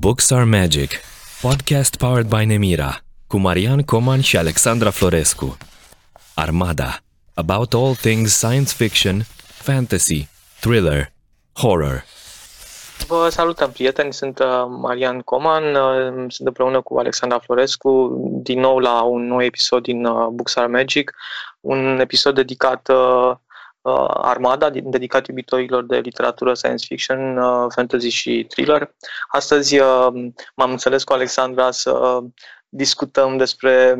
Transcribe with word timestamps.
Books 0.00 0.30
are 0.30 0.44
Magic, 0.44 0.90
podcast 1.42 1.96
powered 1.96 2.28
by 2.28 2.44
Nemira, 2.44 2.98
cu 3.26 3.38
Marian 3.38 3.82
Coman 3.82 4.20
și 4.20 4.36
Alexandra 4.36 4.90
Florescu. 4.90 5.56
Armada, 6.34 6.98
about 7.34 7.74
all 7.74 7.94
things 7.94 8.32
science 8.32 8.72
fiction, 8.74 9.22
fantasy, 9.42 10.28
thriller, 10.60 11.12
horror. 11.52 12.04
Vă 13.06 13.28
salutăm, 13.30 13.70
prieteni! 13.70 14.12
Sunt 14.12 14.38
uh, 14.38 14.46
Marian 14.80 15.20
Coman, 15.20 15.74
uh, 15.74 16.24
sunt 16.28 16.46
împreună 16.46 16.80
cu 16.80 16.98
Alexandra 16.98 17.38
Florescu, 17.38 18.20
din 18.42 18.60
nou 18.60 18.78
la 18.78 19.02
un 19.02 19.26
nou 19.26 19.42
episod 19.42 19.82
din 19.82 20.04
uh, 20.04 20.26
Books 20.26 20.56
are 20.56 20.66
Magic, 20.66 21.12
un 21.60 21.98
episod 22.00 22.34
dedicat 22.34 22.88
uh, 22.88 23.36
Armada, 23.82 24.70
dedicat 24.70 25.26
iubitorilor 25.26 25.84
de 25.84 25.98
literatură, 25.98 26.54
science 26.54 26.84
fiction, 26.86 27.36
uh, 27.36 27.66
fantasy 27.74 28.08
și 28.08 28.46
thriller. 28.48 28.94
Astăzi 29.28 29.78
uh, 29.78 30.06
m-am 30.54 30.70
înțeles 30.70 31.04
cu 31.04 31.12
Alexandra 31.12 31.70
să 31.70 31.90
uh, 31.90 32.24
discutăm 32.68 33.36
despre 33.36 33.96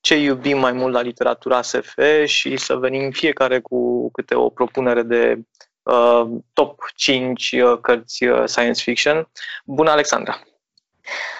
ce 0.00 0.16
iubim 0.16 0.58
mai 0.58 0.72
mult 0.72 0.92
la 0.92 1.00
literatura 1.00 1.62
SF 1.62 1.98
și 2.24 2.56
să 2.56 2.74
venim 2.74 3.10
fiecare 3.10 3.60
cu 3.60 4.10
câte 4.10 4.34
o 4.34 4.48
propunere 4.48 5.02
de 5.02 5.38
uh, 5.82 6.26
top 6.52 6.80
5 6.94 7.52
uh, 7.52 7.78
cărți 7.80 8.24
uh, 8.24 8.42
science 8.46 8.82
fiction. 8.82 9.28
Bună, 9.64 9.90
Alexandra! 9.90 10.40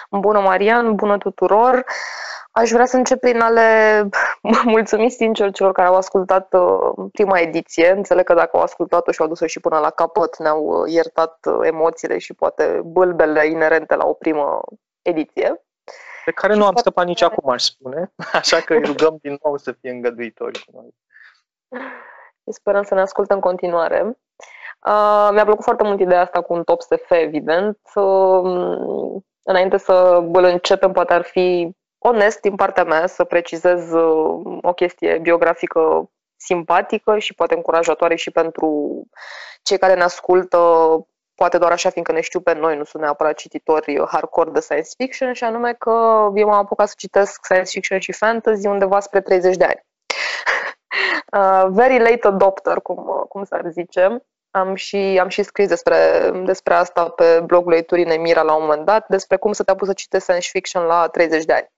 Bună, 0.09 0.39
Marian! 0.39 0.95
Bună 0.95 1.17
tuturor! 1.17 1.85
Aș 2.51 2.69
vrea 2.69 2.85
să 2.85 2.97
încep 2.97 3.19
prin 3.19 3.39
a 3.39 3.49
le 3.49 4.09
mulțumi 4.65 5.09
sincer 5.09 5.51
celor 5.51 5.71
care 5.71 5.87
au 5.87 5.95
ascultat 5.95 6.53
uh, 6.53 7.07
prima 7.11 7.39
ediție. 7.39 7.91
Înțeleg 7.91 8.25
că 8.25 8.33
dacă 8.33 8.57
au 8.57 8.63
ascultat-o 8.63 9.11
și 9.11 9.21
au 9.21 9.27
dus-o 9.27 9.45
și 9.45 9.59
până 9.59 9.79
la 9.79 9.89
capăt, 9.89 10.37
ne-au 10.37 10.63
uh, 10.63 10.91
iertat 10.91 11.37
uh, 11.45 11.59
emoțiile 11.61 12.17
și 12.17 12.33
poate 12.33 12.81
bâlbele 12.85 13.47
inerente 13.47 13.95
la 13.95 14.05
o 14.05 14.13
primă 14.13 14.61
ediție. 15.01 15.61
Pe 16.25 16.31
care 16.31 16.55
nu 16.55 16.65
am 16.65 16.75
scăpat 16.75 17.05
nici 17.05 17.21
acum, 17.21 17.49
aș 17.49 17.63
spune. 17.63 18.11
Așa 18.41 18.59
că 18.59 18.73
îi 18.73 18.83
rugăm 18.83 19.17
din 19.21 19.37
nou 19.43 19.57
să 19.57 19.71
fie 19.71 19.91
îngăduitori 19.91 20.65
cu 20.65 20.71
noi. 20.73 20.89
Sperăm 22.57 22.83
să 22.83 22.93
ne 22.93 23.01
ascultă 23.01 23.33
în 23.33 23.39
continuare. 23.39 24.17
Uh, 24.87 25.29
mi-a 25.31 25.43
plăcut 25.43 25.63
foarte 25.63 25.83
mult 25.83 25.99
ideea 25.99 26.21
asta 26.21 26.41
cu 26.41 26.53
un 26.53 26.63
top 26.63 26.81
SF, 26.81 27.09
evident. 27.09 27.79
Uh, 27.95 29.21
înainte 29.43 29.77
să 29.77 29.93
îl 30.33 30.43
începem, 30.43 30.91
poate 30.91 31.13
ar 31.13 31.23
fi 31.23 31.75
onest 32.07 32.39
din 32.41 32.55
partea 32.55 32.83
mea 32.83 33.07
să 33.07 33.23
precizez 33.23 33.91
uh, 33.91 34.59
o 34.61 34.73
chestie 34.73 35.17
biografică 35.17 36.09
simpatică 36.35 37.17
și 37.17 37.33
poate 37.33 37.55
încurajatoare 37.55 38.15
și 38.15 38.31
pentru 38.31 38.67
cei 39.61 39.77
care 39.77 39.93
ne 39.93 40.03
ascultă, 40.03 40.57
poate 41.35 41.57
doar 41.57 41.71
așa 41.71 41.89
fiindcă 41.89 42.13
ne 42.13 42.21
știu 42.21 42.39
pe 42.39 42.53
noi, 42.53 42.77
nu 42.77 42.83
sunt 42.83 43.03
neapărat 43.03 43.35
cititori 43.35 44.03
hardcore 44.07 44.49
de 44.49 44.59
science 44.59 44.89
fiction, 44.97 45.33
și 45.33 45.43
anume 45.43 45.73
că 45.73 45.91
eu 46.35 46.47
m-am 46.47 46.59
apucat 46.59 46.87
să 46.87 46.93
citesc 46.97 47.45
science 47.45 47.69
fiction 47.69 47.99
și 47.99 48.11
fantasy 48.11 48.67
undeva 48.67 48.99
spre 48.99 49.21
30 49.21 49.55
de 49.55 49.63
ani. 49.63 49.79
Uh, 51.37 51.65
very 51.69 51.99
late 51.99 52.27
adopter, 52.27 52.79
cum, 52.79 53.25
cum 53.29 53.43
s-ar 53.43 53.65
zice. 53.69 54.25
Am 54.51 54.75
și, 54.75 55.17
am 55.21 55.27
și 55.27 55.43
scris 55.43 55.67
despre, 55.67 56.31
despre 56.45 56.73
asta 56.73 57.09
pe 57.09 57.41
blogul 57.45 57.71
lui 57.71 57.83
Turin 57.83 58.09
Emira 58.09 58.41
la 58.41 58.55
un 58.55 58.61
moment 58.61 58.85
dat, 58.85 59.05
despre 59.07 59.37
cum 59.37 59.51
să 59.51 59.63
te 59.63 59.71
apuci 59.71 59.87
să 59.87 59.93
citești 59.93 60.23
science 60.23 60.49
fiction 60.51 60.83
la 60.83 61.07
30 61.07 61.45
de 61.45 61.53
ani. 61.53 61.74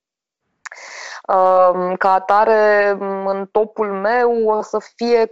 Ca 1.98 2.14
atare, 2.14 2.90
în 3.26 3.48
topul 3.52 3.92
meu 3.92 4.48
o 4.48 4.62
să 4.62 4.80
fie 4.96 5.32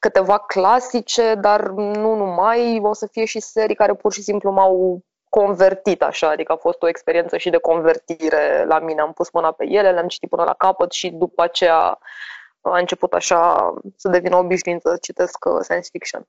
câteva 0.00 0.38
clasice, 0.38 1.34
dar 1.34 1.68
nu 1.70 2.14
numai, 2.14 2.80
o 2.82 2.92
să 2.92 3.06
fie 3.06 3.24
și 3.24 3.40
serii 3.40 3.74
care 3.74 3.94
pur 3.94 4.12
și 4.12 4.22
simplu 4.22 4.50
m-au 4.50 5.00
convertit 5.28 6.02
așa, 6.02 6.28
adică 6.28 6.52
a 6.52 6.56
fost 6.56 6.82
o 6.82 6.88
experiență 6.88 7.36
și 7.36 7.50
de 7.50 7.56
convertire 7.56 8.64
la 8.64 8.78
mine. 8.78 9.00
Am 9.00 9.12
pus 9.12 9.30
mâna 9.30 9.52
pe 9.52 9.64
ele, 9.68 9.92
le-am 9.92 10.08
citit 10.08 10.28
până 10.28 10.44
la 10.44 10.54
capăt 10.54 10.92
și 10.92 11.10
după 11.10 11.42
aceea 11.42 11.98
a 12.60 12.78
început 12.78 13.12
așa 13.12 13.72
să 13.96 14.08
devină 14.08 14.36
obișnuință 14.36 14.88
să 14.88 14.96
citesc 14.96 15.44
uh, 15.44 15.58
science 15.60 15.88
fiction. 15.92 16.26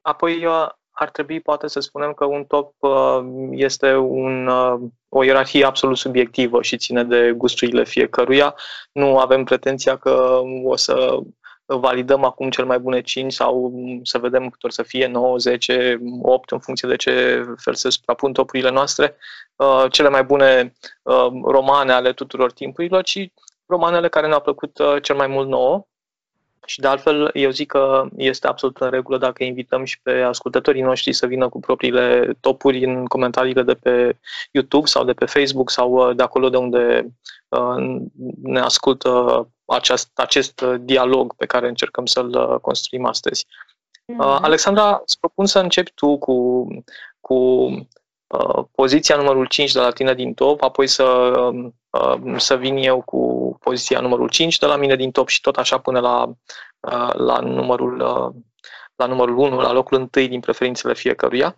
Apoi 0.00 0.46
uh, 0.46 0.68
ar 0.98 1.10
trebui 1.10 1.40
poate 1.40 1.66
să 1.66 1.80
spunem 1.80 2.12
că 2.12 2.24
un 2.24 2.44
top 2.44 2.74
uh, 2.78 3.20
este 3.50 3.94
un, 3.94 4.46
uh, 4.46 4.80
o 5.08 5.24
ierarhie 5.24 5.64
absolut 5.64 5.96
subiectivă 5.96 6.62
și 6.62 6.76
ține 6.76 7.04
de 7.04 7.32
gusturile 7.36 7.84
fiecăruia. 7.84 8.54
Nu 8.92 9.18
avem 9.18 9.44
pretenția 9.44 9.96
că 9.96 10.40
o 10.64 10.76
să 10.76 11.18
validăm 11.66 12.24
acum 12.24 12.50
cel 12.50 12.64
mai 12.64 12.78
bune 12.78 13.00
5 13.00 13.32
sau 13.32 13.72
să 14.02 14.18
vedem 14.18 14.48
cât 14.48 14.62
or 14.62 14.70
să 14.70 14.82
fie 14.82 15.06
9, 15.06 15.36
10, 15.36 16.00
8 16.22 16.50
în 16.50 16.58
funcție 16.58 16.88
de 16.88 16.96
ce 16.96 17.44
fel 17.56 17.74
se 17.74 17.90
suprapun 17.90 18.32
topurile 18.32 18.70
noastre, 18.70 19.16
uh, 19.56 19.84
cele 19.90 20.08
mai 20.08 20.24
bune 20.24 20.72
romane 21.44 21.92
ale 21.92 22.12
tuturor 22.12 22.52
timpurilor, 22.52 23.02
ci 23.02 23.32
romanele 23.66 24.08
care 24.08 24.26
ne-au 24.26 24.40
plăcut 24.40 24.80
cel 25.02 25.16
mai 25.16 25.26
mult 25.26 25.48
nouă 25.48 25.86
și 26.66 26.80
de 26.80 26.86
altfel, 26.86 27.30
eu 27.32 27.50
zic 27.50 27.66
că 27.66 28.06
este 28.16 28.46
absolut 28.46 28.76
în 28.76 28.90
regulă 28.90 29.18
dacă 29.18 29.44
invităm 29.44 29.84
și 29.84 30.00
pe 30.00 30.20
ascultătorii 30.20 30.82
noștri 30.82 31.12
să 31.12 31.26
vină 31.26 31.48
cu 31.48 31.60
propriile 31.60 32.36
topuri 32.40 32.84
în 32.84 33.06
comentariile 33.06 33.62
de 33.62 33.74
pe 33.74 34.18
YouTube 34.50 34.86
sau 34.86 35.04
de 35.04 35.12
pe 35.12 35.24
Facebook 35.24 35.70
sau 35.70 35.92
uh, 35.92 36.16
de 36.16 36.22
acolo 36.22 36.48
de 36.48 36.56
unde 36.56 37.14
uh, 37.48 38.00
ne 38.42 38.60
ascultă 38.60 39.48
acest, 39.64 40.10
acest 40.14 40.62
dialog 40.62 41.34
pe 41.34 41.46
care 41.46 41.68
încercăm 41.68 42.06
să-l 42.06 42.34
uh, 42.34 42.60
construim 42.60 43.04
astăzi. 43.04 43.46
Mm-hmm. 43.46 44.40
Alexandra, 44.40 45.00
îți 45.02 45.18
propun 45.18 45.46
să 45.46 45.58
începi 45.58 45.92
tu 45.94 46.18
cu, 46.18 46.66
cu 47.20 47.68
poziția 48.72 49.16
numărul 49.16 49.46
5 49.46 49.72
de 49.72 49.78
la 49.78 49.90
tine 49.90 50.14
din 50.14 50.34
top, 50.34 50.62
apoi 50.62 50.86
să, 50.86 51.32
să 52.36 52.56
vin 52.56 52.76
eu 52.76 53.02
cu 53.02 53.56
poziția 53.60 54.00
numărul 54.00 54.28
5 54.28 54.58
de 54.58 54.66
la 54.66 54.76
mine 54.76 54.96
din 54.96 55.10
top 55.10 55.28
și 55.28 55.40
tot 55.40 55.56
așa 55.56 55.78
până 55.78 56.00
la, 56.00 56.24
uh, 56.80 57.14
la 57.14 57.38
numărul 57.38 58.00
uh, 58.00 58.42
la 58.96 59.06
numărul 59.06 59.36
1, 59.36 59.60
la 59.60 59.72
locul 59.72 59.96
1 60.14 60.26
din 60.26 60.40
preferințele 60.40 60.94
fiecăruia. 60.94 61.56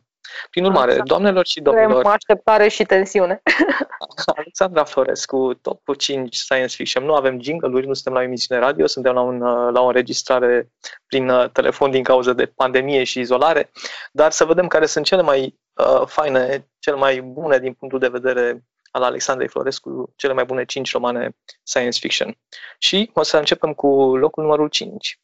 Prin 0.51 0.65
urmare, 0.65 0.91
exact. 0.91 1.09
doamnelor 1.09 1.47
și 1.47 1.61
domnilor... 1.61 1.93
Vrem 1.93 2.07
așteptare 2.07 2.69
și 2.69 2.85
tensiune. 2.85 3.43
Alexandra 4.37 4.85
Florescu, 4.85 5.59
top 5.63 5.97
5 5.97 6.37
science 6.37 6.75
fiction. 6.75 7.05
Nu 7.05 7.15
avem 7.15 7.41
jingle-uri, 7.43 7.87
nu 7.87 7.95
suntem 7.95 8.13
la 8.13 8.23
emisiune 8.23 8.61
radio, 8.61 8.87
suntem 8.87 9.15
la, 9.15 9.21
un, 9.21 9.41
uh, 9.41 9.73
la 9.73 9.81
o 9.81 9.87
înregistrare 9.87 10.71
prin 11.07 11.51
telefon 11.53 11.91
din 11.91 12.03
cauza 12.03 12.33
de 12.33 12.47
pandemie 12.47 13.05
și 13.05 13.21
izolare, 13.21 13.71
dar 14.13 14.31
să 14.31 14.45
vedem 14.45 14.67
care 14.67 14.87
sunt 14.87 15.05
cele 15.05 15.23
mai 15.23 15.59
uh, 15.75 16.07
faine, 16.07 16.69
cele 16.79 16.97
mai 16.97 17.21
bune 17.21 17.59
din 17.59 17.73
punctul 17.73 17.99
de 18.01 18.09
vedere 18.09 18.65
al 18.91 19.03
Alexandrei 19.03 19.49
Florescu, 19.49 20.13
cele 20.17 20.33
mai 20.33 20.45
bune 20.45 20.65
5 20.65 20.93
romane 20.93 21.31
science 21.63 21.99
fiction. 21.99 22.37
Și 22.79 23.11
o 23.15 23.23
să 23.23 23.39
începem 23.39 23.73
cu 23.73 24.17
locul 24.17 24.43
numărul 24.43 24.69
5. 24.69 25.21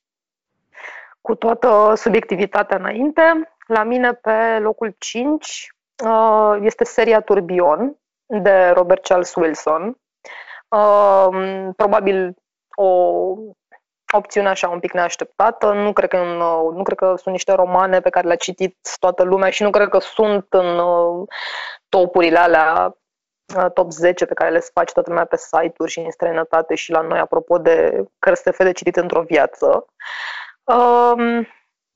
Cu 1.21 1.35
toată 1.35 1.93
subiectivitatea 1.97 2.77
înainte, 2.77 3.23
la 3.67 3.83
mine 3.83 4.13
pe 4.13 4.59
locul 4.59 4.95
5 4.99 5.75
uh, 6.05 6.59
este 6.61 6.85
seria 6.85 7.21
Turbion 7.21 7.97
de 8.27 8.69
Robert 8.69 9.05
Charles 9.05 9.35
Wilson. 9.35 9.99
Uh, 10.69 11.69
probabil 11.77 12.35
o 12.75 12.85
opțiune 14.13 14.49
așa 14.49 14.69
un 14.69 14.79
pic 14.79 14.93
neașteptată. 14.93 15.73
Nu 15.73 15.93
cred, 15.93 16.09
că 16.09 16.17
în, 16.17 16.37
nu 16.77 16.83
cred 16.83 16.97
că 16.97 17.15
sunt 17.17 17.35
niște 17.35 17.53
romane 17.53 18.01
pe 18.01 18.11
care 18.11 18.27
le-a 18.27 18.37
citit 18.37 18.79
toată 18.99 19.23
lumea 19.23 19.51
și 19.51 19.63
nu 19.63 19.71
cred 19.71 19.89
că 19.89 19.99
sunt 19.99 20.47
în 20.49 20.79
uh, 20.79 21.29
topurile 21.89 22.39
alea 22.39 22.85
Uh, 22.87 23.01
top 23.75 23.91
10 23.91 24.27
pe 24.27 24.35
care 24.35 24.51
le 24.51 24.59
faci 24.59 24.93
toată 24.93 25.11
lumea 25.11 25.25
pe 25.25 25.37
site-uri 25.37 25.91
și 25.91 25.99
în 25.99 26.11
străinătate 26.11 26.75
și 26.75 26.91
la 26.91 27.01
noi, 27.01 27.19
apropo 27.19 27.59
de 27.59 28.05
cărți 28.19 28.43
de 28.59 28.73
citit 28.73 28.97
într-o 28.97 29.23
viață. 29.23 29.87
Um, 30.65 31.47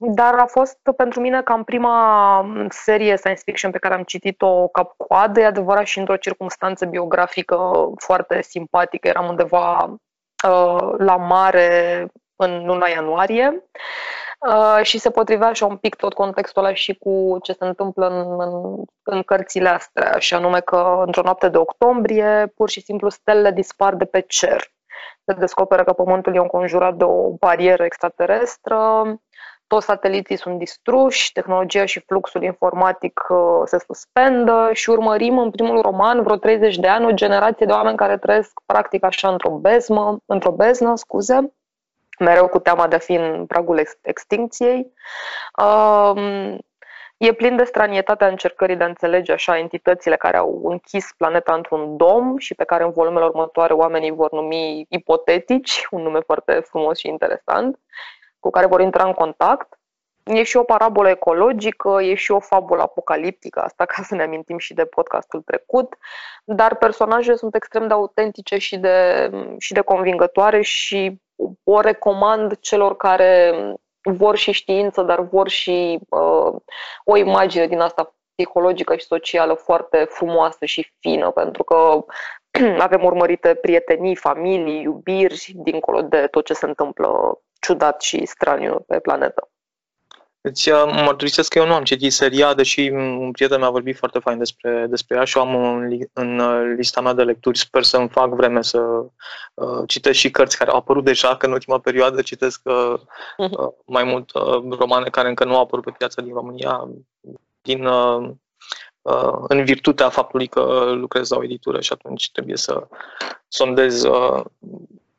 dar 0.00 0.34
a 0.34 0.46
fost 0.46 0.78
pentru 0.96 1.20
mine 1.20 1.42
cam 1.42 1.64
prima 1.64 2.46
serie 2.68 3.16
science 3.16 3.42
fiction 3.44 3.70
pe 3.70 3.78
care 3.78 3.94
am 3.94 4.02
citit-o 4.02 4.68
cap-coadă, 4.68 5.40
e 5.40 5.44
adevărat 5.44 5.86
și 5.86 5.98
într-o 5.98 6.16
circunstanță 6.16 6.86
biografică 6.86 7.72
foarte 7.96 8.42
simpatică. 8.42 9.08
Eram 9.08 9.28
undeva 9.28 9.84
uh, 10.48 10.94
la 10.98 11.16
mare 11.16 12.06
în 12.36 12.66
luna 12.66 12.86
ianuarie 12.86 13.64
Uh, 14.46 14.78
și 14.82 14.98
se 14.98 15.10
potrivea 15.10 15.48
așa 15.48 15.66
un 15.66 15.76
pic 15.76 15.94
tot 15.94 16.14
contextul 16.14 16.64
ăla 16.64 16.74
și 16.74 16.94
cu 16.94 17.38
ce 17.42 17.52
se 17.52 17.64
întâmplă 17.64 18.08
în, 18.08 18.40
în, 18.40 18.84
în 19.02 19.22
cărțile 19.22 19.68
astea, 19.68 20.18
și 20.18 20.34
anume 20.34 20.60
că 20.60 21.02
într-o 21.06 21.22
noapte 21.22 21.48
de 21.48 21.56
octombrie, 21.56 22.52
pur 22.54 22.70
și 22.70 22.80
simplu 22.80 23.08
stelele 23.08 23.50
dispar 23.50 23.94
de 23.94 24.04
pe 24.04 24.20
cer. 24.20 24.72
Se 25.24 25.32
descoperă 25.32 25.84
că 25.84 25.92
Pământul 25.92 26.34
e 26.34 26.38
înconjurat 26.38 26.94
de 26.94 27.04
o 27.04 27.30
barieră 27.30 27.84
extraterestră, 27.84 29.04
toți 29.66 29.86
sateliții 29.86 30.36
sunt 30.36 30.58
distruși, 30.58 31.32
tehnologia 31.32 31.84
și 31.84 32.00
fluxul 32.00 32.42
informatic 32.42 33.26
uh, 33.28 33.62
se 33.64 33.78
suspendă 33.86 34.70
și 34.72 34.90
urmărim 34.90 35.38
în 35.38 35.50
primul 35.50 35.80
roman 35.80 36.22
vreo 36.22 36.36
30 36.36 36.76
de 36.76 36.88
ani 36.88 37.06
o 37.06 37.12
generație 37.12 37.66
de 37.66 37.72
oameni 37.72 37.96
care 37.96 38.18
trăiesc 38.18 38.60
practic 38.66 39.04
așa 39.04 39.28
într-o 39.28 39.50
bezmă, 39.50 40.18
într-o 40.26 40.52
beznă, 40.52 40.96
scuze, 40.96 41.52
mereu 42.18 42.48
cu 42.48 42.58
teama 42.58 42.86
de 42.86 42.94
a 42.94 42.98
fi 42.98 43.12
în 43.12 43.46
pragul 43.46 43.82
extincției. 44.02 44.92
Um, 45.62 46.58
E 47.18 47.32
plin 47.32 47.56
de 47.56 47.64
stranietatea 47.64 48.26
încercării 48.26 48.76
de 48.76 48.84
a 48.84 48.86
înțelege 48.86 49.32
așa 49.32 49.58
entitățile 49.58 50.16
care 50.16 50.36
au 50.36 50.60
închis 50.64 51.12
planeta 51.16 51.54
într-un 51.54 51.96
dom 51.96 52.36
și 52.36 52.54
pe 52.54 52.64
care 52.64 52.84
în 52.84 52.90
volumele 52.90 53.24
următoare 53.24 53.72
oamenii 53.72 54.10
vor 54.10 54.32
numi 54.32 54.86
ipotetici, 54.88 55.86
un 55.90 56.02
nume 56.02 56.20
foarte 56.20 56.52
frumos 56.52 56.98
și 56.98 57.08
interesant, 57.08 57.78
cu 58.38 58.50
care 58.50 58.66
vor 58.66 58.80
intra 58.80 59.04
în 59.04 59.12
contact. 59.12 59.78
E 60.24 60.42
și 60.42 60.56
o 60.56 60.62
parabolă 60.62 61.08
ecologică, 61.08 61.98
e 62.02 62.14
și 62.14 62.30
o 62.30 62.40
fabulă 62.40 62.82
apocaliptică, 62.82 63.60
asta 63.60 63.84
ca 63.84 64.02
să 64.02 64.14
ne 64.14 64.22
amintim 64.22 64.58
și 64.58 64.74
de 64.74 64.84
podcastul 64.84 65.42
trecut, 65.42 65.94
dar 66.44 66.76
personajele 66.76 67.36
sunt 67.36 67.54
extrem 67.54 67.86
de 67.86 67.92
autentice 67.92 68.58
și 68.58 68.76
de, 68.76 69.30
și 69.58 69.72
de 69.72 69.80
convingătoare 69.80 70.62
și 70.62 71.20
o 71.64 71.80
recomand 71.80 72.58
celor 72.60 72.96
care 72.96 73.54
vor 74.02 74.36
și 74.36 74.52
știință, 74.52 75.02
dar 75.02 75.20
vor 75.20 75.48
și 75.48 75.98
uh, 76.08 76.52
o 77.04 77.16
imagine 77.16 77.66
din 77.66 77.80
asta 77.80 78.14
psihologică 78.34 78.96
și 78.96 79.06
socială 79.06 79.54
foarte 79.54 80.06
frumoasă 80.08 80.64
și 80.64 80.92
fină, 80.98 81.30
pentru 81.30 81.62
că 81.62 82.04
avem 82.86 83.04
urmărite 83.04 83.54
prietenii, 83.54 84.16
familii, 84.16 84.82
iubiri, 84.82 85.52
dincolo 85.54 86.02
de 86.02 86.26
tot 86.26 86.44
ce 86.44 86.54
se 86.54 86.66
întâmplă 86.66 87.40
ciudat 87.60 88.00
și 88.00 88.26
straniu 88.26 88.84
pe 88.86 88.98
planetă. 88.98 89.48
Îți 90.40 90.70
uh, 90.70 91.02
mărturisesc 91.04 91.52
că 91.52 91.58
eu 91.58 91.66
nu 91.66 91.74
am 91.74 91.84
citit 91.84 92.12
seria, 92.12 92.54
deși 92.54 92.88
un 92.90 93.30
prieten 93.30 93.58
mi-a 93.58 93.70
vorbit 93.70 93.96
foarte 93.96 94.18
fain 94.18 94.38
despre, 94.38 94.86
despre 94.88 95.16
ea 95.16 95.24
și 95.24 95.36
o 95.36 95.40
am 95.40 95.56
în, 95.56 95.98
în 96.12 96.38
uh, 96.38 96.74
lista 96.76 97.00
mea 97.00 97.12
de 97.12 97.22
lecturi. 97.22 97.58
Sper 97.58 97.82
să-mi 97.82 98.08
fac 98.08 98.28
vreme 98.28 98.62
să 98.62 98.78
uh, 99.54 99.82
citesc 99.86 100.18
și 100.18 100.30
cărți 100.30 100.58
care 100.58 100.70
au 100.70 100.76
apărut 100.76 101.04
deja, 101.04 101.36
că 101.36 101.46
în 101.46 101.52
ultima 101.52 101.78
perioadă 101.78 102.22
citesc 102.22 102.60
uh, 102.64 102.94
mhm. 103.36 103.52
uh, 103.62 103.68
mai 103.86 104.04
mult 104.04 104.34
uh, 104.34 104.78
romane 104.78 105.08
care 105.08 105.28
încă 105.28 105.44
nu 105.44 105.54
au 105.56 105.62
apărut 105.62 105.84
pe 105.84 105.94
piața 105.98 106.22
din 106.22 106.32
România, 106.32 106.88
din, 107.62 107.86
uh, 107.86 108.30
uh, 109.02 109.44
în 109.48 109.64
virtutea 109.64 110.08
faptului 110.08 110.46
că 110.46 110.92
lucrez 110.94 111.30
la 111.30 111.36
o 111.36 111.44
editură 111.44 111.80
și 111.80 111.92
atunci 111.92 112.30
trebuie 112.30 112.56
să 112.56 112.86
sondez 113.48 114.02
uh, 114.02 114.44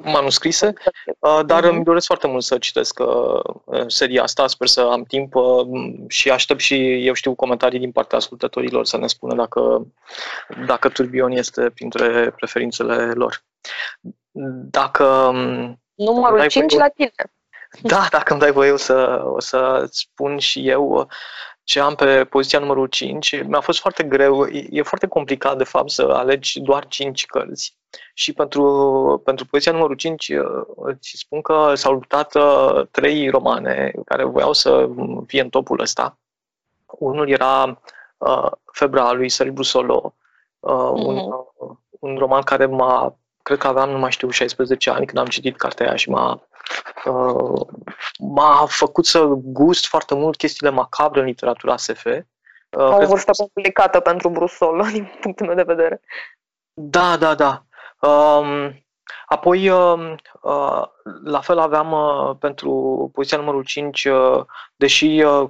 manuscrise, 0.04 0.74
uh, 1.20 1.40
dar 1.46 1.64
mm-hmm. 1.64 1.70
îmi 1.70 1.84
doresc 1.84 2.06
foarte 2.06 2.28
mult 2.28 2.44
să 2.44 2.58
citesc 2.58 3.00
uh, 3.00 3.88
seria 3.88 4.24
asta, 4.24 4.48
sper 4.48 4.68
să 4.68 4.82
am 4.82 5.04
timp 5.04 5.36
uh, 5.36 5.68
și 6.08 6.32
aștept 6.32 6.60
și 6.60 7.06
eu 7.06 7.14
știu 7.14 7.36
comentarii 7.36 7.80
din 7.80 7.92
partea 7.92 8.18
ascultătorilor 8.18 8.86
să 8.86 8.98
ne 8.98 9.08
spună 9.08 9.36
dacă, 9.36 9.88
dacă 10.66 10.90
Turbion 10.90 11.32
este 11.32 11.70
printre 11.70 12.32
preferințele 12.36 13.12
lor. 13.12 13.44
Dacă 14.72 15.04
um, 15.06 15.80
Numărul 15.96 16.48
5 16.48 16.74
la 16.74 16.88
tine. 16.88 17.12
Da, 17.82 18.08
dacă 18.10 18.32
îmi 18.32 18.42
dai 18.42 18.52
voie, 18.52 18.72
o 18.72 18.78
să, 18.78 19.22
o 19.26 19.40
să 19.40 19.88
spun 19.92 20.38
și 20.38 20.68
eu 20.70 21.08
ce 21.64 21.80
am 21.80 21.96
pe 21.96 22.26
poziția 22.26 22.60
numărul 22.60 22.88
5. 22.88 23.44
Mi-a 23.44 23.60
fost 23.60 23.80
foarte 23.80 24.04
greu, 24.04 24.46
e, 24.46 24.68
e 24.70 24.82
foarte 24.82 25.08
complicat 25.08 25.58
de 25.58 25.64
fapt 25.64 25.90
să 25.90 26.02
alegi 26.02 26.60
doar 26.60 26.88
5 26.88 27.26
cărți. 27.26 27.79
Și 28.14 28.34
pentru, 28.34 29.22
pentru 29.26 29.46
poziția 29.46 29.72
numărul 29.72 29.96
5 29.96 30.28
uh, 30.28 30.46
îți 30.76 31.14
spun 31.18 31.42
că 31.42 31.74
s-au 31.76 31.94
luptat 31.94 32.36
uh, 32.36 32.88
trei 32.92 33.30
romane 33.30 33.92
care 34.06 34.24
voiau 34.24 34.54
să 34.54 34.90
fie 35.28 35.42
în 35.42 35.50
topul 35.50 35.80
ăsta. 35.80 36.18
Unul 36.86 37.30
era 37.30 37.82
uh, 38.18 38.52
Febra 38.72 39.12
lui 39.12 39.30
Sări 39.30 39.52
Brusolo, 39.52 40.16
uh, 40.60 40.72
mm-hmm. 40.72 41.06
un, 41.06 41.18
uh, 41.18 41.76
un 41.90 42.18
roman 42.18 42.42
care 42.42 42.66
m-a, 42.66 43.16
cred 43.42 43.58
că 43.58 43.68
aveam, 43.68 43.90
nu 43.90 43.98
mai 43.98 44.12
știu, 44.12 44.30
16 44.30 44.90
ani 44.90 45.06
când 45.06 45.18
am 45.18 45.26
citit 45.26 45.58
cartea 45.58 45.86
aia 45.88 45.96
și 45.96 46.10
m-a, 46.10 46.48
uh, 47.06 47.68
m-a 48.20 48.66
făcut 48.68 49.06
să 49.06 49.26
gust 49.44 49.88
foarte 49.88 50.16
mult 50.16 50.38
chestiile 50.38 50.72
macabre 50.72 51.20
în 51.20 51.26
literatura 51.26 51.78
SF. 51.78 52.06
Uh, 52.06 52.98
o 52.98 53.06
vârstă 53.06 53.32
complicată 53.38 54.00
pentru 54.00 54.30
Brusolo, 54.30 54.84
din 54.92 55.12
punctul 55.22 55.46
meu 55.46 55.56
de 55.56 55.64
vedere. 55.64 56.02
Da, 56.74 57.18
da, 57.18 57.36
da. 57.36 57.64
Um, 58.00 58.74
apoi, 59.26 59.70
uh, 59.70 60.16
uh, 60.42 60.84
la 61.24 61.40
fel 61.40 61.58
aveam 61.60 61.92
uh, 61.92 62.36
pentru 62.40 62.72
poziția 63.14 63.38
numărul 63.38 63.64
5, 63.64 64.06
uh, 64.06 64.46
deși 64.76 65.22
uh, 65.22 65.50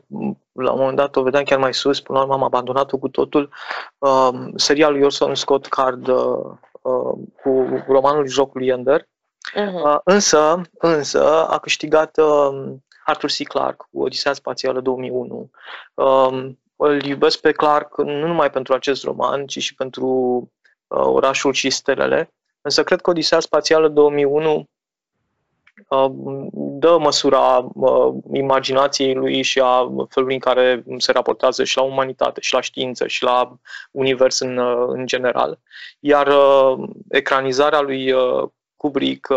la 0.51 0.71
un 0.71 0.79
moment 0.79 0.95
dat 0.95 1.15
o 1.15 1.23
vedeam 1.23 1.43
chiar 1.43 1.59
mai 1.59 1.73
sus, 1.73 1.99
până 1.99 2.17
la 2.17 2.23
urmă 2.23 2.35
am 2.35 2.43
abandonat-o 2.43 2.97
cu 2.97 3.07
totul, 3.07 3.49
uh, 3.97 4.29
seria 4.55 4.89
lui 4.89 5.03
Orson 5.03 5.35
Scott 5.35 5.67
Card 5.67 6.07
uh, 6.07 6.51
uh, 6.81 7.17
cu 7.43 7.83
romanul 7.87 8.27
Jocul 8.27 8.67
Ender. 8.67 9.01
Uh-huh. 9.01 9.83
Uh, 9.83 9.97
însă, 10.03 10.61
însă, 10.79 11.47
a 11.47 11.57
câștigat 11.57 12.17
uh, 12.17 12.73
Arthur 13.05 13.29
C. 13.29 13.47
Clarke 13.47 13.85
cu 13.91 14.01
Odisea 14.01 14.33
Spațială 14.33 14.79
2001. 14.79 15.49
Uh, 15.93 16.49
îl 16.75 17.03
iubesc 17.03 17.39
pe 17.39 17.51
Clarke 17.51 18.01
nu 18.01 18.27
numai 18.27 18.49
pentru 18.49 18.73
acest 18.73 19.03
roman, 19.03 19.45
ci 19.45 19.59
și 19.59 19.75
pentru 19.75 20.07
uh, 20.87 21.05
Orașul 21.05 21.53
și 21.53 21.69
Stelele, 21.69 22.33
Însă 22.61 22.83
cred 22.83 23.01
că 23.01 23.09
Odisea 23.09 23.39
Spațială 23.39 23.87
2001 23.87 24.69
uh, 25.89 26.11
dă 26.53 26.97
măsura 26.97 27.69
uh, 27.73 28.13
imaginației 28.33 29.13
lui 29.13 29.41
și 29.41 29.59
a 29.59 29.91
felului 30.09 30.33
în 30.33 30.39
care 30.39 30.83
se 30.97 31.11
raportează 31.11 31.63
și 31.63 31.77
la 31.77 31.83
umanitate, 31.83 32.41
și 32.41 32.53
la 32.53 32.61
știință, 32.61 33.07
și 33.07 33.23
la 33.23 33.57
univers 33.91 34.39
în, 34.39 34.57
uh, 34.57 34.85
în 34.87 35.05
general. 35.05 35.59
Iar 35.99 36.33
ecranizarea 37.09 37.81
lui 37.81 38.13
Kubrick 38.75 39.29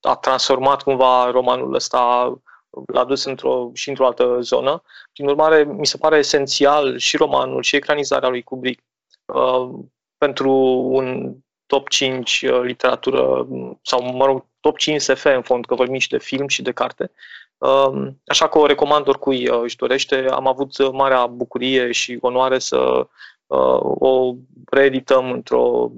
a 0.00 0.16
transformat 0.20 0.82
cumva 0.82 1.30
romanul 1.30 1.74
ăsta 1.74 2.32
l-a 2.86 3.04
dus 3.04 3.24
într-o, 3.24 3.70
și 3.74 3.88
într-o 3.88 4.06
altă 4.06 4.38
zonă. 4.40 4.82
Prin 5.12 5.28
urmare, 5.28 5.64
mi 5.64 5.86
se 5.86 5.96
pare 5.96 6.18
esențial 6.18 6.98
și 6.98 7.16
romanul 7.16 7.62
și 7.62 7.76
ecranizarea 7.76 8.28
lui 8.28 8.42
Kubrick 8.42 8.82
uh, 9.24 9.68
pentru 10.18 10.52
un 10.90 11.36
top 11.68 11.88
5 11.88 12.42
uh, 12.42 12.60
literatură 12.62 13.46
sau, 13.82 14.16
mă 14.16 14.24
rog, 14.24 14.44
top 14.60 14.78
5 14.78 15.00
SF 15.00 15.24
în 15.24 15.42
fond, 15.42 15.66
că 15.66 15.74
vorbim 15.74 15.98
și 15.98 16.08
de 16.08 16.18
film 16.18 16.48
și 16.48 16.62
de 16.62 16.72
carte. 16.72 17.10
Um, 17.58 18.20
așa 18.26 18.48
că 18.48 18.58
o 18.58 18.66
recomand 18.66 19.08
oricui 19.08 19.48
uh, 19.48 19.60
își 19.62 19.76
dorește. 19.76 20.26
Am 20.30 20.46
avut 20.46 20.92
marea 20.92 21.26
bucurie 21.26 21.92
și 21.92 22.18
onoare 22.20 22.58
să 22.58 22.76
uh, 23.46 23.78
o 23.80 24.34
reedităm 24.70 25.32
într-o 25.32 25.92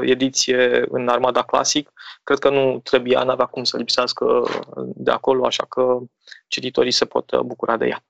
ediție 0.00 0.84
în 0.88 1.08
Armada 1.08 1.42
Classic. 1.42 1.92
Cred 2.24 2.38
că 2.38 2.50
nu 2.50 2.80
trebuia, 2.84 3.22
n-avea 3.22 3.46
cum 3.46 3.64
să 3.64 3.76
lipsească 3.76 4.42
de 4.76 5.10
acolo, 5.10 5.46
așa 5.46 5.64
că 5.68 5.98
cititorii 6.48 6.90
se 6.90 7.04
pot 7.04 7.40
bucura 7.40 7.76
de 7.76 7.86
ea. 7.86 8.04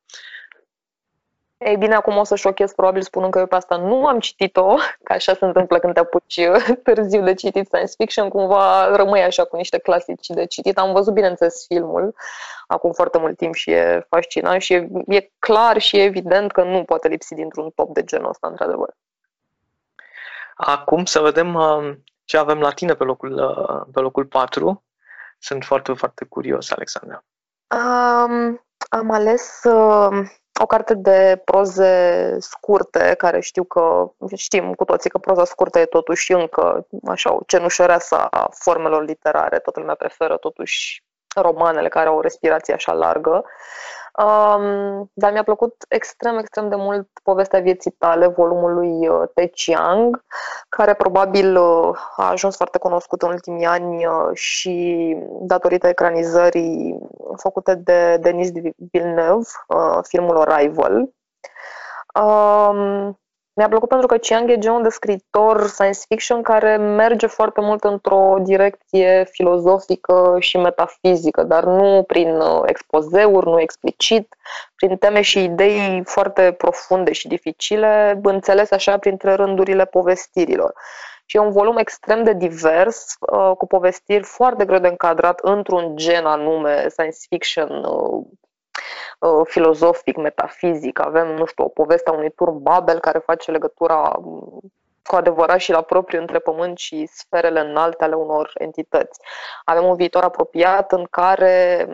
Ei 1.60 1.76
bine, 1.76 1.94
acum 1.94 2.16
o 2.16 2.24
să 2.24 2.34
șochez 2.34 2.72
probabil 2.72 3.02
spunând 3.02 3.32
că 3.32 3.38
eu 3.38 3.46
pe 3.46 3.54
asta 3.54 3.76
nu 3.76 4.06
am 4.06 4.18
citit-o, 4.18 4.74
că 5.04 5.12
așa 5.12 5.34
se 5.34 5.44
întâmplă 5.44 5.78
când 5.78 5.94
te 5.94 6.00
apuci 6.00 6.36
uh, 6.36 6.76
târziu 6.84 7.22
de 7.22 7.34
citit 7.34 7.66
science 7.66 7.94
fiction, 7.96 8.28
cumva 8.28 8.96
rămâi 8.96 9.22
așa 9.22 9.44
cu 9.44 9.56
niște 9.56 9.78
clasici 9.78 10.26
de 10.26 10.46
citit. 10.46 10.78
Am 10.78 10.92
văzut, 10.92 11.14
bineînțeles, 11.14 11.64
filmul 11.66 12.14
acum 12.66 12.92
foarte 12.92 13.18
mult 13.18 13.36
timp 13.36 13.54
și 13.54 13.70
e 13.70 14.06
fascinant 14.08 14.60
și 14.60 14.72
e, 14.72 14.88
e 15.06 15.30
clar 15.38 15.78
și 15.78 15.96
e 15.96 16.02
evident 16.02 16.52
că 16.52 16.62
nu 16.62 16.84
poate 16.84 17.08
lipsi 17.08 17.34
dintr-un 17.34 17.70
top 17.70 17.94
de 17.94 18.04
genul 18.04 18.28
ăsta, 18.28 18.48
într-adevăr. 18.48 18.94
Acum 20.54 21.04
să 21.04 21.20
vedem 21.20 21.54
uh, 21.54 21.92
ce 22.24 22.36
avem 22.36 22.60
la 22.60 22.70
tine 22.70 22.94
pe 22.94 23.04
locul, 23.04 23.32
uh, 23.32 23.86
pe 23.92 24.00
locul 24.00 24.24
4. 24.24 24.84
Sunt 25.38 25.64
foarte, 25.64 25.92
foarte 25.92 26.24
curios, 26.24 26.70
Alexandra. 26.70 27.24
Um, 27.74 28.64
am 28.88 29.10
ales 29.10 29.60
uh, 29.64 30.30
o 30.62 30.66
carte 30.66 30.94
de 30.94 31.42
proze 31.44 32.36
scurte, 32.38 33.14
care 33.18 33.40
știu 33.40 33.64
că 33.64 34.10
știm 34.34 34.74
cu 34.74 34.84
toții 34.84 35.10
că 35.10 35.18
proza 35.18 35.44
scurtă 35.44 35.78
e 35.78 35.84
totuși 35.84 36.32
încă 36.32 36.86
așa 37.06 37.34
o 37.34 37.40
cenușăreasă 37.46 38.16
a 38.16 38.48
formelor 38.52 39.04
literare. 39.04 39.58
Toată 39.58 39.80
lumea 39.80 39.94
preferă 39.94 40.36
totuși 40.36 41.02
romanele 41.34 41.88
care 41.88 42.08
au 42.08 42.16
o 42.16 42.20
respirație 42.20 42.74
așa 42.74 42.92
largă. 42.92 43.44
Um, 44.18 45.10
dar 45.12 45.32
mi-a 45.32 45.42
plăcut 45.42 45.74
extrem, 45.88 46.38
extrem 46.38 46.68
de 46.68 46.76
mult 46.76 47.08
povestea 47.22 47.60
vieții 47.60 47.90
tale, 47.90 48.26
volumul 48.26 48.74
lui 48.74 49.08
uh, 49.08 49.22
Te 49.34 49.50
Chiang, 49.54 50.24
care 50.68 50.94
probabil 50.94 51.56
uh, 51.56 51.98
a 52.16 52.30
ajuns 52.30 52.56
foarte 52.56 52.78
cunoscut 52.78 53.22
în 53.22 53.28
ultimii 53.28 53.66
ani 53.66 54.06
uh, 54.06 54.30
și 54.32 55.16
datorită 55.40 55.86
ecranizării 55.88 56.98
făcute 57.36 57.74
de 57.74 58.16
Denis 58.20 58.50
Villeneuve, 58.76 59.48
uh, 59.68 59.98
filmul 60.02 60.36
Arrival. 60.36 61.08
Um, 62.14 63.19
mi-a 63.60 63.68
plăcut 63.68 63.88
pentru 63.88 64.06
că 64.06 64.16
Chiang 64.16 64.50
e 64.50 64.58
genul 64.58 64.82
de 64.82 64.88
scriitor 64.88 65.66
science 65.66 66.00
fiction 66.08 66.42
care 66.42 66.76
merge 66.76 67.26
foarte 67.26 67.60
mult 67.60 67.84
într-o 67.84 68.36
direcție 68.42 69.26
filozofică 69.30 70.36
și 70.38 70.56
metafizică, 70.56 71.42
dar 71.42 71.64
nu 71.64 72.04
prin 72.06 72.34
uh, 72.34 72.62
expozeuri, 72.66 73.46
nu 73.46 73.60
explicit, 73.60 74.36
prin 74.74 74.96
teme 74.96 75.20
și 75.20 75.44
idei 75.44 76.02
foarte 76.04 76.52
profunde 76.52 77.12
și 77.12 77.28
dificile, 77.28 78.20
înțelese 78.22 78.74
așa 78.74 78.98
printre 78.98 79.34
rândurile 79.34 79.84
povestirilor. 79.84 80.72
Și 81.26 81.36
e 81.36 81.40
un 81.40 81.50
volum 81.50 81.76
extrem 81.76 82.24
de 82.24 82.32
divers, 82.32 83.16
uh, 83.20 83.52
cu 83.56 83.66
povestiri 83.66 84.22
foarte 84.22 84.64
greu 84.64 84.78
de 84.78 84.88
încadrat 84.88 85.40
într-un 85.42 85.96
gen 85.96 86.24
anume, 86.24 86.88
science 86.88 87.18
fiction, 87.28 87.84
uh, 89.20 89.30
uh, 89.30 89.46
filozofic, 89.46 90.16
metafizic, 90.16 91.00
avem, 91.00 91.34
nu 91.34 91.44
știu, 91.44 91.64
o 91.64 91.68
poveste 91.68 92.10
a 92.10 92.12
unui 92.12 92.30
turn 92.30 92.62
Babel 92.62 92.98
care 92.98 93.18
face 93.18 93.50
legătura 93.50 94.12
um, 94.16 94.60
cu 95.02 95.16
adevărat 95.16 95.58
și 95.58 95.70
la 95.70 95.82
propriu 95.82 96.20
între 96.20 96.38
pământ 96.38 96.78
și 96.78 97.06
sferele 97.06 97.60
înalte 97.60 98.04
ale 98.04 98.14
unor 98.14 98.50
entități. 98.54 99.20
Avem 99.64 99.84
un 99.84 99.96
viitor 99.96 100.22
apropiat 100.22 100.92
în 100.92 101.06
care 101.10 101.86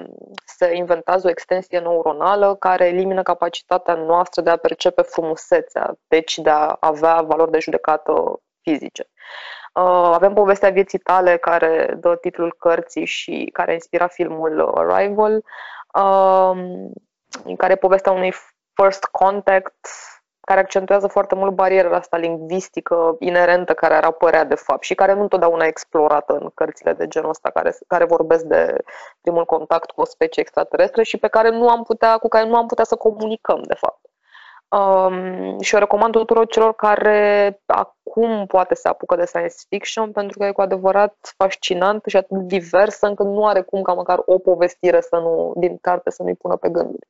se 0.44 0.74
inventează 0.74 1.26
o 1.26 1.30
extensie 1.30 1.78
neuronală 1.78 2.54
care 2.54 2.86
elimină 2.86 3.22
capacitatea 3.22 3.94
noastră 3.94 4.42
de 4.42 4.50
a 4.50 4.56
percepe 4.56 5.02
frumusețea, 5.02 5.94
deci 6.08 6.38
de 6.38 6.50
a 6.50 6.76
avea 6.80 7.20
valori 7.22 7.50
de 7.50 7.58
judecată 7.58 8.40
fizice. 8.60 9.08
Uh, 9.74 10.10
avem 10.12 10.34
povestea 10.34 10.70
vieții 10.70 10.98
tale 10.98 11.36
care 11.36 11.96
dă 11.98 12.16
titlul 12.16 12.54
cărții 12.58 13.04
și 13.04 13.50
care 13.52 13.72
inspira 13.72 14.06
filmul 14.06 14.60
Arrival, 14.74 15.42
um, 15.94 16.92
în 17.44 17.56
care 17.56 17.76
povestea 17.76 18.12
unui 18.12 18.32
first 18.74 19.04
contact 19.04 19.88
care 20.40 20.60
accentuează 20.60 21.06
foarte 21.06 21.34
mult 21.34 21.54
bariera 21.54 21.96
asta 21.96 22.16
lingvistică 22.16 23.16
inerentă 23.18 23.74
care 23.74 23.94
ar 23.94 24.04
apărea 24.04 24.44
de 24.44 24.54
fapt 24.54 24.82
și 24.82 24.94
care 24.94 25.14
nu 25.14 25.20
întotdeauna 25.20 25.64
e 25.64 25.68
explorată 25.68 26.32
în 26.32 26.50
cărțile 26.54 26.92
de 26.92 27.08
genul 27.08 27.28
ăsta 27.28 27.50
care, 27.50 27.76
care 27.86 28.04
vorbesc 28.04 28.44
de 28.44 28.76
primul 29.20 29.44
contact 29.44 29.90
cu 29.90 30.00
o 30.00 30.04
specie 30.04 30.42
extraterestră 30.42 31.02
și 31.02 31.16
pe 31.16 31.28
care 31.28 31.50
nu 31.50 31.68
am 31.68 31.82
putea, 31.82 32.18
cu 32.18 32.28
care 32.28 32.48
nu 32.48 32.56
am 32.56 32.66
putea 32.66 32.84
să 32.84 32.96
comunicăm 32.96 33.62
de 33.62 33.74
fapt. 33.74 34.05
Um, 34.76 35.60
și 35.60 35.74
o 35.74 35.78
recomand 35.78 36.12
tuturor 36.12 36.46
celor 36.46 36.74
care 36.74 37.60
acum 37.66 38.46
poate 38.46 38.74
se 38.74 38.88
apucă 38.88 39.16
de 39.16 39.24
science 39.24 39.54
fiction 39.68 40.12
pentru 40.12 40.38
că 40.38 40.44
e 40.44 40.52
cu 40.52 40.60
adevărat 40.60 41.34
fascinant 41.36 42.02
și 42.06 42.16
atât 42.16 42.36
diversă 42.36 43.06
încât 43.06 43.26
nu 43.26 43.46
are 43.46 43.62
cum 43.62 43.82
ca 43.82 43.92
măcar 43.92 44.22
o 44.26 44.38
povestire 44.38 45.00
să 45.00 45.16
nu, 45.16 45.52
din 45.56 45.78
carte 45.80 46.10
să 46.10 46.22
nu-i 46.22 46.34
pună 46.34 46.56
pe 46.56 46.68
gânduri. 46.68 47.06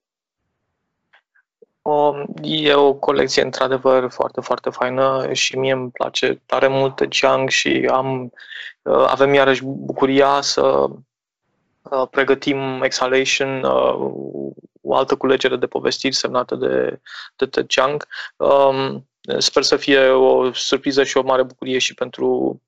O, 1.83 2.15
e 2.43 2.75
o 2.75 2.95
colecție 2.95 3.43
într-adevăr 3.43 4.11
foarte, 4.11 4.41
foarte 4.41 4.71
faină 4.71 5.33
și 5.33 5.59
mie 5.59 5.73
îmi 5.73 5.91
place 5.91 6.43
tare 6.47 6.69
mult 6.69 7.03
Chang 7.09 7.49
și 7.49 7.89
am, 7.93 8.33
uh, 8.83 9.07
avem 9.09 9.35
iarăși 9.35 9.65
bucuria 9.65 10.41
să 10.41 10.87
uh, 11.83 12.09
pregătim 12.11 12.83
Exhalation, 12.83 13.63
uh, 13.63 14.11
o 14.87 14.95
altă 14.95 15.16
culegere 15.16 15.57
de 15.57 15.66
povestiri 15.66 16.14
semnată 16.14 16.55
de, 16.55 17.00
de 17.37 17.47
Ted 17.47 17.66
Chiang. 17.66 18.07
Um, 18.37 19.09
sper 19.38 19.62
să 19.62 19.76
fie 19.76 20.09
o 20.09 20.52
surpriză 20.52 21.05
și 21.05 21.16
o 21.16 21.23
mare 21.23 21.43
bucurie 21.43 21.78
și 21.78 21.95
pentru, 21.95 22.61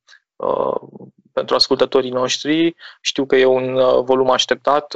pentru 1.32 1.54
ascultătorii 1.54 2.10
noștri. 2.10 2.74
Știu 3.00 3.26
că 3.26 3.36
e 3.36 3.44
un 3.44 3.74
volum 4.04 4.30
așteptat 4.30 4.94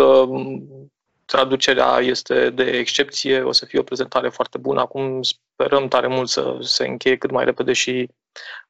traducerea 1.33 1.99
este 1.99 2.50
de 2.50 2.62
excepție, 2.62 3.43
o 3.43 3.52
să 3.52 3.64
fie 3.64 3.79
o 3.79 3.83
prezentare 3.83 4.29
foarte 4.29 4.59
bună. 4.59 4.81
Acum 4.81 5.23
sperăm 5.23 5.88
tare 5.88 6.07
mult 6.07 6.29
să 6.29 6.57
se 6.61 6.87
încheie 6.87 7.17
cât 7.17 7.31
mai 7.31 7.45
repede 7.45 7.73
și 7.73 8.09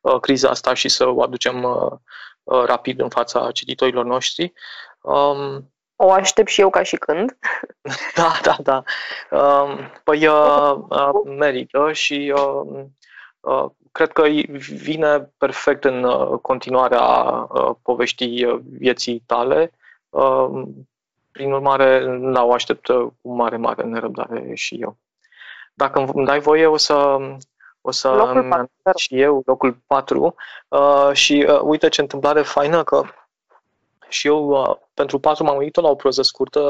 uh, 0.00 0.20
criza 0.20 0.48
asta 0.48 0.74
și 0.74 0.88
să 0.88 1.08
o 1.08 1.22
aducem 1.22 1.62
uh, 1.62 1.92
uh, 2.42 2.64
rapid 2.64 3.00
în 3.00 3.08
fața 3.08 3.50
cititorilor 3.50 4.04
noștri. 4.04 4.52
Um, 5.00 5.71
o 6.04 6.10
aștept 6.10 6.48
și 6.48 6.60
eu 6.60 6.70
ca 6.70 6.82
și 6.82 6.96
când. 6.96 7.36
Da, 8.14 8.32
da, 8.42 8.56
da. 8.62 8.82
Um, 9.38 9.78
păi 10.04 10.26
uh, 10.26 10.74
uh, 10.88 11.36
merită 11.38 11.92
și 11.92 12.34
uh, 12.36 12.84
uh, 13.40 13.70
cred 13.92 14.12
că 14.12 14.22
vine 14.58 15.30
perfect 15.38 15.84
în 15.84 16.04
uh, 16.04 16.38
continuarea 16.42 17.00
uh, 17.00 17.70
poveștii 17.82 18.44
uh, 18.44 18.60
vieții 18.78 19.22
tale. 19.26 19.72
Uh, 20.10 20.62
prin 21.32 21.52
urmare, 21.52 22.18
la 22.20 22.44
o 22.44 22.52
aștept 22.52 22.86
cu 22.86 23.34
mare, 23.34 23.56
mare 23.56 23.82
nerăbdare 23.82 24.54
și 24.54 24.74
eu. 24.80 24.96
Dacă 25.74 25.98
îmi 26.14 26.26
dai 26.26 26.38
voie, 26.38 26.66
o 26.66 26.76
să, 26.76 27.18
o 27.80 27.90
să 27.90 28.08
locul 28.08 28.48
4, 28.82 28.98
și 28.98 29.20
eu 29.20 29.42
locul 29.46 29.82
4 29.86 30.34
uh, 30.68 31.10
și 31.12 31.46
uh, 31.48 31.60
uite 31.62 31.88
ce 31.88 32.00
întâmplare 32.00 32.42
faină 32.42 32.84
că 32.84 33.02
și 34.12 34.26
eu 34.26 34.48
uh, 34.48 34.76
pentru 34.94 35.18
4 35.18 35.44
m-am 35.44 35.56
uitat 35.56 35.84
la 35.84 35.90
o 35.90 35.94
proză 35.94 36.22
scurtă. 36.22 36.60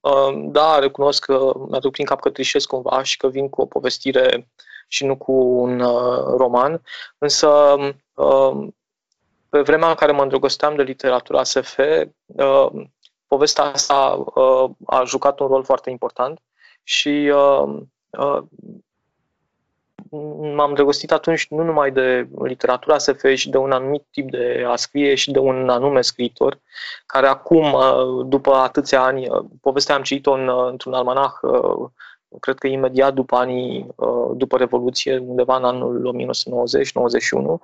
Uh, 0.00 0.44
da, 0.44 0.78
recunosc 0.78 1.24
că 1.24 1.52
mi-aduc 1.68 1.92
prin 1.92 2.04
cap 2.04 2.20
că 2.20 2.30
trișesc 2.30 2.68
cumva 2.68 3.02
și 3.02 3.16
că 3.16 3.28
vin 3.28 3.48
cu 3.48 3.60
o 3.60 3.66
povestire 3.66 4.48
și 4.88 5.04
nu 5.04 5.16
cu 5.16 5.32
un 5.32 5.80
uh, 5.80 6.24
roman, 6.36 6.82
însă 7.18 7.76
uh, 8.14 8.66
pe 9.48 9.60
vremea 9.60 9.88
în 9.88 9.94
care 9.94 10.12
mă 10.12 10.22
îndrăgosteam 10.22 10.76
de 10.76 10.82
literatura 10.82 11.42
SF, 11.42 11.78
uh, 12.26 12.68
povestea 13.26 13.64
asta 13.64 14.24
uh, 14.34 14.70
a 14.86 15.04
jucat 15.04 15.40
un 15.40 15.46
rol 15.46 15.64
foarte 15.64 15.90
important 15.90 16.40
și 16.82 17.32
uh, 17.34 17.80
uh, 18.10 18.42
m-am 20.54 20.74
drăgostit 20.74 21.12
atunci 21.12 21.46
nu 21.48 21.62
numai 21.62 21.90
de 21.90 22.28
literatura 22.42 22.98
SF 22.98 23.24
și 23.34 23.50
de 23.50 23.56
un 23.56 23.72
anumit 23.72 24.06
tip 24.10 24.30
de 24.30 24.64
a 24.66 24.76
scrie 24.76 25.14
și 25.14 25.30
de 25.30 25.38
un 25.38 25.68
anume 25.68 26.00
scriitor, 26.00 26.60
care 27.06 27.26
acum, 27.26 27.72
uh, 27.72 28.26
după 28.26 28.54
atâția 28.54 29.02
ani, 29.02 29.28
uh, 29.28 29.44
povestea 29.60 29.94
am 29.94 30.02
citit-o 30.02 30.32
în, 30.32 30.48
uh, 30.48 30.68
într-un 30.70 30.92
almanah, 30.92 31.32
cred 32.40 32.58
că 32.58 32.66
imediat 32.66 33.14
după 33.14 33.36
anii, 33.36 33.86
după 34.32 34.56
Revoluție, 34.56 35.18
undeva 35.18 35.56
în 35.56 35.64
anul 35.64 36.04
1990-91, 36.04 37.60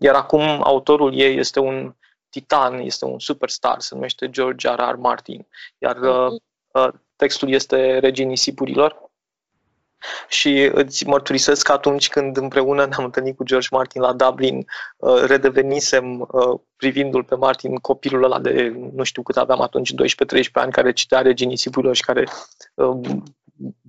iar 0.00 0.14
acum 0.14 0.42
autorul 0.62 1.14
ei 1.14 1.36
este 1.38 1.60
un 1.60 1.94
titan, 2.30 2.78
este 2.78 3.04
un 3.04 3.18
superstar, 3.18 3.80
se 3.80 3.94
numește 3.94 4.30
George 4.30 4.68
R. 4.68 4.78
R. 4.78 4.94
Martin, 4.94 5.46
iar 5.78 5.96
uh, 5.96 6.40
uh, 6.72 6.92
textul 7.16 7.50
este 7.50 7.98
Regii 7.98 8.24
Nisipurilor. 8.24 9.09
Și 10.28 10.70
îți 10.72 11.06
mărturisesc 11.06 11.66
că 11.66 11.72
atunci 11.72 12.08
când 12.08 12.36
împreună 12.36 12.86
ne-am 12.86 13.04
întâlnit 13.04 13.36
cu 13.36 13.44
George 13.44 13.68
Martin 13.70 14.00
la 14.00 14.12
Dublin, 14.12 14.66
uh, 14.96 15.22
redevenisem 15.24 16.20
uh, 16.20 16.60
privindu-l 16.76 17.24
pe 17.24 17.34
Martin, 17.34 17.76
copilul 17.76 18.24
ăla 18.24 18.38
de 18.38 18.74
nu 18.92 19.02
știu 19.02 19.22
cât 19.22 19.36
aveam 19.36 19.60
atunci, 19.60 19.92
12-13 19.92 19.94
ani, 20.52 20.72
care 20.72 20.92
citea 20.92 21.20
Regii 21.20 21.46
Nisipurilor 21.46 21.94
și 21.94 22.02
care 22.02 22.28
uh, 22.74 23.00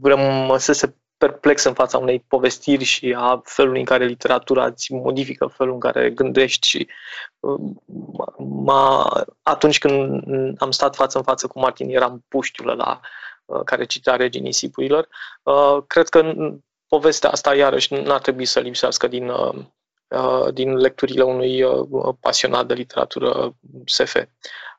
rămăsese 0.01 0.95
perplex 1.17 1.63
în 1.63 1.73
fața 1.73 1.97
unei 1.97 2.25
povestiri 2.27 2.83
și 2.83 3.15
a 3.17 3.41
felului 3.43 3.79
în 3.79 3.85
care 3.85 4.05
literatura 4.05 4.65
îți 4.65 4.93
modifică 4.93 5.45
felul 5.45 5.73
în 5.73 5.79
care 5.79 6.09
gândești 6.09 6.67
și 6.67 6.87
uh, 7.39 7.59
m-a, 8.37 9.23
atunci 9.41 9.77
când 9.77 10.23
am 10.57 10.71
stat 10.71 10.95
față 10.95 11.17
în 11.17 11.23
față 11.23 11.47
cu 11.47 11.59
Martin, 11.59 11.89
eram 11.89 12.23
puștiul 12.27 12.69
ăla 12.69 12.99
uh, 13.01 13.09
care 13.65 13.85
citea 13.85 14.15
Regii 14.15 14.41
Nisipurilor. 14.41 15.07
Uh, 15.43 15.77
cred 15.87 16.07
că 16.07 16.33
povestea 16.87 17.29
asta, 17.29 17.55
iarăși, 17.55 17.93
n-ar 17.93 18.19
trebui 18.19 18.45
să 18.45 18.59
lipsească 18.59 19.07
din, 19.07 19.31
din 20.53 20.75
lecturile 20.75 21.23
unui 21.23 21.63
pasionat 22.19 22.67
de 22.67 22.73
literatură 22.73 23.55
SF 23.85 24.15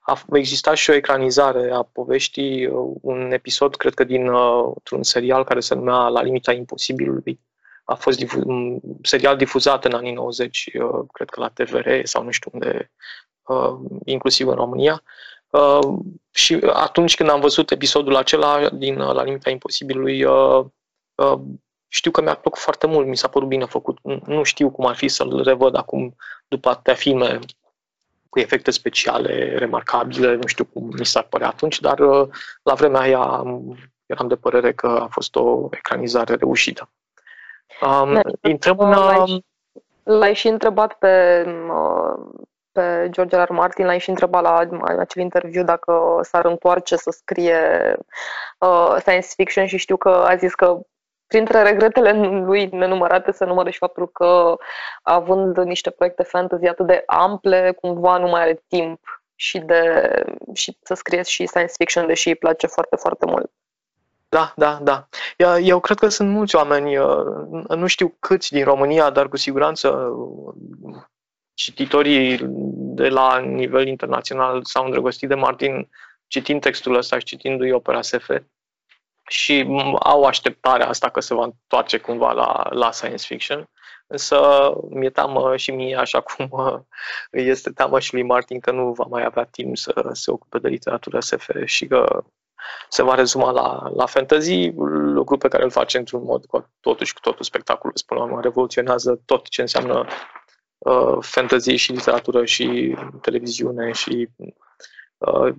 a 0.05 0.23
existat 0.33 0.77
și 0.77 0.91
o 0.91 0.95
ecranizare 0.95 1.71
a 1.71 1.83
poveștii, 1.83 2.67
uh, 2.67 2.97
un 3.01 3.33
episod, 3.33 3.77
cred 3.77 3.95
că 3.95 4.05
din 4.05 4.29
uh, 4.29 4.75
un 4.91 5.03
serial 5.03 5.45
care 5.45 5.61
se 5.61 5.75
numea 5.75 6.09
La 6.09 6.23
limita 6.23 6.53
imposibilului. 6.53 7.41
A 7.85 7.95
fost 7.95 8.19
difu- 8.19 8.43
un 8.45 8.81
serial 9.03 9.37
difuzat 9.37 9.85
în 9.85 9.93
anii 9.93 10.13
90, 10.13 10.71
uh, 10.75 11.05
cred 11.13 11.29
că 11.29 11.41
la 11.41 11.49
TVR 11.49 11.89
sau 12.03 12.23
nu 12.23 12.31
știu 12.31 12.51
unde, 12.55 12.91
inclusiv 14.05 14.49
în 14.49 14.55
România. 14.55 15.03
Și 16.31 16.61
atunci 16.73 17.15
când 17.15 17.29
am 17.29 17.41
văzut 17.41 17.71
episodul 17.71 18.17
acela 18.17 18.69
din 18.69 18.99
La 18.99 19.23
limita 19.23 19.51
imposibilului, 19.51 20.25
știu 21.89 22.11
că 22.11 22.23
mi-a 22.23 22.35
plăcut 22.35 22.61
foarte 22.61 22.87
mult, 22.87 23.07
mi 23.07 23.17
s-a 23.17 23.29
părut 23.29 23.49
bine 23.49 23.65
făcut. 23.65 23.99
Nu 24.27 24.43
știu 24.43 24.71
cum 24.71 24.87
ar 24.87 24.95
fi 24.95 25.09
să-l 25.09 25.43
revăd 25.43 25.77
acum 25.77 26.17
după 26.49 26.69
atâtea 26.69 26.95
filme 26.95 27.39
cu 28.29 28.39
efecte 28.39 28.71
speciale 28.71 29.59
remarcabile, 29.59 30.35
nu 30.35 30.47
știu 30.47 30.65
cum 30.65 30.91
mi 30.99 31.07
s-ar 31.07 31.23
părea 31.23 31.49
atunci, 31.49 31.81
dar 31.81 31.99
uh, 31.99 32.29
la 32.63 32.75
vremea 32.75 33.01
aia 33.01 33.43
eram 34.07 34.29
de 34.29 34.37
părere 34.37 34.73
că 34.73 34.87
a 34.87 35.07
fost 35.11 35.37
o 35.37 35.69
ecranizare 35.71 36.35
reușită. 36.35 36.91
Um, 37.81 38.21
intrăm 38.43 38.79
în... 38.79 38.91
L-ai, 38.91 39.45
l-ai 40.03 40.35
și 40.35 40.49
întrebat 40.49 40.93
pe, 40.93 41.45
uh, 41.69 42.43
pe 42.73 43.09
George 43.11 43.43
R. 43.43 43.51
Martin, 43.51 43.87
l-ai 43.87 43.99
și 43.99 44.09
întrebat 44.09 44.43
la 44.43 44.57
acel 44.99 45.23
interviu 45.23 45.65
dacă 45.65 46.19
s-ar 46.23 46.45
întoarce 46.45 46.97
să 46.97 47.11
scrie 47.11 47.97
uh, 48.59 48.97
science 48.99 49.29
fiction 49.37 49.67
și 49.67 49.77
știu 49.77 49.97
că 49.97 50.09
a 50.09 50.37
zis 50.37 50.55
că 50.55 50.81
printre 51.27 51.63
regretele 51.63 52.13
lui 52.45 52.67
nenumărate 52.67 53.33
se 53.33 53.45
numără 53.45 53.71
și 53.71 53.79
faptul 53.79 54.09
că, 54.09 54.57
având 55.03 55.57
niște 55.57 55.91
proiecte 55.91 56.23
fantasy 56.23 56.67
atât 56.67 56.87
de 56.87 57.03
ample, 57.07 57.73
cumva 57.81 58.19
nu 58.19 58.29
mai 58.29 58.43
are 58.43 58.63
timp 58.69 59.01
și, 59.35 59.59
de, 59.59 60.11
și 60.53 60.77
să 60.83 60.95
scrie 60.95 61.23
și 61.23 61.47
science 61.47 61.73
fiction, 61.77 62.07
deși 62.07 62.29
îi 62.29 62.35
place 62.35 62.67
foarte, 62.67 62.97
foarte 62.97 63.27
mult. 63.27 63.51
Da, 64.29 64.53
da, 64.57 64.79
da. 64.83 65.09
Eu 65.59 65.81
cred 65.81 65.99
că 65.99 66.09
sunt 66.09 66.31
mulți 66.31 66.57
oameni, 66.57 66.97
uh, 66.97 67.67
nu 67.69 67.87
știu 67.87 68.15
câți 68.19 68.53
din 68.53 68.65
România, 68.65 69.11
dar 69.11 69.29
cu 69.29 69.37
siguranță 69.37 69.89
uh, 69.89 70.55
cititorii 71.55 72.39
de 72.75 73.09
la 73.09 73.39
nivel 73.39 73.87
internațional 73.87 74.65
s-au 74.65 74.85
îndrăgostit 74.85 75.29
de 75.29 75.35
Martin 75.35 75.89
citind 76.27 76.61
textul 76.61 76.95
ăsta 76.95 77.19
și 77.19 77.25
citindu-i 77.25 77.73
opera 77.73 78.03
SF. 78.03 78.31
și 79.29 79.67
au 79.99 80.25
așteptarea 80.25 80.89
asta 80.89 81.11
că 81.11 81.21
se 81.21 81.35
va 81.35 81.45
întoarce 81.45 81.99
cumva 81.99 82.33
la, 82.33 82.69
la 82.71 82.91
science 82.91 83.27
fiction. 83.27 83.69
Însă 84.07 84.71
mi-e 84.91 85.11
teamă 85.11 85.57
și 85.57 85.71
mie, 85.71 85.97
așa 85.97 86.21
cum 86.21 86.49
uh, 86.65 86.81
este 87.31 87.71
teamă 87.71 88.01
și 88.01 88.13
lui 88.13 88.23
Martin, 88.23 88.61
că 88.61 88.71
nu 88.71 88.93
va 88.93 89.05
mai 89.05 89.25
avea 89.25 89.45
timp 89.45 89.77
să 89.77 90.09
se 90.13 90.31
ocupe 90.31 90.59
de 90.59 90.69
literatură 90.69 91.21
SF 91.21 91.51
și 91.65 91.87
că 91.87 92.25
se 92.89 93.03
va 93.03 93.15
rezuma 93.15 93.51
la, 93.51 93.91
la 93.95 94.07
fantasy, 94.07 94.71
lucru 95.15 95.37
pe 95.37 95.49
care 95.49 95.65
îl 95.65 95.71
face 95.71 95.99
într-un 95.99 96.23
mod 96.23 96.47
cu 96.47 96.71
totuși 96.81 97.15
cu 97.15 97.21
totul 97.21 97.45
spectacolul. 97.45 97.97
Spune 97.97 98.21
la 98.21 98.27
urmă, 98.27 98.41
revoluționează 98.41 99.23
tot 99.25 99.49
ce 99.49 99.61
înseamnă 99.61 100.07
uh, 100.83 101.19
fantasy 101.21 101.75
și 101.75 101.93
literatură 101.93 102.45
și 102.45 102.97
televiziune 103.21 103.93
și 103.93 104.29
uh, 105.19 105.55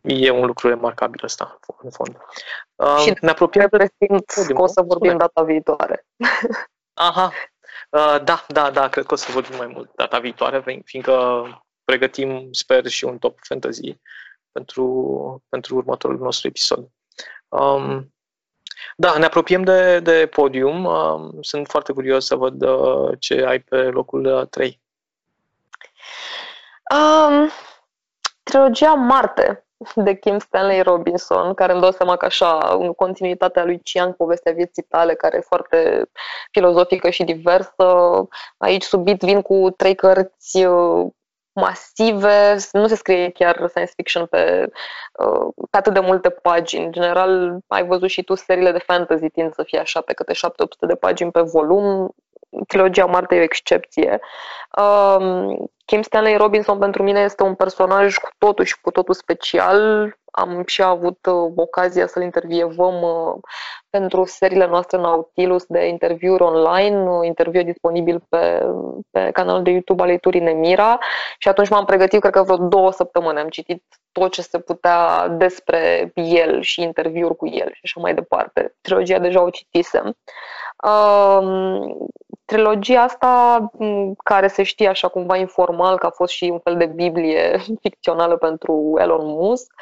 e 0.00 0.30
un 0.30 0.46
lucru 0.46 0.68
remarcabil 0.68 1.20
ăsta, 1.24 1.58
în 1.82 1.90
fond. 1.90 2.16
Uh, 2.74 2.96
și 2.98 3.16
ne 3.20 3.30
apropiem 3.30 3.68
de 3.70 3.90
că 4.52 4.62
o 4.62 4.66
să 4.66 4.82
vorbim 4.82 5.10
spune. 5.10 5.16
data 5.16 5.42
viitoare. 5.42 6.06
Aha, 6.94 7.32
uh, 7.90 8.22
da, 8.24 8.44
da, 8.48 8.70
da, 8.70 8.88
cred 8.88 9.06
că 9.06 9.14
o 9.14 9.16
să 9.16 9.32
vorbim 9.32 9.56
mai 9.56 9.66
mult 9.66 9.94
data 9.94 10.18
viitoare, 10.18 10.82
fiindcă 10.84 11.44
pregătim, 11.84 12.52
sper, 12.52 12.86
și 12.86 13.04
un 13.04 13.18
top 13.18 13.38
fantasy 13.42 13.98
pentru, 14.52 15.44
pentru 15.48 15.76
următorul 15.76 16.18
nostru 16.18 16.48
episod. 16.48 16.88
Um, 17.48 18.11
da, 18.96 19.18
ne 19.18 19.24
apropiem 19.24 19.62
de, 19.62 20.00
de 20.00 20.26
podium. 20.26 20.84
Um, 20.84 21.38
sunt 21.40 21.66
foarte 21.68 21.92
curios 21.92 22.26
să 22.26 22.36
văd 22.36 22.62
uh, 22.62 23.12
ce 23.18 23.44
ai 23.46 23.58
pe 23.58 23.76
locul 23.76 24.46
3. 24.50 24.80
Um, 26.92 27.50
trilogia 28.42 28.94
Marte 28.94 29.66
de 29.94 30.14
Kim 30.14 30.38
Stanley 30.38 30.82
Robinson, 30.82 31.54
care 31.54 31.72
îmi 31.72 31.80
dau 31.80 31.90
seama 31.90 32.16
că 32.16 32.24
așa, 32.24 32.76
în 32.78 32.92
continuitatea 32.92 33.64
lui 33.64 33.80
Cian, 33.82 34.12
povestea 34.12 34.52
vieții 34.52 34.82
tale, 34.82 35.14
care 35.14 35.36
e 35.36 35.40
foarte 35.40 36.10
filozofică 36.50 37.10
și 37.10 37.24
diversă. 37.24 37.84
Aici 38.56 38.82
subit 38.82 39.20
vin 39.20 39.42
cu 39.42 39.70
trei 39.76 39.94
cărți 39.94 40.64
uh, 40.64 41.06
masive, 41.54 42.56
nu 42.72 42.86
se 42.86 42.94
scrie 42.94 43.30
chiar 43.30 43.68
science 43.68 43.92
fiction 43.96 44.26
pe, 44.26 44.70
uh, 45.18 45.64
pe 45.70 45.76
atât 45.76 45.92
de 45.92 46.00
multe 46.00 46.30
pagini. 46.30 46.84
În 46.84 46.92
general, 46.92 47.58
ai 47.66 47.86
văzut 47.86 48.08
și 48.08 48.22
tu 48.22 48.34
seriile 48.34 48.72
de 48.72 48.78
fantasy 48.78 49.28
tind 49.28 49.54
să 49.54 49.62
fie 49.62 49.78
așa 49.78 50.00
pe 50.00 50.12
câte 50.12 50.32
7-800 50.32 50.86
de 50.86 50.94
pagini 50.94 51.30
pe 51.30 51.40
volum. 51.40 52.14
Trilogia 52.66 53.06
Marte 53.06 53.34
e 53.34 53.38
o 53.38 53.42
excepție. 53.42 54.20
Um, 54.78 55.70
Kim 55.84 56.02
Stanley 56.02 56.36
Robinson 56.36 56.78
pentru 56.78 57.02
mine 57.02 57.20
este 57.20 57.42
un 57.42 57.54
personaj 57.54 58.16
cu 58.16 58.28
totul 58.38 58.64
și 58.64 58.80
cu 58.80 58.90
totul 58.90 59.14
special. 59.14 60.12
Am 60.30 60.62
și 60.66 60.82
avut 60.82 61.26
uh, 61.26 61.52
ocazia 61.56 62.06
să-l 62.06 62.22
intervievăm 62.22 63.02
uh, 63.02 63.34
pentru 63.90 64.24
seriile 64.24 64.66
noastre 64.66 64.98
Nautilus 64.98 65.64
de 65.66 65.86
interviuri 65.86 66.42
online, 66.42 67.10
uh, 67.10 67.26
interviu 67.26 67.62
disponibil 67.62 68.24
pe, 68.28 68.66
pe 69.10 69.30
canalul 69.32 69.62
de 69.62 69.70
YouTube 69.70 70.02
al 70.02 70.18
lui 70.22 70.40
Nemira 70.40 70.98
și 71.38 71.48
atunci 71.48 71.68
m-am 71.68 71.84
pregătit, 71.84 72.20
cred 72.20 72.32
că 72.32 72.42
vreo 72.42 72.68
două 72.68 72.92
săptămâni. 72.92 73.38
Am 73.38 73.48
citit 73.48 73.84
tot 74.12 74.32
ce 74.32 74.42
se 74.42 74.58
putea 74.58 75.28
despre 75.28 76.12
el 76.14 76.60
și 76.60 76.82
interviuri 76.82 77.36
cu 77.36 77.46
el 77.46 77.68
și 77.72 77.80
așa 77.82 78.00
mai 78.00 78.14
departe. 78.14 78.74
Trilogia 78.80 79.18
deja 79.18 79.42
o 79.42 79.50
citisem. 79.50 80.16
Um, 82.52 82.58
trilogia 82.58 83.02
asta, 83.02 83.70
care 84.24 84.48
se 84.48 84.62
știe 84.62 84.88
așa 84.88 85.08
cumva 85.08 85.36
informal 85.36 85.98
că 85.98 86.06
a 86.06 86.10
fost 86.10 86.32
și 86.32 86.44
un 86.44 86.58
fel 86.58 86.76
de 86.76 86.86
Biblie 86.86 87.58
ficțională 87.82 88.36
pentru 88.36 88.94
Elon 88.98 89.26
Musk, 89.26 89.72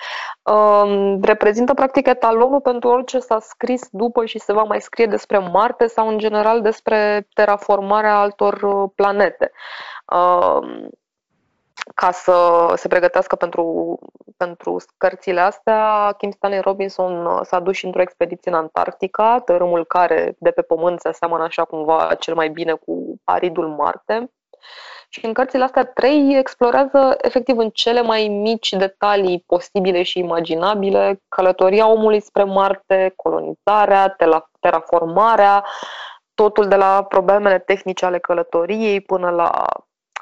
um, 0.42 1.20
reprezintă 1.22 1.74
practic 1.74 2.06
etalonul 2.06 2.60
pentru 2.60 2.88
orice 2.88 3.18
s-a 3.18 3.38
scris 3.40 3.88
după 3.90 4.24
și 4.24 4.38
se 4.38 4.52
va 4.52 4.62
mai 4.62 4.80
scrie 4.80 5.06
despre 5.06 5.38
Marte 5.38 5.86
sau 5.86 6.08
în 6.08 6.18
general 6.18 6.60
despre 6.60 7.28
terraformarea 7.34 8.18
altor 8.18 8.62
uh, 8.62 8.90
planete. 8.94 9.52
Um, 11.90 11.94
ca 11.94 12.10
să 12.10 12.72
se 12.76 12.88
pregătească 12.88 13.36
pentru, 13.36 13.98
pentru 14.36 14.76
cărțile 14.96 15.40
astea, 15.40 16.14
Kim 16.18 16.30
Stanley 16.30 16.60
Robinson 16.60 17.26
uh, 17.26 17.40
s-a 17.42 17.60
dus 17.60 17.76
și 17.76 17.84
într-o 17.84 18.00
expediție 18.00 18.50
în 18.50 18.56
Antarctica, 18.56 19.40
tărâmul 19.44 19.84
care 19.84 20.36
de 20.38 20.50
pe 20.50 20.62
Pământ 20.62 21.00
se 21.00 21.08
aseamănă 21.08 21.42
așa 21.42 21.64
cumva 21.64 22.14
cel 22.18 22.34
mai 22.34 22.48
bine 22.48 22.72
cu 22.72 23.14
aridul 23.24 23.68
Marte. 23.68 24.30
Și 25.08 25.24
în 25.24 25.32
cărțile 25.32 25.64
astea 25.64 25.84
trei 25.84 26.36
explorează 26.38 27.16
efectiv 27.20 27.58
în 27.58 27.70
cele 27.70 28.02
mai 28.02 28.28
mici 28.28 28.72
detalii 28.72 29.44
posibile 29.46 30.02
și 30.02 30.18
imaginabile 30.18 31.22
călătoria 31.28 31.88
omului 31.88 32.20
spre 32.20 32.44
Marte, 32.44 33.12
colonizarea, 33.16 34.16
terraformarea, 34.60 35.64
totul 36.34 36.68
de 36.68 36.76
la 36.76 37.04
problemele 37.04 37.58
tehnice 37.58 38.04
ale 38.04 38.18
călătoriei 38.18 39.00
până 39.00 39.30
la 39.30 39.66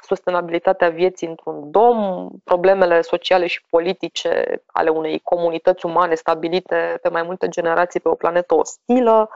sustenabilitatea 0.09 0.89
vieții 0.89 1.27
într-un 1.27 1.71
dom, 1.71 2.29
problemele 2.43 3.01
sociale 3.01 3.47
și 3.47 3.65
politice 3.69 4.63
ale 4.65 4.89
unei 4.89 5.19
comunități 5.19 5.85
umane 5.85 6.15
stabilite 6.15 6.99
pe 7.01 7.09
mai 7.09 7.23
multe 7.23 7.47
generații 7.47 7.99
pe 7.99 8.09
o 8.09 8.15
planetă 8.15 8.55
ostilă. 8.55 9.29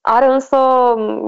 Are 0.00 0.26
însă 0.26 0.58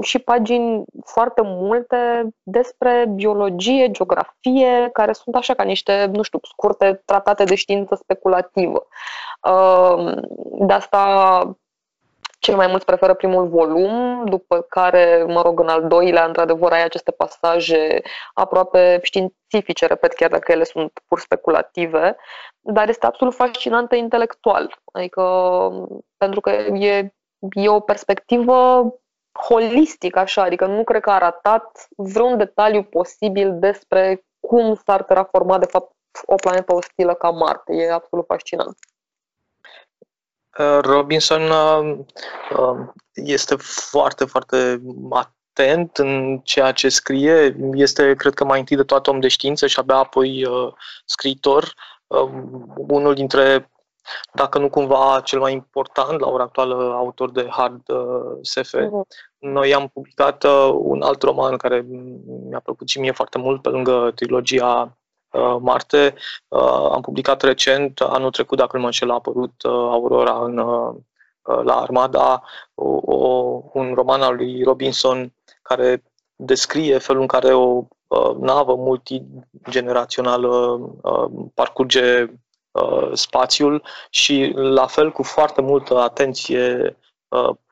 și 0.01 0.19
pagini 0.19 0.83
foarte 1.05 1.41
multe 1.43 2.29
despre 2.43 3.05
biologie, 3.15 3.91
geografie, 3.91 4.89
care 4.93 5.13
sunt 5.13 5.35
așa 5.35 5.53
ca 5.53 5.63
niște, 5.63 6.05
nu 6.11 6.21
știu, 6.21 6.39
scurte 6.41 7.01
tratate 7.05 7.43
de 7.43 7.55
știință 7.55 7.95
speculativă. 7.95 8.87
De 10.59 10.73
asta 10.73 11.57
cel 12.39 12.55
mai 12.55 12.67
mulți 12.67 12.85
preferă 12.85 13.13
primul 13.13 13.47
volum, 13.47 14.25
după 14.25 14.61
care, 14.61 15.23
mă 15.27 15.41
rog, 15.41 15.59
în 15.59 15.67
al 15.67 15.87
doilea, 15.87 16.25
într-adevăr, 16.25 16.71
ai 16.71 16.83
aceste 16.83 17.11
pasaje 17.11 18.01
aproape 18.33 18.99
științifice, 19.01 19.85
repet, 19.85 20.13
chiar 20.13 20.29
dacă 20.29 20.51
ele 20.51 20.63
sunt 20.63 20.91
pur 21.07 21.19
speculative, 21.19 22.15
dar 22.59 22.89
este 22.89 23.05
absolut 23.05 23.35
fascinantă 23.35 23.95
intelectual. 23.95 24.81
Adică, 24.91 25.23
pentru 26.17 26.41
că 26.41 26.49
e, 26.49 27.13
e 27.49 27.69
o 27.69 27.79
perspectivă 27.79 28.89
holistică, 29.47 30.19
așa, 30.19 30.41
adică 30.41 30.65
nu 30.65 30.83
cred 30.83 31.01
că 31.01 31.09
a 31.09 31.17
ratat 31.17 31.87
vreun 31.95 32.37
detaliu 32.37 32.83
posibil 32.83 33.59
despre 33.59 34.25
cum 34.39 34.75
s-ar 34.75 35.03
terraforma, 35.03 35.57
de 35.57 35.65
fapt, 35.65 35.91
o 36.25 36.35
planetă 36.35 36.75
ostilă 36.75 37.13
ca 37.13 37.29
Marte. 37.29 37.73
E 37.73 37.91
absolut 37.91 38.25
fascinant. 38.25 38.77
Robinson 40.81 41.41
uh, 41.41 41.97
uh, 42.57 42.87
este 43.13 43.55
foarte, 43.59 44.25
foarte 44.25 44.81
atent 45.09 45.97
în 45.97 46.39
ceea 46.43 46.71
ce 46.71 46.89
scrie. 46.89 47.55
Este, 47.73 48.15
cred 48.15 48.33
că, 48.33 48.45
mai 48.45 48.59
întâi 48.59 48.75
de 48.75 48.83
toate 48.83 49.09
om 49.09 49.19
de 49.19 49.27
știință 49.27 49.67
și 49.67 49.79
abia 49.79 49.95
apoi 49.95 50.45
uh, 50.45 50.73
scriitor. 51.05 51.73
Unul 52.87 53.13
dintre, 53.13 53.71
dacă 54.33 54.59
nu 54.59 54.69
cumva 54.69 55.21
cel 55.23 55.39
mai 55.39 55.53
important, 55.53 56.19
la 56.19 56.27
ora 56.27 56.43
actuală, 56.43 56.93
autor 56.93 57.31
de 57.31 57.47
hard 57.49 57.81
SF. 58.41 58.75
Uh-huh. 58.75 59.27
Noi 59.37 59.73
am 59.73 59.87
publicat 59.87 60.43
un 60.73 61.01
alt 61.01 61.21
roman 61.21 61.57
care 61.57 61.85
mi-a 62.49 62.59
plăcut 62.59 62.87
și 62.87 62.99
mie 62.99 63.11
foarte 63.11 63.37
mult, 63.37 63.61
pe 63.61 63.69
lângă 63.69 64.11
trilogia 64.15 64.98
Uh, 65.31 65.57
Marte. 65.59 66.15
Uh, 66.47 66.89
am 66.91 67.01
publicat 67.01 67.41
recent, 67.41 67.99
anul 67.99 68.31
trecut, 68.31 68.57
dacă 68.57 68.75
nu 68.75 68.81
mă 68.81 68.85
înșel, 68.85 69.11
a 69.11 69.13
apărut 69.13 69.63
uh, 69.63 69.71
Aurora 69.71 70.43
în, 70.43 70.55
la 71.63 71.81
Armada, 71.81 72.43
o, 72.73 72.99
o, 73.01 73.61
un 73.73 73.93
roman 73.93 74.21
al 74.21 74.35
lui 74.35 74.63
Robinson 74.63 75.33
care 75.61 76.03
descrie 76.35 76.97
felul 76.97 77.21
în 77.21 77.27
care 77.27 77.53
o 77.53 77.83
navă 78.39 78.75
multigenerațională 78.75 80.79
parcurge 81.53 82.25
spațiul 83.13 83.83
și 84.09 84.51
la 84.55 84.87
fel 84.87 85.11
cu 85.11 85.23
foarte 85.23 85.61
multă 85.61 85.99
atenție 85.99 86.97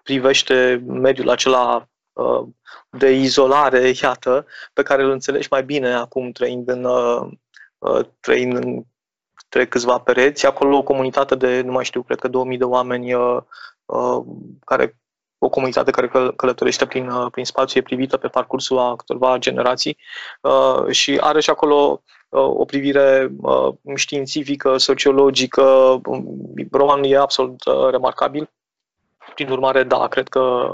privește 0.04 0.84
mediul 0.88 1.30
acela 1.30 1.88
de 2.89 3.12
izolare, 3.12 3.93
iată, 4.02 4.46
pe 4.74 4.84
care 4.84 5.04
îl 5.04 5.10
înțelegi 5.10 5.48
mai 5.52 5.63
bine 5.63 5.93
acum 5.93 6.32
trăind 6.32 6.70
în, 6.70 6.84
Uh, 6.84 7.28
trăind 8.20 8.54
între 8.56 9.68
câțiva 9.70 9.98
pereți. 9.98 10.46
Acolo 10.46 10.78
o 10.78 10.84
comunitate 10.84 11.36
de, 11.36 11.62
nu 11.62 11.72
mai 11.72 11.86
știu, 11.86 12.02
cred 12.02 12.20
că 12.20 12.28
2000 12.28 12.58
de 12.58 12.63
oameni 12.63 13.13
uh, 13.13 13.38
uh, 13.86 14.24
care 14.66 14.98
o 15.38 15.50
comunitate 15.50 15.92
care 15.92 16.34
călătorește 16.36 16.86
prin, 16.86 17.12
prin 17.32 17.46
spațiu, 17.46 17.80
e 17.80 17.84
privită 17.84 18.18
pe 18.18 18.28
parcursul 18.28 18.78
a 18.78 18.96
câteva 18.96 19.38
generații 19.38 19.98
uh, 20.42 20.92
și 20.92 21.18
are 21.22 21.40
și 21.40 21.50
acolo 21.50 22.02
uh, 22.30 22.42
o 22.42 22.66
privire 22.66 23.32
uh, 23.42 23.74
științifică, 23.96 24.78
sociologică. 24.78 26.02
Romanul 26.72 27.06
e 27.06 27.18
absolut 27.18 27.66
uh, 27.66 27.90
remarcabil. 27.90 28.50
Prin 29.34 29.50
urmare, 29.50 29.84
da, 29.84 30.08
cred 30.08 30.28
că 30.28 30.70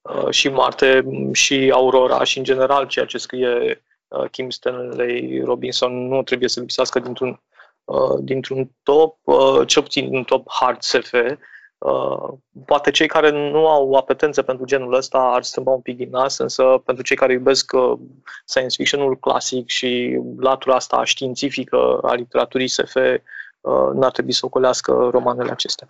uh, 0.00 0.30
și 0.30 0.48
Marte, 0.48 1.04
și 1.32 1.70
Aurora, 1.74 2.24
și 2.24 2.38
în 2.38 2.44
general 2.44 2.86
ceea 2.86 3.04
ce 3.04 3.18
scrie 3.18 3.48
Uh, 3.48 3.87
Kim 4.30 4.50
Stanley 4.50 5.42
Robinson 5.44 6.08
nu 6.08 6.22
trebuie 6.22 6.48
să 6.48 6.60
lipsească 6.60 6.98
dintr-un, 6.98 7.40
uh, 7.84 8.18
dintr-un 8.18 8.70
top, 8.82 9.18
uh, 9.22 9.66
cel 9.66 9.82
puțin 9.82 10.16
un 10.16 10.24
top 10.24 10.46
hard 10.50 10.82
SF, 10.82 11.14
Uh, 11.78 12.28
poate 12.66 12.90
cei 12.90 13.06
care 13.06 13.30
nu 13.30 13.68
au 13.68 13.92
apetențe 13.94 14.42
pentru 14.42 14.64
genul 14.64 14.92
ăsta 14.92 15.18
ar 15.18 15.42
strâmba 15.42 15.70
un 15.70 15.80
pic 15.80 15.96
din 15.96 16.08
nas, 16.10 16.38
însă 16.38 16.82
pentru 16.84 17.04
cei 17.04 17.16
care 17.16 17.32
iubesc 17.32 17.72
uh, 17.72 17.98
science 18.44 18.74
fiction-ul 18.76 19.18
clasic 19.18 19.68
și 19.68 20.20
latura 20.38 20.74
asta 20.74 21.04
științifică 21.04 21.98
a 22.02 22.14
literaturii 22.14 22.68
SF, 22.68 22.94
uh, 22.94 23.90
n-ar 23.92 24.10
trebui 24.10 24.32
să 24.32 24.46
ocolească 24.46 25.08
romanele 25.12 25.50
acestea. 25.50 25.88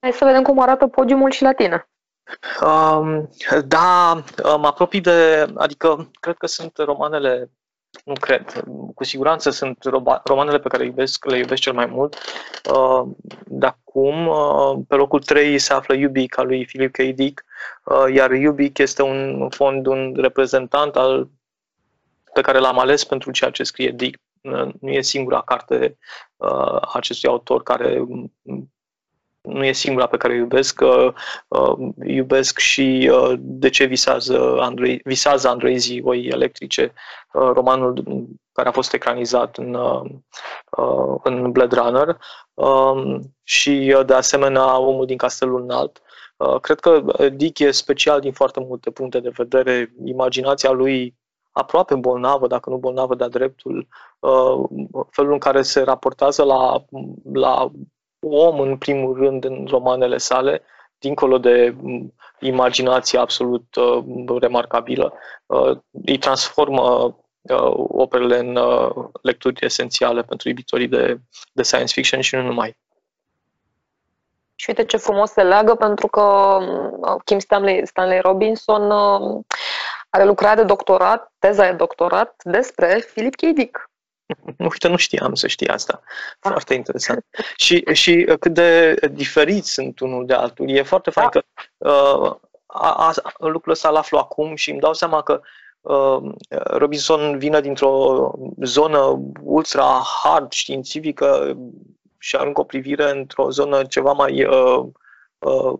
Hai 0.00 0.12
să 0.12 0.24
vedem 0.24 0.42
cum 0.42 0.58
arată 0.58 0.86
podiumul 0.86 1.30
și 1.30 1.42
la 1.42 1.52
tine. 1.52 1.88
Um, 2.60 3.30
da, 3.64 4.14
mă 4.42 4.66
apropii 4.66 5.00
de, 5.00 5.46
adică 5.54 6.10
cred 6.20 6.36
că 6.36 6.46
sunt 6.46 6.76
romanele 6.76 7.50
nu 8.04 8.14
cred. 8.20 8.64
Cu 8.94 9.04
siguranță 9.04 9.50
sunt 9.50 9.84
romanele 10.24 10.58
pe 10.58 10.68
care 10.68 10.82
le 10.82 10.88
iubesc, 10.88 11.24
le 11.24 11.38
iubesc 11.38 11.62
cel 11.62 11.72
mai 11.72 11.86
mult. 11.86 12.18
Uh, 12.70 13.08
de 13.44 13.66
acum, 13.66 14.26
uh, 14.26 14.78
pe 14.88 14.94
locul 14.94 15.20
3 15.20 15.58
se 15.58 15.72
află 15.72 15.94
Ubik 16.06 16.38
al 16.38 16.46
lui 16.46 16.64
Philip 16.64 16.92
K. 16.92 16.96
Dick, 16.96 17.44
uh, 17.84 18.14
iar 18.14 18.30
Ubik 18.30 18.78
este 18.78 19.02
un 19.02 19.48
fond, 19.50 19.86
un 19.86 20.14
reprezentant 20.16 20.96
al, 20.96 21.28
pe 22.32 22.40
care 22.40 22.58
l-am 22.58 22.78
ales 22.78 23.04
pentru 23.04 23.30
ceea 23.30 23.50
ce 23.50 23.62
scrie 23.62 23.90
Dick. 23.90 24.20
Nu 24.80 24.90
e 24.90 25.00
singura 25.00 25.42
carte 25.42 25.98
a 26.36 26.90
acestui 26.92 27.28
autor 27.28 27.62
care 27.62 28.04
nu 29.42 29.64
e 29.64 29.72
singura 29.72 30.06
pe 30.06 30.16
care 30.16 30.32
o 30.32 30.36
iubesc, 30.36 30.80
uh, 30.80 31.12
uh, 31.48 31.88
iubesc 32.06 32.58
și 32.58 33.10
uh, 33.12 33.32
de 33.38 33.68
ce 33.68 33.84
visează, 33.84 34.56
Andrei, 34.60 35.00
visează 35.04 35.48
Andrei 35.48 36.00
oi 36.04 36.26
electrice, 36.26 36.92
uh, 37.32 37.50
romanul 37.54 38.04
care 38.52 38.68
a 38.68 38.72
fost 38.72 38.92
ecranizat 38.92 39.56
în, 39.56 39.74
uh, 39.74 40.10
uh 40.70 41.20
în 41.22 41.50
Blade 41.50 41.74
Runner 41.74 42.18
uh, 42.54 43.20
și 43.42 43.94
uh, 43.96 44.04
de 44.06 44.14
asemenea 44.14 44.78
Omul 44.78 45.06
din 45.06 45.16
Castelul 45.16 45.62
Înalt. 45.62 46.02
Uh, 46.36 46.60
cred 46.60 46.80
că 46.80 47.02
Dick 47.32 47.58
e 47.58 47.70
special 47.70 48.20
din 48.20 48.32
foarte 48.32 48.60
multe 48.60 48.90
puncte 48.90 49.20
de 49.20 49.32
vedere. 49.36 49.92
Imaginația 50.04 50.70
lui 50.70 51.16
aproape 51.52 51.94
bolnavă, 51.94 52.46
dacă 52.46 52.70
nu 52.70 52.76
bolnavă 52.76 53.14
de-a 53.14 53.28
dreptul, 53.28 53.88
uh, 54.18 54.64
felul 55.10 55.32
în 55.32 55.38
care 55.38 55.62
se 55.62 55.80
raportează 55.80 56.44
la, 56.44 56.84
la 57.32 57.70
om 58.22 58.60
în 58.60 58.76
primul 58.76 59.14
rând 59.16 59.44
în 59.44 59.66
romanele 59.70 60.18
sale, 60.18 60.62
dincolo 60.98 61.38
de 61.38 61.74
mm, 61.80 62.14
imaginație 62.40 63.18
absolut 63.18 63.74
uh, 63.74 64.40
remarcabilă, 64.40 65.12
uh, 65.46 65.78
îi 66.04 66.18
transformă 66.18 67.16
uh, 67.40 67.72
operele 67.74 68.38
în 68.38 68.56
uh, 68.56 68.90
lecturi 69.22 69.64
esențiale 69.64 70.22
pentru 70.22 70.48
iubitorii 70.48 70.88
de, 70.88 71.20
de 71.52 71.62
science 71.62 71.92
fiction 71.92 72.20
și 72.20 72.34
nu 72.34 72.42
numai. 72.42 72.76
Și 74.54 74.68
uite 74.68 74.84
ce 74.84 74.96
frumos 74.96 75.30
se 75.30 75.42
leagă, 75.42 75.74
pentru 75.74 76.06
că 76.06 76.20
uh, 76.20 77.16
Kim 77.24 77.38
Stanley, 77.38 77.86
Stanley 77.86 78.20
Robinson 78.20 78.90
uh, 78.90 79.44
are 80.10 80.24
lucrat 80.24 80.56
de 80.56 80.64
doctorat, 80.64 81.32
teza 81.38 81.70
de 81.70 81.76
doctorat 81.76 82.40
despre 82.44 83.04
Philip 83.14 83.34
K. 83.34 83.40
Dick. 83.40 83.90
Uite, 84.58 84.88
nu 84.88 84.96
știam 84.96 85.34
să 85.34 85.46
știi 85.46 85.68
asta. 85.68 86.02
Ah. 86.40 86.50
Foarte 86.50 86.74
interesant. 86.74 87.24
și, 87.56 87.84
și 87.92 88.26
uh, 88.28 88.38
cât 88.38 88.52
de 88.54 88.94
diferiți 89.12 89.72
sunt 89.72 90.00
unul 90.00 90.26
de 90.26 90.34
altul. 90.34 90.70
E 90.70 90.82
foarte 90.82 91.10
fain 91.10 91.28
da. 91.32 91.40
că 91.40 91.44
uh, 91.90 92.34
a, 92.66 92.92
a, 92.96 93.12
lucrul 93.38 93.72
ăsta 93.72 93.90
l 93.90 93.96
aflu 93.96 94.18
acum 94.18 94.54
și 94.54 94.70
îmi 94.70 94.80
dau 94.80 94.92
seama 94.92 95.22
că 95.22 95.40
uh, 95.80 96.32
Robinson 96.64 97.38
vine 97.38 97.60
dintr-o 97.60 98.30
zonă 98.62 99.20
ultra 99.42 100.02
hard 100.22 100.52
științifică 100.52 101.56
și 102.18 102.36
aruncă 102.36 102.60
o 102.60 102.64
privire 102.64 103.10
într-o 103.10 103.50
zonă 103.50 103.84
ceva 103.84 104.12
mai, 104.12 104.44
uh, 104.44 104.84
uh, 105.38 105.78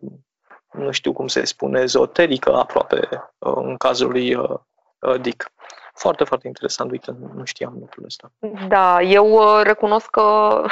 nu 0.73 0.91
știu 0.91 1.13
cum 1.13 1.27
se 1.27 1.45
spune, 1.45 1.81
ezoterică 1.81 2.55
aproape, 2.55 3.09
uh, 3.39 3.53
în 3.57 3.77
cazul 3.77 4.11
lui 4.11 4.35
uh, 4.35 4.59
uh 4.99 5.21
Dick. 5.21 5.53
Foarte, 5.93 6.25
foarte 6.25 6.47
interesant. 6.47 6.91
Uite, 6.91 7.15
nu 7.35 7.45
știam 7.45 7.77
lucrul 7.79 8.05
ăsta. 8.05 8.33
Da, 8.69 9.03
eu 9.03 9.33
uh, 9.33 9.61
recunosc 9.63 10.11
că 10.11 10.21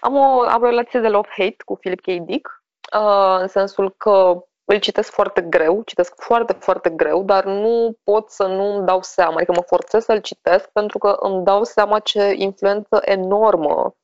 am 0.00 0.16
o, 0.16 0.40
am 0.40 0.62
o 0.62 0.66
relație 0.66 1.00
de 1.00 1.08
love-hate 1.08 1.56
cu 1.64 1.76
Philip 1.76 2.00
K. 2.00 2.06
Dick, 2.06 2.62
uh, 2.98 3.36
în 3.40 3.48
sensul 3.48 3.94
că 3.96 4.44
îl 4.64 4.78
citesc 4.78 5.12
foarte 5.12 5.40
greu, 5.40 5.82
citesc 5.82 6.14
foarte, 6.16 6.52
foarte 6.52 6.90
greu, 6.90 7.22
dar 7.22 7.44
nu 7.44 7.96
pot 8.04 8.30
să 8.30 8.46
nu 8.46 8.76
îmi 8.76 8.86
dau 8.86 9.02
seama, 9.02 9.34
adică 9.34 9.52
mă 9.52 9.62
forțez 9.66 10.04
să-l 10.04 10.20
citesc 10.20 10.68
pentru 10.68 10.98
că 10.98 11.16
îmi 11.20 11.44
dau 11.44 11.64
seama 11.64 11.98
ce 11.98 12.32
influență 12.36 13.00
enormă 13.00 13.94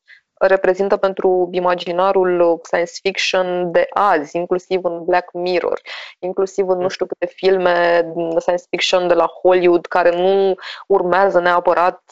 reprezintă 0.47 0.97
pentru 0.97 1.49
imaginarul 1.53 2.61
science 2.63 2.93
fiction 3.03 3.73
de 3.73 3.87
azi, 3.91 4.37
inclusiv 4.37 4.85
în 4.85 5.05
Black 5.05 5.33
Mirror, 5.33 5.81
inclusiv 6.19 6.69
în 6.69 6.79
nu 6.79 6.89
știu 6.89 7.07
câte 7.07 7.27
filme 7.27 8.07
science 8.39 8.65
fiction 8.71 9.09
de 9.09 9.15
la 9.15 9.27
Hollywood 9.27 9.87
care 9.87 10.17
nu 10.17 10.55
urmează 10.87 11.41
neapărat 11.41 12.03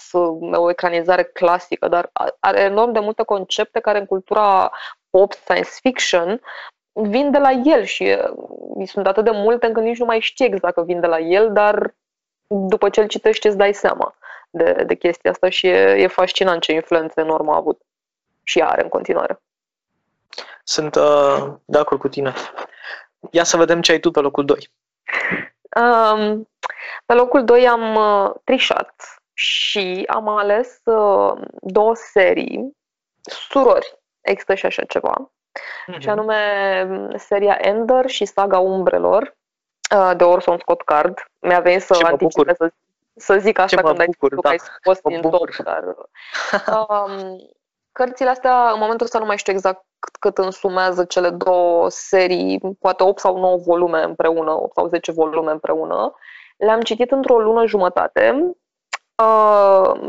o 0.52 0.70
ecranizare 0.70 1.22
clasică, 1.22 1.88
dar 1.88 2.10
are 2.40 2.60
enorm 2.60 2.92
de 2.92 2.98
multe 2.98 3.22
concepte 3.22 3.80
care 3.80 3.98
în 3.98 4.06
cultura 4.06 4.70
pop 5.10 5.32
science 5.32 5.70
fiction 5.82 6.40
vin 6.92 7.30
de 7.30 7.38
la 7.38 7.50
el 7.50 7.82
și 7.82 8.16
sunt 8.86 9.06
atât 9.06 9.24
de 9.24 9.30
multe 9.32 9.66
încât 9.66 9.82
nici 9.82 9.98
nu 9.98 10.04
mai 10.04 10.20
știi 10.20 10.46
exact 10.46 10.74
că 10.74 10.82
vin 10.82 11.00
de 11.00 11.06
la 11.06 11.18
el, 11.18 11.52
dar 11.52 11.94
după 12.46 12.88
ce 12.88 13.00
îl 13.00 13.06
citești 13.06 13.46
îți 13.46 13.56
dai 13.56 13.74
seama 13.74 14.14
de, 14.50 14.84
de 14.86 14.94
chestia 14.94 15.30
asta 15.30 15.48
și 15.48 15.66
e, 15.66 15.78
e 15.78 16.06
fascinant 16.06 16.62
ce 16.62 16.72
influență 16.72 17.20
enormă 17.20 17.52
a 17.52 17.56
avut 17.56 17.82
și 18.48 18.62
are 18.62 18.82
în 18.82 18.88
continuare. 18.88 19.40
Sunt 20.64 20.94
uh, 20.94 21.52
de 21.64 21.78
acord 21.78 22.00
cu 22.00 22.08
tine. 22.08 22.34
Ia 23.30 23.44
să 23.44 23.56
vedem 23.56 23.80
ce 23.80 23.92
ai 23.92 24.00
tu 24.00 24.10
pe 24.10 24.20
locul 24.20 24.44
2. 24.44 24.70
Um, 25.80 26.48
pe 27.06 27.14
locul 27.14 27.44
2 27.44 27.68
am 27.68 27.94
uh, 27.94 28.30
trișat 28.44 29.20
și 29.32 30.04
am 30.06 30.28
ales 30.28 30.80
uh, 30.84 31.40
două 31.60 31.94
serii, 31.94 32.76
surori, 33.20 33.98
există 34.20 34.54
și 34.54 34.66
așa 34.66 34.84
ceva, 34.84 35.30
mm-hmm. 35.30 35.98
și 35.98 36.08
anume 36.08 36.36
um, 36.88 37.16
seria 37.16 37.58
Ender 37.60 38.08
și 38.08 38.24
Saga 38.24 38.58
Umbrelor 38.58 39.36
uh, 39.96 40.12
de 40.16 40.24
Orson 40.24 40.58
Scott 40.58 40.82
Card. 40.82 41.24
Mi-a 41.40 41.60
venit 41.60 41.82
să 41.82 41.98
anticipez 42.02 42.56
să, 42.56 42.72
să 43.16 43.38
zic 43.38 43.58
asta 43.58 43.82
când 43.82 44.00
ai 44.00 44.08
spus 44.12 44.28
da. 44.40 44.48
ai 44.48 44.58
scos 44.58 45.00
din 45.00 45.20
tot, 45.20 45.56
dar 45.56 45.84
um, 46.88 47.38
Cărțile 47.98 48.30
astea, 48.30 48.70
în 48.70 48.78
momentul 48.78 49.06
ăsta 49.06 49.18
nu 49.18 49.24
mai 49.24 49.36
știu 49.36 49.52
exact 49.52 49.84
cât 50.20 50.38
însumează 50.38 51.04
cele 51.04 51.30
două 51.30 51.90
serii, 51.90 52.60
poate 52.80 53.02
8 53.02 53.18
sau 53.18 53.38
9 53.38 53.56
volume 53.56 54.02
împreună, 54.02 54.52
8 54.52 54.74
sau 54.74 54.88
10 54.88 55.12
volume 55.12 55.50
împreună. 55.50 56.14
Le-am 56.56 56.80
citit 56.80 57.10
într-o 57.10 57.38
lună 57.38 57.66
jumătate. 57.66 58.54
Uh, 59.22 60.00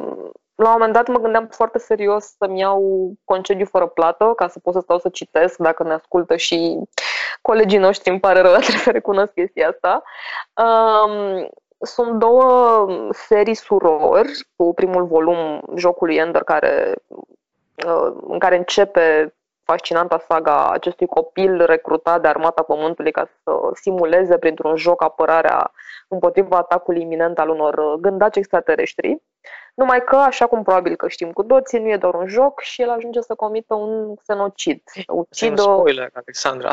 la 0.56 0.68
un 0.68 0.72
moment 0.72 0.94
dat 0.94 1.08
mă 1.08 1.20
gândeam 1.20 1.48
foarte 1.48 1.78
serios 1.78 2.26
să-mi 2.38 2.60
iau 2.60 3.12
concediu 3.24 3.66
fără 3.66 3.88
plată 3.88 4.34
ca 4.36 4.48
să 4.48 4.60
pot 4.60 4.74
să 4.74 4.80
stau 4.80 5.00
să 5.00 5.10
citesc 5.10 5.58
dacă 5.58 5.84
ne 5.84 5.94
ascultă 5.94 6.36
și 6.36 6.80
colegii 7.42 7.80
noștri, 7.80 8.10
îmi 8.10 8.20
pare 8.20 8.42
rău, 8.42 8.52
trebuie 8.60 8.78
să 8.84 8.92
recunosc 8.92 9.34
chestia 9.34 9.70
asta. 9.70 10.04
Um, 10.64 11.50
sunt 11.82 12.20
două 12.20 12.88
serii 13.12 13.56
surori, 13.56 14.48
cu 14.56 14.74
primul 14.74 15.06
volum 15.06 15.62
jocului 15.76 16.16
Ender 16.16 16.44
care 16.44 16.94
în 18.28 18.40
care 18.40 18.58
începe 18.58 19.34
fascinanta 19.64 20.24
saga 20.28 20.70
acestui 20.70 21.08
copil 21.08 21.66
recrutat 21.66 22.22
de 22.22 22.28
armata 22.28 22.62
Pământului 22.62 23.12
ca 23.12 23.30
să 23.44 23.52
simuleze 23.74 24.38
printr-un 24.38 24.76
joc 24.76 25.04
apărarea 25.04 25.72
împotriva 26.08 26.58
atacului 26.58 27.02
iminent 27.02 27.40
al 27.40 27.50
unor 27.50 27.96
gândaci 28.00 28.36
extraterestri. 28.36 29.22
Numai 29.76 30.04
că, 30.04 30.16
așa 30.16 30.48
cum 30.48 30.64
probabil 30.64 30.96
că 30.96 31.08
știm 31.08 31.32
cu 31.32 31.44
toții, 31.44 31.80
nu 31.80 31.90
e 31.90 31.98
doar 31.98 32.14
un 32.14 32.28
joc 32.28 32.62
și 32.62 32.82
el 32.82 32.90
ajunge 32.90 33.22
să 33.22 33.36
comită 33.36 33.74
un 33.74 34.16
xenocid. 34.16 34.82
Ucidă... 35.08 35.62
spoiler, 35.62 36.10
Alexandra. 36.14 36.72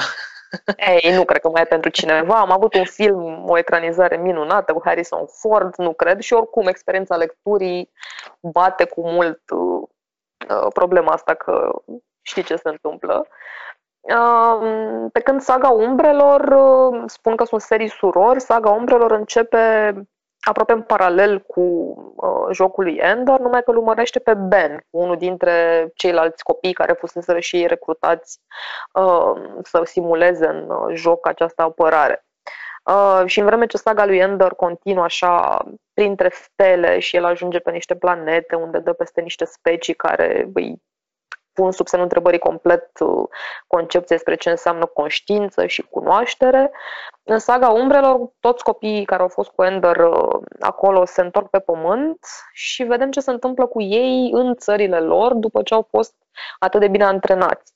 Ei, 1.03 1.15
nu 1.15 1.25
cred 1.25 1.41
că 1.41 1.49
mai 1.49 1.63
e 1.63 1.65
pentru 1.65 1.91
cineva. 1.91 2.41
Am 2.41 2.51
avut 2.51 2.75
un 2.75 2.85
film, 2.85 3.49
o 3.49 3.59
ecranizare 3.59 4.17
minunată 4.17 4.73
cu 4.73 4.81
Harrison 4.85 5.27
Ford, 5.27 5.75
nu 5.77 5.93
cred, 5.93 6.21
și 6.21 6.33
oricum 6.33 6.67
experiența 6.67 7.17
lecturii 7.17 7.91
bate 8.41 8.85
cu 8.85 9.09
mult 9.09 9.41
Uh, 9.51 9.89
problema 10.75 11.13
asta 11.13 11.35
că 11.35 11.71
știi 12.23 12.43
ce 12.43 12.57
se 12.57 12.69
întâmplă. 12.69 13.27
Um, 14.01 15.09
pe 15.11 15.21
când 15.21 15.41
Saga 15.41 15.69
Umbrelor, 15.69 16.41
uh, 16.41 17.03
spun 17.07 17.37
că 17.37 17.45
sunt 17.45 17.61
serii 17.61 17.89
surori, 17.89 18.41
Saga 18.41 18.71
Umbrelor 18.71 19.11
începe 19.11 19.95
aproape 20.49 20.73
în 20.73 20.83
paralel 20.83 21.41
cu 21.41 21.61
uh, 22.17 22.49
jocul 22.53 22.85
lui 22.85 22.97
Ender, 22.97 23.39
numai 23.39 23.63
că 23.63 23.71
îl 23.71 23.77
urmărește 23.77 24.19
pe 24.19 24.35
Ben, 24.35 24.87
unul 24.91 25.17
dintre 25.17 25.89
ceilalți 25.95 26.43
copii 26.43 26.73
care 26.73 26.93
fusese 26.93 27.41
și 27.41 27.57
ei 27.57 27.67
recrutați 27.67 28.41
uh, 28.93 29.33
să 29.63 29.81
simuleze 29.85 30.47
în 30.47 30.71
uh, 30.71 30.95
joc 30.95 31.27
această 31.27 31.63
apărare. 31.63 32.26
Uh, 32.87 33.23
și 33.25 33.39
în 33.39 33.47
vreme 33.47 33.67
ce 33.67 33.77
saga 33.77 34.05
lui 34.05 34.19
Ender 34.19 34.53
continuă 34.53 35.05
așa 35.05 35.65
printre 35.95 36.31
stele 36.33 36.99
și 36.99 37.17
el 37.17 37.25
ajunge 37.25 37.59
pe 37.59 37.71
niște 37.71 37.97
planete 37.97 38.55
unde 38.55 38.79
dă 38.79 38.93
peste 38.93 39.21
niște 39.21 39.45
specii 39.45 39.95
care 39.95 40.51
îi 40.55 40.83
pun 41.53 41.73
sub 41.73 41.87
semnul 41.87 42.09
întrebării 42.09 42.39
complet 42.39 42.91
concepția 43.67 44.17
despre 44.17 44.35
ce 44.35 44.51
înseamnă 44.51 44.87
conștiință 44.87 45.67
și 45.67 45.83
cunoaștere. 45.83 46.71
În 47.23 47.39
saga 47.39 47.69
Umbrelor, 47.69 48.31
toți 48.41 48.65
copiii 48.65 49.05
care 49.05 49.23
au 49.23 49.29
fost 49.29 49.51
cu 49.51 49.65
Ender 49.65 49.97
acolo 50.61 51.05
se 51.05 51.21
întorc 51.21 51.51
pe 51.51 51.59
pământ 51.59 52.19
și 52.53 52.83
vedem 52.83 53.11
ce 53.11 53.21
se 53.21 53.31
întâmplă 53.31 53.67
cu 53.67 53.83
ei 53.83 54.31
în 54.33 54.55
țările 54.55 55.01
lor 55.01 55.35
după 55.35 55.63
ce 55.63 55.75
au 55.75 55.87
fost 55.91 56.15
atât 56.59 56.81
de 56.81 56.89
bine 56.89 57.05
antrenați. 57.05 57.76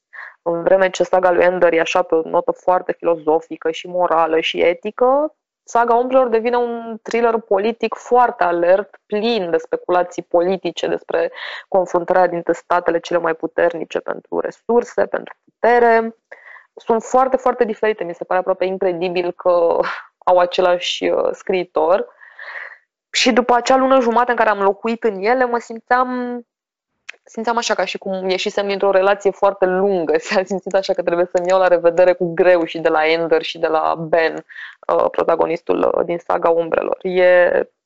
În 0.53 0.63
vreme 0.63 0.91
ce 0.91 1.03
saga 1.03 1.31
lui 1.31 1.45
Ender 1.45 1.73
e 1.73 1.81
așa 1.81 2.03
pe 2.03 2.15
o 2.15 2.29
notă 2.29 2.53
foarte 2.53 2.93
filozofică 2.93 3.71
și 3.71 3.87
morală 3.89 4.41
și 4.41 4.61
etică, 4.61 5.35
saga 5.71 5.95
Umbrelor 5.95 6.29
devine 6.29 6.57
un 6.57 6.99
thriller 7.03 7.39
politic 7.39 7.95
foarte 7.95 8.45
alert, 8.45 9.01
plin 9.07 9.51
de 9.51 9.57
speculații 9.57 10.23
politice 10.23 10.87
despre 10.87 11.33
confruntarea 11.69 12.27
dintre 12.27 12.53
statele 12.53 13.01
cele 13.01 13.19
mai 13.19 13.35
puternice 13.35 13.99
pentru 13.99 14.39
resurse, 14.39 15.07
pentru 15.07 15.35
putere. 15.45 16.17
Sunt 16.75 17.03
foarte, 17.03 17.37
foarte 17.37 17.65
diferite. 17.65 18.05
Mi 18.05 18.15
se 18.15 18.25
pare 18.25 18.41
aproape 18.41 18.65
incredibil 18.65 19.33
că 19.33 19.79
au 20.31 20.39
același 20.39 21.09
uh, 21.09 21.29
scriitor. 21.33 22.07
Și 23.11 23.33
după 23.33 23.55
acea 23.55 23.77
lună 23.77 24.01
jumate 24.01 24.31
în 24.31 24.37
care 24.37 24.49
am 24.49 24.63
locuit 24.63 25.05
în 25.05 25.23
ele, 25.23 25.45
mă 25.45 25.59
simțeam 25.59 26.41
simțeam 27.25 27.57
așa 27.57 27.75
ca 27.75 27.85
și 27.85 27.99
cum 27.99 28.29
ieșisem 28.29 28.67
dintr-o 28.69 28.91
relație 28.91 29.31
foarte 29.31 29.67
lungă. 29.67 30.19
S-a 30.19 30.45
simțit 30.45 30.75
așa 30.75 30.93
că 30.93 31.03
trebuie 31.03 31.27
să-mi 31.35 31.49
iau 31.49 31.59
la 31.59 31.69
revedere 31.69 32.13
cu 32.13 32.35
greu 32.35 32.65
și 32.65 32.79
de 32.79 32.89
la 32.89 33.07
Ender 33.07 33.43
și 33.43 33.59
de 33.59 33.67
la 33.67 33.95
Ben, 33.95 34.35
uh, 34.35 35.11
protagonistul 35.11 35.93
uh, 35.95 36.05
din 36.05 36.19
saga 36.19 36.49
Umbrelor. 36.49 36.99
E, 37.03 37.23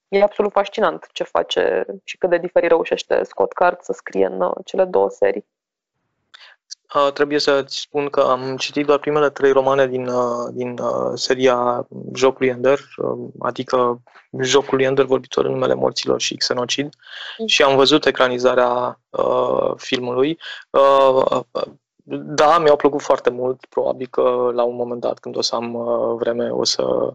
e 0.09 0.23
absolut 0.23 0.53
fascinant 0.53 1.07
ce 1.13 1.25
face 1.25 1.85
și 2.05 2.19
cât 2.19 2.31
de 2.31 2.39
diferit 2.39 2.69
reușește 2.69 3.23
Scott 3.23 3.53
Card 3.53 3.81
să 3.81 3.93
scrie 3.93 4.27
în 4.27 4.41
uh, 4.41 4.53
cele 4.65 4.85
două 4.85 5.11
serii. 5.11 5.47
Uh, 6.95 7.13
trebuie 7.13 7.39
să-ți 7.39 7.81
spun 7.81 8.09
că 8.09 8.21
am 8.21 8.57
citit 8.57 8.87
doar 8.87 8.99
primele 8.99 9.31
trei 9.31 9.53
romane 9.53 9.89
din, 9.89 10.07
uh, 10.07 10.49
din 10.53 10.79
uh, 10.79 11.13
seria 11.15 11.87
Jocului 12.15 12.49
Ender, 12.49 12.79
uh, 12.97 13.29
adică 13.39 14.03
Jocul 14.43 14.81
Ender, 14.81 15.05
vorbitor 15.05 15.45
în 15.45 15.53
numele 15.53 15.75
morților 15.75 16.21
și 16.21 16.37
Xenocid, 16.37 16.89
mm. 17.39 17.47
și 17.47 17.63
am 17.63 17.77
văzut 17.77 18.07
ecranizarea 18.07 19.01
uh, 19.11 19.73
filmului. 19.77 20.39
Uh, 20.71 21.41
da, 22.07 22.59
mi-au 22.59 22.77
plăcut 22.77 23.03
foarte 23.03 23.31
mult, 23.31 23.67
probabil 23.67 24.07
că 24.11 24.51
la 24.55 24.63
un 24.63 24.75
moment 24.75 25.01
dat, 25.01 25.19
când 25.19 25.37
o 25.37 25.41
să 25.41 25.55
am 25.55 25.75
uh, 25.75 26.17
vreme, 26.19 26.51
o 26.51 26.65
să, 26.65 27.13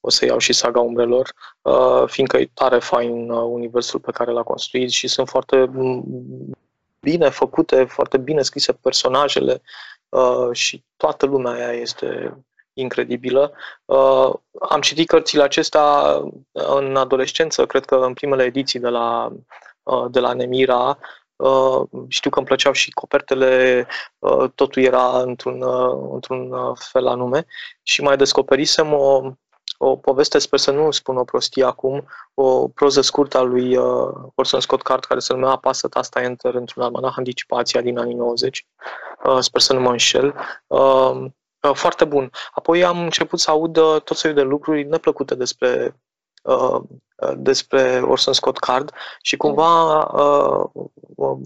o 0.00 0.10
să 0.10 0.24
iau 0.24 0.38
și 0.38 0.52
saga 0.52 0.80
umbrelor, 0.80 1.32
uh, 1.62 2.02
fiindcă 2.06 2.36
e 2.36 2.50
tare 2.54 2.78
fain 2.78 3.30
uh, 3.30 3.42
universul 3.42 4.00
pe 4.00 4.10
care 4.10 4.30
l-a 4.30 4.42
construit 4.42 4.90
și 4.90 5.08
sunt 5.08 5.28
foarte 5.28 5.70
bine 7.00 7.28
făcute, 7.28 7.84
foarte 7.84 8.18
bine 8.18 8.42
scrise 8.42 8.72
personajele 8.72 9.62
uh, 10.08 10.48
și 10.52 10.84
toată 10.96 11.26
lumea 11.26 11.52
aia 11.52 11.72
este 11.72 12.36
incredibilă. 12.72 13.52
Uh, 13.84 14.32
am 14.68 14.80
citit 14.80 15.08
cărțile 15.08 15.42
acestea 15.42 16.18
în 16.52 16.96
adolescență, 16.96 17.66
cred 17.66 17.84
că 17.84 17.96
în 17.96 18.12
primele 18.12 18.42
ediții 18.44 18.80
de 18.80 18.88
la, 18.88 19.32
uh, 19.82 20.06
de 20.10 20.20
la 20.20 20.32
Nemira. 20.32 20.98
Uh, 21.36 21.82
știu 22.08 22.30
că 22.30 22.38
îmi 22.38 22.46
plăceau 22.46 22.72
și 22.72 22.90
copertele, 22.90 23.86
uh, 24.18 24.50
totul 24.54 24.82
era 24.82 25.20
într-un, 25.20 25.62
uh, 25.62 26.08
într-un 26.12 26.74
fel 26.74 27.06
anume 27.06 27.46
și 27.82 28.02
mai 28.02 28.16
descoperisem 28.16 28.92
o, 28.92 29.32
o 29.78 29.96
poveste, 29.96 30.38
sper 30.38 30.58
să 30.58 30.70
nu 30.70 30.90
spun 30.90 31.16
o 31.16 31.24
prostie 31.24 31.64
acum, 31.64 32.06
o 32.34 32.68
proză 32.68 33.00
scurtă 33.00 33.38
a 33.38 33.42
lui 33.42 33.76
uh, 33.76 34.14
Orson 34.34 34.60
Scott 34.60 34.82
Card 34.82 35.04
care 35.04 35.20
se 35.20 35.32
numea 35.32 35.50
Apasă 35.50 35.88
tasta 35.88 36.22
Enter 36.22 36.54
într-un 36.54 36.82
almanah 36.82 37.14
Anticipația 37.16 37.80
din 37.80 37.98
anii 37.98 38.14
90. 38.14 38.66
Uh, 39.24 39.38
sper 39.40 39.60
să 39.60 39.72
nu 39.72 39.80
mă 39.80 39.90
înșel. 39.90 40.34
Uh, 40.66 41.24
uh, 41.60 41.74
foarte 41.74 42.04
bun. 42.04 42.30
Apoi 42.54 42.84
am 42.84 43.00
început 43.00 43.40
să 43.40 43.50
aud 43.50 43.76
uh, 43.76 44.00
tot 44.02 44.20
felul 44.20 44.36
de 44.36 44.42
lucruri 44.42 44.84
neplăcute 44.84 45.34
despre 45.34 46.00
uh, 46.42 46.80
uh 47.16 47.32
despre 47.36 48.00
Orson 48.00 48.32
Scott 48.32 48.58
Card 48.58 48.92
și 49.22 49.36
cumva 49.36 50.02
uh, 50.04 50.64
uh, 51.16 51.38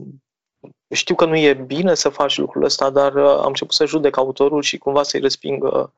știu 0.91 1.15
că 1.15 1.25
nu 1.25 1.37
e 1.37 1.55
bine 1.55 1.95
să 1.95 2.09
faci 2.09 2.39
lucrul 2.39 2.65
ăsta, 2.65 2.91
dar 2.91 3.15
uh, 3.15 3.37
am 3.39 3.47
început 3.47 3.75
să 3.75 3.87
judec 3.87 4.17
autorul 4.17 4.63
și 4.63 4.79
cumva 4.79 5.03
să-i 5.03 5.21
resping 5.21 5.65
uh, 5.65 5.73
Uh, 5.73 5.89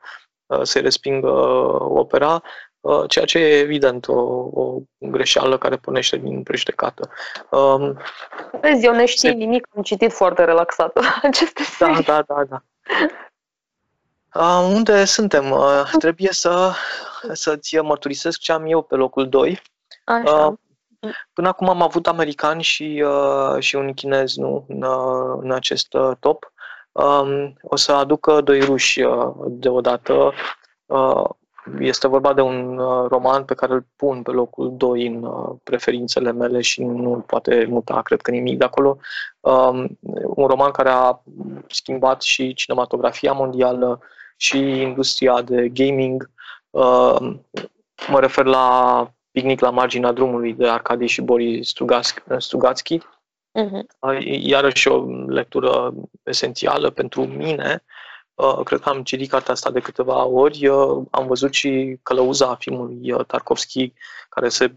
să-i 0.63 0.83
respingă 0.83 1.31
opera, 1.81 2.43
uh, 2.81 3.09
ceea 3.09 3.25
ce 3.25 3.39
e 3.39 3.59
evident 3.59 4.09
o, 4.09 4.21
o 4.53 4.79
greșeală 4.99 5.59
care 5.59 5.77
punește 5.77 6.17
din 6.17 6.43
prejudecată. 6.43 7.11
Um, 7.51 7.99
Vezi, 8.61 8.85
eu 8.85 8.95
ne 8.95 9.05
știi 9.05 9.29
se... 9.29 9.35
nimic, 9.35 9.67
am 9.77 9.83
citit 9.83 10.13
foarte 10.13 10.45
relaxat 10.45 10.99
aceste 11.23 11.63
Da, 11.79 12.01
da, 12.05 12.23
da, 12.23 12.45
da. 12.45 12.63
Uh, 14.35 14.75
unde 14.75 15.05
suntem? 15.05 15.51
Uh, 15.51 15.91
trebuie 15.99 16.33
să, 16.33 16.73
să-ți 17.33 17.77
mărturisesc 17.77 18.39
ce 18.39 18.53
am 18.53 18.67
eu 18.67 18.83
pe 18.83 18.95
locul 18.95 19.29
2. 19.29 19.63
Așa. 20.05 20.47
Uh, 20.47 20.55
până 21.33 21.49
acum 21.49 21.69
am 21.69 21.83
avut 21.83 22.07
americani 22.07 22.63
și, 22.63 23.05
uh, 23.07 23.63
și 23.63 23.77
un 23.77 23.93
chinez 23.93 24.37
nu, 24.37 24.65
în, 24.69 24.83
uh, 24.83 25.39
în 25.41 25.51
acest 25.51 25.95
uh, 25.95 26.11
top. 26.21 26.53
Um, 26.95 27.55
o 27.63 27.77
să 27.77 27.93
aducă 27.93 28.41
doi 28.41 28.61
ruși 28.61 29.01
uh, 29.03 29.33
deodată. 29.49 30.33
Uh, 30.87 31.25
este 31.81 32.09
vorba 32.09 32.33
de 32.33 32.41
un 32.41 32.79
uh, 32.79 33.09
roman 33.09 33.45
pe 33.45 33.55
care 33.55 33.73
îl 33.73 33.87
pun 33.97 34.23
pe 34.23 34.31
locul 34.31 34.77
2 34.77 35.07
în 35.07 35.23
uh, 35.23 35.57
preferințele 35.63 36.33
mele 36.33 36.61
și 36.61 36.83
nu 36.83 37.25
poate 37.27 37.67
muta, 37.69 38.03
cred 38.03 38.21
că 38.21 38.31
nimic 38.31 38.59
de 38.59 38.65
acolo. 38.65 38.99
Um, 39.41 39.99
un 40.25 40.47
roman 40.47 40.71
care 40.71 40.89
a 40.89 41.23
schimbat 41.69 42.23
și 42.23 42.55
cinematografia 42.55 43.33
mondială 43.33 44.01
și 44.37 44.59
industria 44.81 45.43
de 45.43 45.69
gaming. 45.69 46.31
Uh, 46.71 47.35
mă 48.09 48.21
refer 48.21 48.45
la 48.45 49.09
Picnic 49.31 49.61
la 49.61 49.71
marginea 49.71 50.13
drumului 50.13 50.53
de 50.53 50.69
Arcadie 50.69 51.07
și 51.07 51.21
Boris 51.21 51.69
Strugatsky, 52.39 53.01
Uh-huh. 53.55 53.85
Iarăși 54.25 54.89
o 54.89 55.05
lectură 55.27 55.95
esențială 56.23 56.91
pentru 56.91 57.27
mine. 57.27 57.85
Uh, 58.35 58.61
cred 58.65 58.81
că 58.81 58.89
am 58.89 59.03
citit 59.03 59.31
cartea 59.31 59.53
asta 59.53 59.71
de 59.71 59.81
câteva 59.81 60.25
ori. 60.25 60.67
Uh, 60.67 61.07
am 61.11 61.27
văzut 61.27 61.53
și 61.53 61.99
călăuza 62.03 62.55
filmului 62.55 63.13
uh, 63.13 63.25
Tarkovski, 63.27 63.93
care 64.29 64.49
se 64.49 64.75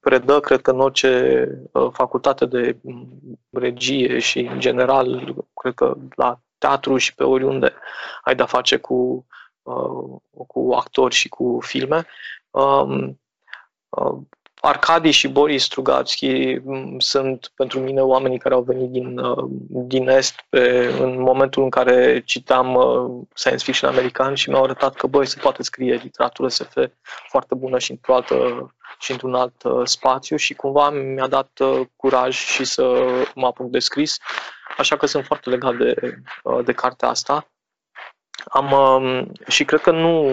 predă, 0.00 0.40
cred 0.40 0.60
că, 0.60 0.70
în 0.70 0.80
orice 0.80 1.48
facultate 1.92 2.46
de 2.46 2.76
regie 3.50 4.18
și, 4.18 4.38
în 4.40 4.60
general, 4.60 5.34
cred 5.54 5.74
că 5.74 5.96
la 6.14 6.40
teatru 6.58 6.96
și 6.96 7.14
pe 7.14 7.24
oriunde 7.24 7.74
ai 8.22 8.34
de-a 8.34 8.46
face 8.46 8.76
cu, 8.76 9.26
cu 10.46 10.72
actori 10.72 11.14
și 11.14 11.28
cu 11.28 11.58
filme. 11.62 12.06
Um, 14.64 14.70
Arcadi 14.70 15.10
și 15.10 15.28
Boris 15.28 15.62
Strugatsky 15.62 16.58
mm, 16.62 16.98
sunt 16.98 17.52
pentru 17.54 17.80
mine 17.80 18.00
oamenii 18.00 18.38
care 18.38 18.54
au 18.54 18.62
venit 18.62 18.90
din, 18.90 19.18
uh, 19.18 19.44
din 19.68 20.08
Est 20.08 20.44
pe, 20.48 20.94
în 21.00 21.20
momentul 21.20 21.62
în 21.62 21.70
care 21.70 22.22
citam 22.24 22.74
uh, 22.74 23.26
science 23.34 23.64
fiction 23.64 23.90
american 23.90 24.34
și 24.34 24.48
mi-au 24.48 24.62
arătat 24.62 24.94
că, 24.94 25.06
băi, 25.06 25.26
se 25.26 25.38
poate 25.40 25.62
scrie 25.62 25.94
literatură 25.94 26.48
SF 26.48 26.76
foarte 27.28 27.54
bună 27.54 27.78
și 27.78 27.90
într-o 27.90 28.14
altă 28.14 28.34
și 28.98 29.10
într-un 29.10 29.34
alt 29.34 29.62
uh, 29.62 29.80
spațiu 29.84 30.36
și 30.36 30.54
cumva 30.54 30.90
mi-a 30.90 31.26
dat 31.28 31.60
curaj 31.96 32.36
și 32.36 32.64
să 32.64 33.04
mă 33.34 33.46
apuc 33.46 33.70
de 33.70 33.78
scris, 33.78 34.16
așa 34.78 34.96
că 34.96 35.06
sunt 35.06 35.24
foarte 35.24 35.50
legat 35.50 35.76
de, 35.76 35.94
de 36.64 36.72
cartea 36.72 37.08
asta. 37.08 37.48
Am, 38.44 38.72
um, 38.72 39.32
și 39.46 39.64
cred 39.64 39.80
că 39.80 39.90
nu, 39.90 40.26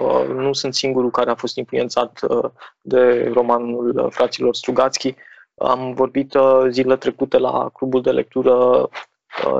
uh, 0.00 0.28
nu 0.28 0.52
sunt 0.52 0.74
singurul 0.74 1.10
care 1.10 1.30
a 1.30 1.34
fost 1.34 1.56
influențat 1.56 2.20
uh, 2.28 2.50
de 2.80 3.30
romanul 3.34 3.98
uh, 3.98 4.06
fraților 4.10 4.54
Strugatsky. 4.54 5.14
Am 5.54 5.92
vorbit 5.94 6.36
zilele 6.68 6.96
trecute 6.96 7.38
la 7.38 7.68
clubul 7.72 8.02
de 8.02 8.10
lectură 8.10 8.88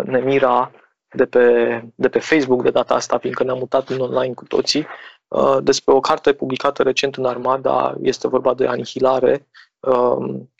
Nemira 0.05 0.71
de 1.11 1.27
pe, 1.27 1.83
de 1.95 2.09
pe 2.09 2.19
Facebook 2.19 2.63
de 2.63 2.71
data 2.71 2.95
asta, 2.95 3.19
fiindcă 3.19 3.45
ne-am 3.45 3.59
mutat 3.59 3.89
în 3.89 4.01
online 4.01 4.35
cu 4.35 4.45
toții, 4.45 4.87
despre 5.61 5.95
o 5.95 6.01
carte 6.01 6.33
publicată 6.33 6.83
recent 6.83 7.17
în 7.17 7.25
Armada, 7.25 7.95
este 8.03 8.29
vorba 8.29 8.55
de 8.55 8.67
Anihilare, 8.67 9.47
um, 9.81 10.53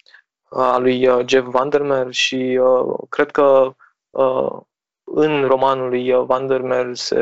a 0.51 0.79
lui 0.79 1.09
Jeff 1.27 1.47
Vandermeer 1.47 2.07
și 2.11 2.61
cred 3.09 3.31
că 3.31 3.75
în 5.15 5.45
romanul 5.45 5.89
lui 5.89 6.13
Vandermeer 6.27 6.95
se 6.95 7.17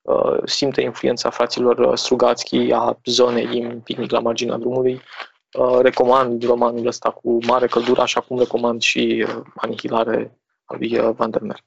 uh, 0.00 0.38
simte 0.44 0.80
influența 0.82 1.30
fraților 1.30 1.96
Strugatsky 1.96 2.72
a 2.72 2.98
zonei 3.04 3.46
din 3.46 3.80
Picnic 3.80 4.10
la 4.10 4.20
marginea 4.20 4.56
drumului. 4.56 5.00
Uh, 5.58 5.78
recomand 5.80 6.42
romanul 6.42 6.86
ăsta 6.86 7.10
cu 7.10 7.38
mare 7.46 7.66
căldură, 7.66 8.00
așa 8.00 8.20
cum 8.20 8.38
recomand 8.38 8.80
și 8.80 9.26
uh, 9.28 9.42
Anihilare 9.54 10.38
a 10.64 10.76
lui 10.78 10.98
uh, 10.98 11.10
Vandermeer. 11.16 11.64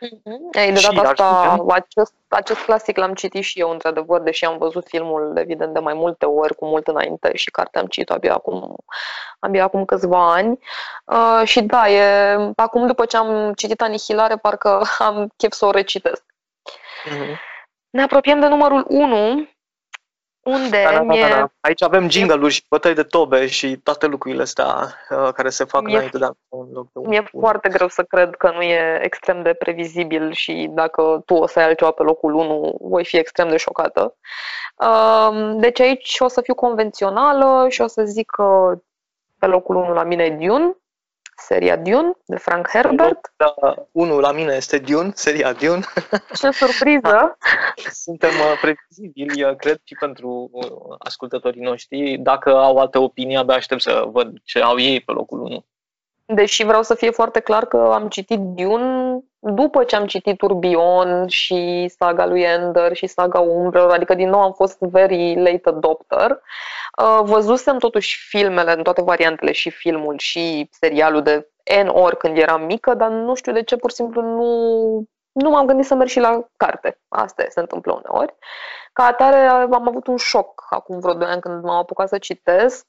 Mm-hmm. 0.00 0.50
Ei, 0.52 0.72
de 0.72 0.80
data 0.94 1.08
asta, 1.08 1.64
acest, 1.68 2.14
acest 2.28 2.60
clasic 2.60 2.96
l-am 2.96 3.14
citit 3.14 3.42
și 3.42 3.60
eu, 3.60 3.70
într-adevăr, 3.70 4.20
deși 4.20 4.44
am 4.44 4.58
văzut 4.58 4.86
filmul, 4.86 5.36
evident, 5.36 5.72
de 5.72 5.78
mai 5.78 5.94
multe 5.94 6.26
ori, 6.26 6.54
cu 6.54 6.66
mult 6.66 6.86
înainte 6.86 7.30
și 7.34 7.50
cartea 7.50 7.80
am 7.80 7.86
citit 7.86 8.10
abia 8.10 8.34
acum, 8.34 8.76
abia 9.38 9.64
acum 9.64 9.84
câțiva 9.84 10.32
ani. 10.32 10.58
Uh, 11.04 11.42
și 11.44 11.60
da, 11.62 11.90
e, 11.90 12.52
acum 12.56 12.86
după 12.86 13.04
ce 13.04 13.16
am 13.16 13.52
citit 13.52 13.80
Anihilare, 13.80 14.36
parcă 14.36 14.82
am 14.98 15.32
chef 15.36 15.52
să 15.52 15.66
o 15.66 15.70
recitesc. 15.70 16.24
Mm-hmm. 17.08 17.36
Ne 17.90 18.02
apropiem 18.02 18.40
de 18.40 18.46
numărul 18.46 18.84
1, 18.88 19.48
unde 20.46 20.82
da, 20.84 20.90
da, 20.90 21.04
da, 21.04 21.14
da, 21.14 21.28
da. 21.28 21.50
Aici 21.60 21.82
avem 21.82 22.08
jingle-uri 22.08 22.52
și 22.52 22.64
bătăi 22.68 22.94
de 22.94 23.02
tobe 23.02 23.46
și 23.46 23.76
toate 23.76 24.06
lucrurile 24.06 24.42
astea 24.42 24.66
uh, 25.10 25.32
care 25.32 25.48
se 25.48 25.64
fac 25.64 25.82
mi-e, 25.82 25.94
înainte 25.94 26.18
de 26.18 26.24
a 26.24 26.30
un 26.48 26.68
loc 26.72 26.84
de 26.92 26.98
un 26.98 27.08
Mi-e 27.08 27.28
un. 27.32 27.40
foarte 27.40 27.68
greu 27.68 27.88
să 27.88 28.02
cred 28.02 28.34
că 28.34 28.50
nu 28.54 28.62
e 28.62 29.00
extrem 29.02 29.42
de 29.42 29.52
previzibil 29.52 30.32
și 30.32 30.68
dacă 30.70 31.22
tu 31.24 31.34
o 31.34 31.46
să 31.46 31.58
ai 31.58 31.64
altceva 31.64 31.90
pe 31.90 32.02
locul 32.02 32.34
1, 32.34 32.76
voi 32.80 33.04
fi 33.04 33.16
extrem 33.16 33.48
de 33.48 33.56
șocată. 33.56 34.16
Uh, 34.76 35.54
deci 35.56 35.80
aici 35.80 36.16
o 36.18 36.28
să 36.28 36.40
fiu 36.40 36.54
convențională 36.54 37.68
și 37.68 37.80
o 37.80 37.86
să 37.86 38.02
zic 38.04 38.30
că 38.30 38.78
pe 39.38 39.46
locul 39.46 39.76
1 39.76 39.92
la 39.92 40.02
mine 40.02 40.24
e 40.24 40.30
Dune, 40.30 40.76
seria 41.36 41.76
Dune 41.76 42.12
de 42.24 42.36
Frank 42.36 42.68
Herbert. 42.68 43.32
Da, 43.36 43.54
unul 43.92 44.20
la 44.20 44.32
mine 44.32 44.54
este 44.54 44.78
Dune, 44.78 45.10
seria 45.14 45.52
Dune. 45.52 45.80
Ce 46.34 46.50
surpriză! 46.50 47.36
Suntem 48.04 48.30
uh, 48.30 48.58
previzibili, 48.60 49.42
uh, 49.42 49.56
cred, 49.56 49.80
și 49.84 49.94
pentru 49.94 50.48
uh, 50.52 50.96
ascultătorii 50.98 51.62
noștri. 51.62 52.16
Dacă 52.18 52.56
au 52.56 52.76
alte 52.76 52.98
opinii, 52.98 53.36
abia 53.36 53.54
aștept 53.54 53.80
să 53.80 54.04
văd 54.12 54.32
ce 54.44 54.60
au 54.60 54.78
ei 54.78 55.00
pe 55.00 55.12
locul 55.12 55.40
1. 55.40 55.64
Deși 56.26 56.64
vreau 56.64 56.82
să 56.82 56.94
fie 56.94 57.10
foarte 57.10 57.40
clar 57.40 57.66
că 57.66 57.76
am 57.76 58.08
citit 58.08 58.38
Dune 58.38 59.20
după 59.54 59.84
ce 59.84 59.96
am 59.96 60.06
citit 60.06 60.42
Urbion 60.42 61.26
și 61.26 61.92
saga 61.98 62.26
lui 62.26 62.42
Ender 62.42 62.94
și 62.94 63.06
saga 63.06 63.40
Umbrelor, 63.40 63.90
adică 63.90 64.14
din 64.14 64.28
nou 64.28 64.40
am 64.40 64.52
fost 64.52 64.78
very 64.78 65.34
late 65.34 65.68
adopter. 65.68 66.40
Uh, 67.02 67.20
văzusem 67.22 67.78
totuși 67.78 68.26
filmele 68.28 68.72
în 68.72 68.82
toate 68.82 69.02
variantele 69.02 69.52
și 69.52 69.70
filmul 69.70 70.14
și 70.18 70.68
serialul 70.70 71.22
de 71.22 71.48
N 71.84 71.86
ori 71.86 72.16
când 72.16 72.36
eram 72.36 72.64
mică, 72.64 72.94
dar 72.94 73.10
nu 73.10 73.34
știu 73.34 73.52
de 73.52 73.62
ce 73.62 73.76
pur 73.76 73.90
și 73.90 73.96
simplu 73.96 74.22
nu, 74.22 74.46
nu 75.32 75.50
m-am 75.50 75.66
gândit 75.66 75.86
să 75.86 75.94
merg 75.94 76.08
și 76.08 76.20
la 76.20 76.48
carte. 76.56 76.98
Asta 77.08 77.44
se 77.48 77.60
întâmplă 77.60 77.92
uneori. 77.92 78.34
Ca 78.92 79.04
atare 79.04 79.36
am 79.46 79.88
avut 79.88 80.06
un 80.06 80.16
șoc 80.16 80.66
acum 80.70 80.98
vreo 80.98 81.14
2 81.14 81.28
ani 81.28 81.40
când 81.40 81.62
m-am 81.62 81.76
apucat 81.76 82.08
să 82.08 82.18
citesc. 82.18 82.86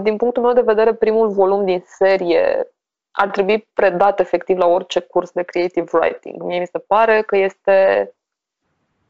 Din 0.00 0.16
punctul 0.16 0.42
meu 0.42 0.52
de 0.52 0.60
vedere, 0.60 0.94
primul 0.94 1.28
volum 1.28 1.64
din 1.64 1.84
serie 1.86 2.70
ar 3.18 3.28
trebui 3.30 3.68
predat 3.72 4.20
efectiv 4.20 4.56
la 4.56 4.66
orice 4.66 5.00
curs 5.00 5.30
de 5.30 5.42
creative 5.42 5.90
writing. 5.92 6.42
Mie 6.42 6.58
mi 6.58 6.66
se 6.66 6.78
pare 6.78 7.22
că 7.22 7.36
este 7.36 8.10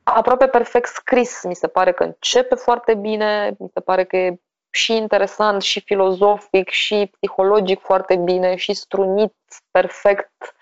aproape 0.03 0.47
perfect 0.47 0.89
scris. 0.89 1.43
Mi 1.43 1.55
se 1.55 1.67
pare 1.67 1.93
că 1.93 2.03
începe 2.03 2.55
foarte 2.55 2.95
bine, 2.95 3.57
mi 3.59 3.71
se 3.75 3.81
pare 3.81 4.05
că 4.05 4.17
e 4.17 4.41
și 4.71 4.97
interesant, 4.97 5.63
și 5.63 5.81
filozofic, 5.81 6.69
și 6.69 7.11
psihologic 7.21 7.81
foarte 7.81 8.17
bine, 8.17 8.55
și 8.55 8.75
strunit 8.75 9.35
perfect 9.71 10.55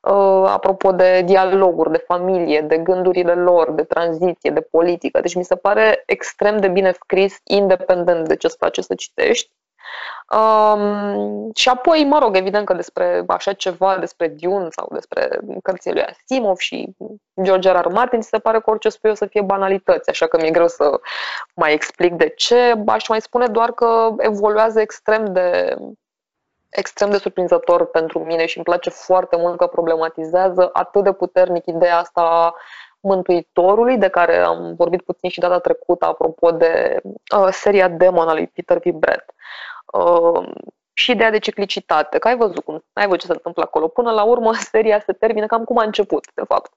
uh, 0.00 0.44
apropo 0.46 0.92
de 0.92 1.22
dialoguri, 1.22 1.90
de 1.90 2.04
familie, 2.06 2.60
de 2.60 2.78
gândurile 2.78 3.34
lor, 3.34 3.70
de 3.70 3.82
tranziție, 3.82 4.50
de 4.50 4.60
politică. 4.60 5.20
Deci 5.20 5.34
mi 5.34 5.44
se 5.44 5.56
pare 5.56 6.02
extrem 6.06 6.58
de 6.58 6.68
bine 6.68 6.92
scris, 6.92 7.40
independent 7.44 8.28
de 8.28 8.36
ce 8.36 8.46
îți 8.46 8.58
place 8.58 8.80
să 8.80 8.94
citești. 8.94 9.50
Um, 10.30 11.50
și 11.54 11.68
apoi, 11.68 12.04
mă 12.04 12.18
rog, 12.18 12.36
evident 12.36 12.66
că 12.66 12.74
despre 12.74 13.24
așa 13.26 13.52
ceva, 13.52 13.96
despre 13.98 14.28
Dune 14.28 14.68
sau 14.70 14.88
despre 14.92 15.38
cărțile 15.62 15.92
lui 15.92 16.02
Asimov 16.02 16.58
și 16.58 16.96
George 17.42 17.70
R. 17.70 17.76
R. 17.76 17.86
Martin, 17.86 18.20
se 18.20 18.38
pare 18.38 18.60
că 18.60 18.70
orice 18.70 18.88
spui 18.88 19.10
o 19.10 19.14
să 19.14 19.26
fie 19.26 19.42
banalități, 19.42 20.10
așa 20.10 20.26
că 20.26 20.38
mi-e 20.40 20.50
greu 20.50 20.68
să 20.68 21.00
mai 21.54 21.72
explic 21.72 22.12
de 22.12 22.28
ce. 22.28 22.74
Aș 22.86 23.08
mai 23.08 23.20
spune 23.20 23.46
doar 23.46 23.72
că 23.72 24.14
evoluează 24.18 24.80
extrem 24.80 25.32
de 25.32 25.76
extrem 26.68 27.10
de 27.10 27.18
surprinzător 27.18 27.86
pentru 27.86 28.18
mine 28.24 28.46
și 28.46 28.56
îmi 28.56 28.64
place 28.64 28.90
foarte 28.90 29.36
mult 29.36 29.56
că 29.56 29.66
problematizează 29.66 30.70
atât 30.72 31.04
de 31.04 31.12
puternic 31.12 31.66
ideea 31.66 31.98
asta 31.98 32.54
Mântuitorului, 33.06 33.98
de 33.98 34.08
care 34.08 34.36
am 34.36 34.74
vorbit 34.74 35.02
puțin 35.02 35.30
și 35.30 35.40
data 35.40 35.58
trecută 35.58 36.06
apropo 36.06 36.50
de 36.50 37.00
uh, 37.36 37.48
seria 37.50 37.88
Demon 37.88 38.28
a 38.28 38.32
lui 38.32 38.46
Peter 38.46 38.78
V. 38.78 38.90
Brett. 38.90 39.34
Uh, 39.92 40.48
și 40.92 41.10
ideea 41.10 41.30
de 41.30 41.38
ciclicitate, 41.38 42.18
că 42.18 42.28
ai 42.28 42.36
văzut 42.36 42.64
cum, 42.64 42.84
ai 42.92 43.04
văzut 43.04 43.20
ce 43.20 43.26
se 43.26 43.32
întâmplă 43.32 43.62
acolo. 43.62 43.88
Până 43.88 44.10
la 44.10 44.22
urmă, 44.22 44.54
seria 44.70 45.00
se 45.00 45.12
termină 45.12 45.46
cam 45.46 45.64
cum 45.64 45.78
a 45.78 45.84
început, 45.84 46.26
de 46.34 46.42
fapt. 46.48 46.72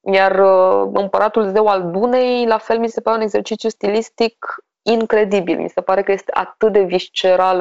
Iar 0.00 0.38
uh, 0.38 0.90
Împăratul 0.92 1.48
Zeu 1.48 1.66
al 1.66 1.90
Dunei, 1.90 2.46
la 2.46 2.58
fel, 2.58 2.78
mi 2.78 2.88
se 2.88 3.00
pare 3.00 3.16
un 3.16 3.22
exercițiu 3.22 3.68
stilistic 3.68 4.64
incredibil. 4.82 5.58
Mi 5.58 5.68
se 5.68 5.80
pare 5.80 6.02
că 6.02 6.12
este 6.12 6.30
atât 6.34 6.72
de 6.72 6.82
visceral, 6.82 7.60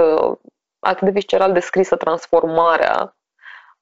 atât 0.79 1.01
de 1.01 1.11
visceral 1.11 1.53
descrisă 1.53 1.95
transformarea 1.95 3.17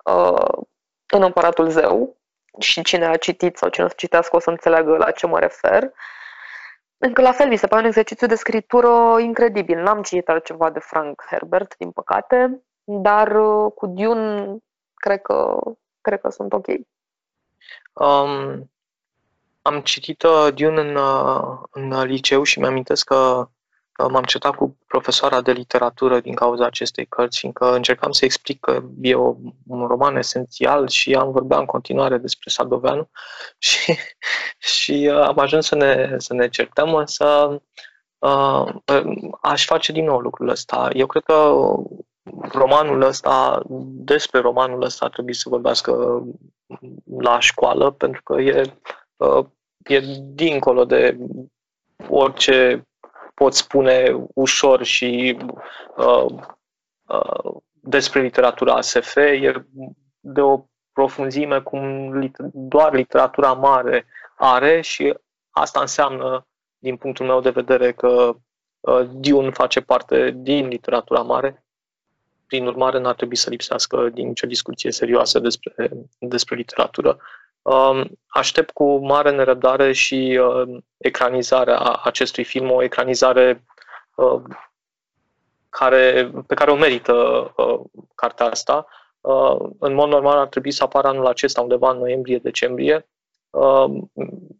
uh, 0.05 0.63
în 1.07 1.21
Împăratul 1.21 1.69
Zeu 1.69 2.16
și 2.59 2.81
cine 2.81 3.05
a 3.05 3.17
citit 3.17 3.57
sau 3.57 3.69
cine 3.69 3.85
o 3.85 3.89
să 3.89 3.95
citească 3.97 4.35
o 4.35 4.39
să 4.39 4.49
înțeleagă 4.49 4.97
la 4.97 5.11
ce 5.11 5.27
mă 5.27 5.39
refer. 5.39 5.91
Încă 6.97 7.21
la 7.21 7.31
fel, 7.31 7.47
mi 7.47 7.57
se 7.57 7.67
pare 7.67 7.81
un 7.81 7.87
exercițiu 7.87 8.27
de 8.27 8.35
scritură 8.35 9.19
incredibil. 9.19 9.81
N-am 9.81 10.01
citit 10.01 10.29
altceva 10.29 10.69
de 10.69 10.79
Frank 10.79 11.23
Herbert, 11.29 11.77
din 11.77 11.91
păcate, 11.91 12.63
dar 12.83 13.35
uh, 13.35 13.71
cu 13.75 13.87
Dune 13.87 14.57
cred 14.93 15.21
că, 15.21 15.59
cred 16.01 16.21
că 16.21 16.29
sunt 16.29 16.53
ok. 16.53 16.67
Um, 17.93 18.71
am 19.61 19.81
citit 19.83 20.23
uh, 20.23 20.47
Dune 20.53 20.81
în, 20.81 20.95
uh, 20.95 21.57
în 21.71 22.03
liceu 22.03 22.43
și 22.43 22.59
mi-amintesc 22.59 23.05
că 23.05 23.49
m-am 23.97 24.23
certat 24.23 24.55
cu 24.55 24.77
profesoara 24.87 25.41
de 25.41 25.51
literatură 25.51 26.19
din 26.19 26.33
cauza 26.33 26.65
acestei 26.65 27.05
cărți, 27.05 27.39
fiindcă 27.39 27.75
încercam 27.75 28.11
să 28.11 28.25
explic 28.25 28.59
că 28.59 28.83
e 29.01 29.15
o, 29.15 29.35
un 29.67 29.87
roman 29.87 30.15
esențial 30.15 30.87
și 30.87 31.13
am 31.13 31.31
vorbea 31.31 31.57
în 31.57 31.65
continuare 31.65 32.17
despre 32.17 32.49
Sadoveanu 32.49 33.09
și, 33.57 33.97
și 34.57 35.09
uh, 35.11 35.21
am 35.21 35.39
ajuns 35.39 35.65
să 35.65 35.75
ne, 35.75 36.15
să 36.17 36.33
ne 36.33 36.49
certăm, 36.49 36.95
însă 36.95 37.61
uh, 38.17 38.75
aș 39.41 39.65
face 39.65 39.91
din 39.91 40.05
nou 40.05 40.19
lucrul 40.19 40.49
ăsta. 40.49 40.89
Eu 40.93 41.05
cred 41.05 41.23
că 41.23 41.53
romanul 42.51 43.01
ăsta, 43.01 43.61
despre 43.89 44.39
romanul 44.39 44.81
ăsta 44.81 45.05
ar 45.05 45.11
trebui 45.11 45.33
să 45.33 45.49
vorbească 45.49 46.23
la 47.19 47.39
școală, 47.39 47.91
pentru 47.91 48.21
că 48.23 48.41
e, 48.41 48.73
uh, 49.15 49.45
e 49.83 49.99
dincolo 50.19 50.85
de 50.85 51.17
orice 52.09 52.86
pot 53.37 53.53
spune 53.53 54.27
ușor 54.33 54.83
și 54.83 55.37
uh, 55.97 56.25
uh, 57.07 57.55
despre 57.81 58.21
literatura 58.21 58.73
ASF, 58.73 59.15
e 59.15 59.65
de 60.19 60.41
o 60.41 60.63
profunzime 60.91 61.59
cum 61.59 62.11
doar 62.53 62.93
literatura 62.93 63.53
mare 63.53 64.05
are 64.35 64.81
și 64.81 65.13
asta 65.49 65.79
înseamnă, 65.79 66.47
din 66.77 66.97
punctul 66.97 67.25
meu 67.25 67.41
de 67.41 67.49
vedere, 67.49 67.91
că 67.91 68.35
uh, 68.79 69.09
Dune 69.11 69.49
face 69.49 69.81
parte 69.81 70.31
din 70.35 70.67
literatura 70.67 71.21
mare. 71.21 71.65
Prin 72.47 72.67
urmare, 72.67 72.99
n-ar 72.99 73.15
trebui 73.15 73.35
să 73.35 73.49
lipsească 73.49 74.09
din 74.09 74.27
nicio 74.27 74.47
discuție 74.47 74.91
serioasă 74.91 75.39
despre, 75.39 75.89
despre 76.19 76.55
literatură. 76.55 77.17
Um, 77.67 78.19
aștept 78.27 78.71
cu 78.71 78.97
mare 79.05 79.31
nerăbdare 79.31 79.91
și 79.91 80.39
uh, 80.41 80.77
ecranizarea 80.97 81.77
acestui 81.79 82.43
film, 82.43 82.71
o 82.71 82.83
ecranizare 82.83 83.63
uh, 84.15 84.41
care, 85.69 86.31
pe 86.47 86.53
care 86.53 86.71
o 86.71 86.75
merită 86.75 87.13
uh, 87.57 87.79
cartea 88.15 88.45
asta. 88.45 88.87
În 89.79 89.93
mod 89.93 90.09
normal 90.09 90.37
ar 90.37 90.47
trebui 90.47 90.71
să 90.71 90.83
apară 90.83 91.07
anul 91.07 91.25
acesta, 91.25 91.61
undeva 91.61 91.91
în 91.91 91.97
noiembrie-decembrie. 91.97 93.07
Um, 93.57 94.11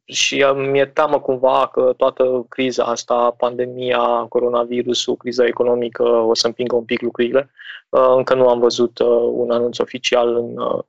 și 0.05 0.45
mi-e 0.55 0.85
teamă 0.85 1.19
cumva 1.19 1.69
că 1.73 1.93
toată 1.97 2.45
criza 2.49 2.83
asta, 2.83 3.35
pandemia, 3.37 4.25
coronavirusul, 4.29 5.15
criza 5.15 5.45
economică, 5.45 6.03
o 6.03 6.33
să 6.33 6.47
împingă 6.47 6.75
un 6.75 6.83
pic 6.83 7.01
lucrurile. 7.01 7.51
Uh, 7.89 8.13
încă 8.15 8.33
nu 8.33 8.49
am 8.49 8.59
văzut 8.59 8.99
uh, 8.99 9.29
un 9.31 9.51
anunț 9.51 9.79
oficial 9.79 10.35
în, 10.35 10.57
uh, 10.57 10.83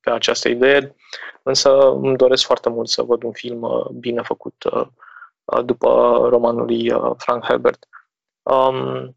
pe 0.00 0.10
această 0.10 0.48
idee, 0.48 0.94
însă 1.42 1.90
îmi 1.90 2.16
doresc 2.16 2.44
foarte 2.44 2.68
mult 2.68 2.88
să 2.88 3.02
văd 3.02 3.22
un 3.22 3.32
film 3.32 3.90
bine 3.98 4.22
făcut 4.22 4.64
după 5.64 6.18
romanul 6.30 6.64
lui 6.64 6.92
Frank 7.16 7.44
Herbert. 7.44 7.88
Um, 8.42 9.14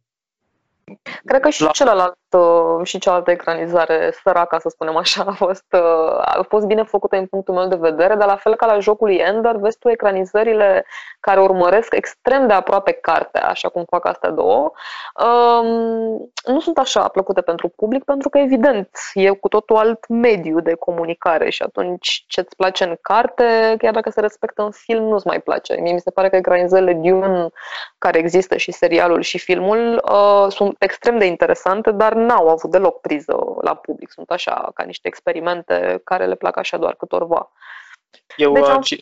Cred 1.26 1.42
că 1.42 1.50
și 1.50 1.62
la... 1.62 1.70
celălalt 1.70 2.18
uh, 2.32 2.86
și 2.86 2.98
cealaltă 2.98 3.32
ecranizare 3.32 4.14
săraca, 4.24 4.60
să 4.60 4.70
spunem 4.70 4.96
așa, 4.96 5.24
a 5.28 5.32
fost, 5.32 5.66
uh, 5.72 6.18
a 6.18 6.46
fost 6.48 6.66
bine 6.66 6.84
făcută 6.84 7.16
în 7.16 7.26
punctul 7.26 7.54
meu 7.54 7.68
de 7.68 7.76
vedere, 7.76 8.16
dar 8.16 8.28
la 8.28 8.36
fel 8.36 8.56
ca 8.56 8.66
la 8.66 8.80
jocul 8.80 9.08
lui 9.08 9.16
Ender, 9.16 9.56
vezi 9.56 9.78
tu 9.78 9.90
ecranizările 9.90 10.86
care 11.20 11.40
urmăresc 11.40 11.94
extrem 11.94 12.48
de 12.48 12.54
aproape 12.54 12.92
cartea, 12.92 13.48
așa 13.48 13.70
cum 13.70 13.84
fac 13.90 14.06
astea 14.06 14.30
două, 14.30 14.72
um, 15.26 15.68
nu 16.46 16.60
sunt 16.60 16.78
așa 16.78 17.08
plăcute 17.08 17.42
pentru 17.42 17.68
public, 17.68 18.04
pentru 18.04 18.30
că, 18.30 18.38
evident, 18.38 18.90
e 19.14 19.30
cu 19.30 19.48
totul 19.48 19.76
alt 19.76 20.08
mediu 20.08 20.60
de 20.60 20.74
comunicare 20.74 21.50
și 21.50 21.64
atunci 21.64 22.24
ce-ți 22.28 22.56
place 22.56 22.84
în 22.84 22.98
carte, 23.02 23.76
chiar 23.78 23.94
dacă 23.94 24.10
se 24.10 24.22
respectă 24.22 24.62
în 24.62 24.72
film, 24.72 25.04
nu-ți 25.04 25.28
mai 25.28 25.40
place. 25.40 25.76
Mie 25.82 25.94
mi 25.94 26.00
se 26.00 26.12
pare 26.12 26.30
că 26.30 26.36
ecranizările 26.36 26.94
Dune 26.94 27.48
care 27.98 28.18
există 28.20 28.58
și 28.58 28.72
serialul 28.72 29.22
și 29.22 29.38
filmul 29.38 30.02
uh, 30.12 30.46
sunt 30.50 30.76
extrem 30.80 31.18
de 31.18 31.26
interesante, 31.26 31.92
dar 31.92 32.14
n-au 32.18 32.50
avut 32.50 32.72
deloc 32.72 33.02
priză 33.02 33.38
la 33.62 33.76
public. 33.76 34.12
Sunt 34.12 34.32
așa, 34.32 34.72
ca 34.74 34.84
niște 34.84 35.08
experimente 35.08 36.02
care 36.04 36.26
le 36.26 36.36
plac 36.36 36.58
așa 36.58 36.78
doar 36.78 36.96
câtorva. 36.96 37.52
Eu, 38.36 38.54
deci 38.54 38.68
am 38.68 38.82
uh, 38.92 38.98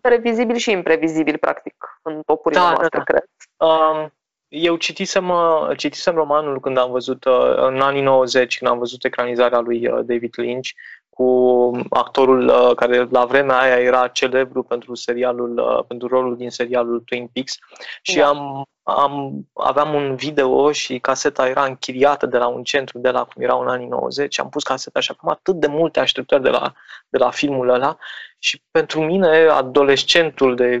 previzibil 0.00 0.56
și 0.56 0.70
imprevizibil, 0.70 1.38
practic, 1.38 2.00
în 2.02 2.22
topurile 2.26 2.60
da, 2.60 2.66
noastre, 2.66 2.88
da, 2.88 2.98
da. 2.98 3.04
cred. 3.04 3.24
Um, 3.56 4.12
eu 4.48 4.76
citisem, 4.76 5.28
uh, 5.28 5.76
citisem 5.76 6.14
romanul 6.14 6.60
când 6.60 6.78
am 6.78 6.90
văzut, 6.90 7.24
uh, 7.24 7.54
în 7.56 7.80
anii 7.80 8.02
90, 8.02 8.58
când 8.58 8.70
am 8.70 8.78
văzut 8.78 9.04
ecranizarea 9.04 9.58
lui 9.58 9.80
David 9.80 10.32
Lynch, 10.36 10.68
cu 11.14 11.70
actorul 11.90 12.48
uh, 12.48 12.74
care 12.76 13.06
la 13.10 13.24
vremea 13.24 13.58
aia 13.58 13.78
era 13.78 14.08
celebru 14.08 14.62
pentru 14.62 14.94
serialul, 14.94 15.58
uh, 15.58 15.84
pentru 15.86 16.08
rolul 16.08 16.36
din 16.36 16.50
serialul 16.50 17.00
Twin 17.00 17.28
Peaks 17.32 17.58
și 18.02 18.16
da. 18.16 18.28
am, 18.28 18.64
am, 18.84 19.46
aveam 19.52 19.94
un 19.94 20.16
video 20.16 20.72
și 20.72 20.98
caseta 20.98 21.48
era 21.48 21.64
închiriată 21.64 22.26
de 22.26 22.38
la 22.38 22.46
un 22.46 22.62
centru 22.62 22.98
de 22.98 23.10
la 23.10 23.24
cum 23.24 23.42
erau 23.42 23.60
în 23.60 23.68
anii 23.68 23.86
90 23.86 24.38
am 24.38 24.48
pus 24.48 24.62
caseta 24.62 25.00
și 25.00 25.10
acum 25.10 25.28
atât 25.28 25.54
de 25.54 25.66
multe 25.66 26.00
așteptări 26.00 26.42
de 26.42 26.48
la, 26.48 26.72
de 27.08 27.18
la 27.18 27.30
filmul 27.30 27.68
ăla 27.68 27.96
și 28.44 28.62
pentru 28.70 29.00
mine, 29.00 29.26
adolescentul 29.36 30.56
de 30.56 30.80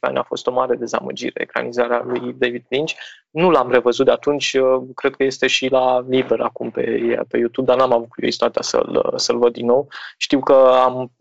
ani 0.00 0.18
a 0.18 0.22
fost 0.22 0.46
o 0.46 0.52
mare 0.52 0.74
dezamăgire, 0.76 1.42
ecranizarea 1.42 2.02
lui 2.04 2.34
David 2.38 2.64
Lynch. 2.68 2.92
Nu 3.30 3.50
l-am 3.50 3.70
revăzut 3.70 4.04
de 4.04 4.10
atunci, 4.10 4.52
uh, 4.52 4.82
cred 4.94 5.16
că 5.16 5.22
este 5.24 5.46
și 5.46 5.68
la 5.68 6.04
liber 6.08 6.40
acum 6.40 6.70
pe, 6.70 6.82
pe 7.28 7.38
YouTube, 7.38 7.70
dar 7.70 7.78
n-am 7.78 7.92
avut 7.92 8.08
curiozitatea 8.08 8.62
să-l, 8.62 9.12
să-l 9.16 9.38
văd 9.38 9.52
din 9.52 9.66
nou. 9.66 9.88
Știu 10.16 10.40
că 10.40 10.54
am 10.84 11.12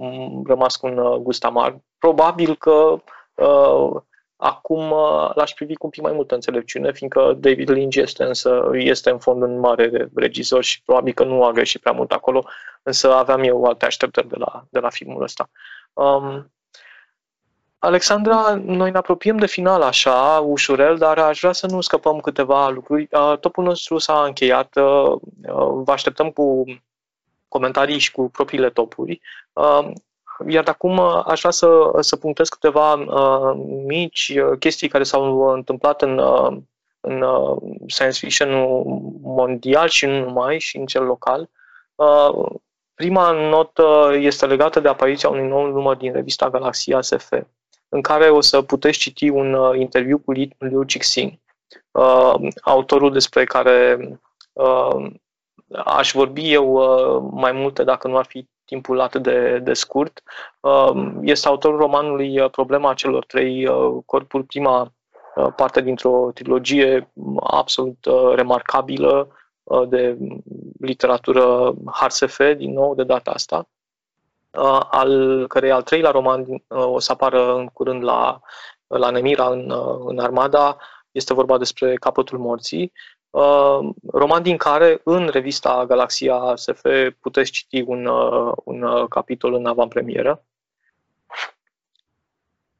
rămas 0.45 0.75
cu 0.75 0.87
un 0.87 0.97
uh, 0.97 1.17
gust 1.17 1.43
amar. 1.43 1.79
Probabil 1.97 2.55
că 2.55 3.01
uh, 3.33 4.01
Acum 4.41 4.91
uh, 4.91 5.31
l-aș 5.35 5.51
privi 5.51 5.75
cu 5.75 5.85
un 5.85 5.91
pic 5.91 6.01
mai 6.01 6.11
multă 6.11 6.33
înțelepciune, 6.33 6.91
fiindcă 6.91 7.33
David 7.37 7.69
Lynch 7.69 7.95
este, 7.95 8.23
însă, 8.23 8.69
este 8.73 9.09
în 9.09 9.19
fond 9.19 9.41
un 9.41 9.59
mare 9.59 10.09
regizor 10.15 10.63
și 10.63 10.83
probabil 10.83 11.13
că 11.13 11.23
nu 11.23 11.43
a 11.43 11.51
greșit 11.51 11.81
prea 11.81 11.91
mult 11.91 12.11
acolo, 12.11 12.45
însă 12.83 13.13
aveam 13.13 13.43
eu 13.43 13.63
alte 13.63 13.85
așteptări 13.85 14.27
de 14.27 14.35
la, 14.37 14.65
de 14.69 14.79
la 14.79 14.89
filmul 14.89 15.23
ăsta. 15.23 15.49
Um, 15.93 16.51
Alexandra, 17.79 18.55
noi 18.55 18.91
ne 18.91 18.97
apropiem 18.97 19.37
de 19.37 19.47
final 19.47 19.81
așa, 19.81 20.43
ușurel, 20.45 20.97
dar 20.97 21.17
aș 21.17 21.39
vrea 21.39 21.51
să 21.51 21.67
nu 21.67 21.81
scăpăm 21.81 22.19
câteva 22.19 22.69
lucruri. 22.69 23.07
Uh, 23.11 23.37
topul 23.39 23.63
nostru 23.63 23.97
s-a 23.97 24.23
încheiat, 24.23 24.75
uh, 24.75 25.13
vă 25.83 25.91
așteptăm 25.91 26.29
cu 26.29 26.63
comentarii 27.47 27.97
și 27.97 28.11
cu 28.11 28.29
propriile 28.29 28.69
topuri. 28.69 29.21
Iar 30.47 30.67
acum 30.67 30.97
uh, 30.97 31.21
aș 31.25 31.39
vrea 31.39 31.51
să, 31.51 31.91
să 31.99 32.15
punctez 32.15 32.47
câteva 32.47 32.93
uh, 32.93 33.61
mici 33.85 34.33
uh, 34.35 34.57
chestii 34.59 34.87
care 34.87 35.03
s-au 35.03 35.39
întâmplat 35.53 36.01
în, 36.01 36.17
uh, 36.17 36.57
în 36.99 37.21
uh, 37.21 37.57
science 37.87 38.19
fiction 38.19 38.49
mondial 39.21 39.87
și 39.87 40.05
nu 40.05 40.19
numai, 40.19 40.59
și 40.59 40.77
în 40.77 40.85
cel 40.85 41.03
local. 41.03 41.49
Uh, 41.95 42.45
prima 42.93 43.31
notă 43.31 44.11
este 44.13 44.45
legată 44.45 44.79
de 44.79 44.87
apariția 44.87 45.29
unui 45.29 45.47
nou 45.47 45.65
număr 45.65 45.95
din 45.95 46.13
revista 46.13 46.49
Galaxia 46.49 47.01
SF, 47.01 47.31
în 47.89 48.01
care 48.01 48.29
o 48.29 48.41
să 48.41 48.61
puteți 48.61 48.97
citi 48.97 49.29
un 49.29 49.53
uh, 49.53 49.79
interviu 49.79 50.17
cu 50.17 50.31
Liu 50.57 50.83
Cixin, 50.83 51.39
uh, 51.91 52.33
autorul 52.61 53.11
despre 53.11 53.43
care 53.43 53.97
uh, 54.53 55.11
aș 55.83 56.11
vorbi 56.11 56.53
eu 56.53 56.71
uh, 56.71 57.29
mai 57.31 57.51
multe 57.51 57.83
dacă 57.83 58.07
nu 58.07 58.17
ar 58.17 58.25
fi 58.25 58.47
timpul 58.69 58.99
atât 58.99 59.23
de, 59.23 59.59
de 59.59 59.73
scurt. 59.73 60.23
Um, 60.59 61.19
este 61.23 61.47
autorul 61.47 61.79
romanului 61.79 62.39
uh, 62.39 62.49
Problema 62.49 62.93
celor 62.93 63.25
trei 63.25 63.67
uh, 63.67 64.03
corpuri, 64.05 64.43
prima 64.43 64.93
uh, 65.35 65.47
parte 65.55 65.81
dintr-o 65.81 66.31
trilogie 66.33 67.11
absolut 67.43 67.97
remarcabilă 68.35 69.33
de 69.87 70.17
literatură 70.79 71.73
HRSF, 71.85 72.39
din 72.57 72.73
nou, 72.73 72.95
de 72.95 73.03
data 73.03 73.31
asta, 73.31 73.69
al 74.89 75.47
cărei 75.47 75.71
al 75.71 75.83
treilea 75.83 76.11
roman 76.11 76.45
o 76.67 76.99
să 76.99 77.11
apară 77.11 77.55
în 77.55 77.67
curând 77.67 78.03
la, 78.03 78.39
la 78.87 79.09
Nemira, 79.09 79.49
în, 79.49 79.73
în 80.05 80.19
Armada, 80.19 80.77
este 81.11 81.33
vorba 81.33 81.57
despre 81.57 81.95
Capătul 81.95 82.37
Morții. 82.37 82.83
Uh, 82.83 83.18
roman 84.11 84.41
din 84.41 84.57
care 84.57 85.01
în 85.03 85.27
revista 85.27 85.85
Galaxia 85.85 86.55
SF 86.55 86.81
puteți 87.19 87.51
citi 87.51 87.81
un, 87.81 88.05
uh, 88.05 88.53
un 88.63 88.81
uh, 88.81 89.07
capitol 89.07 89.53
în 89.53 89.65
avantpremieră. 89.65 90.43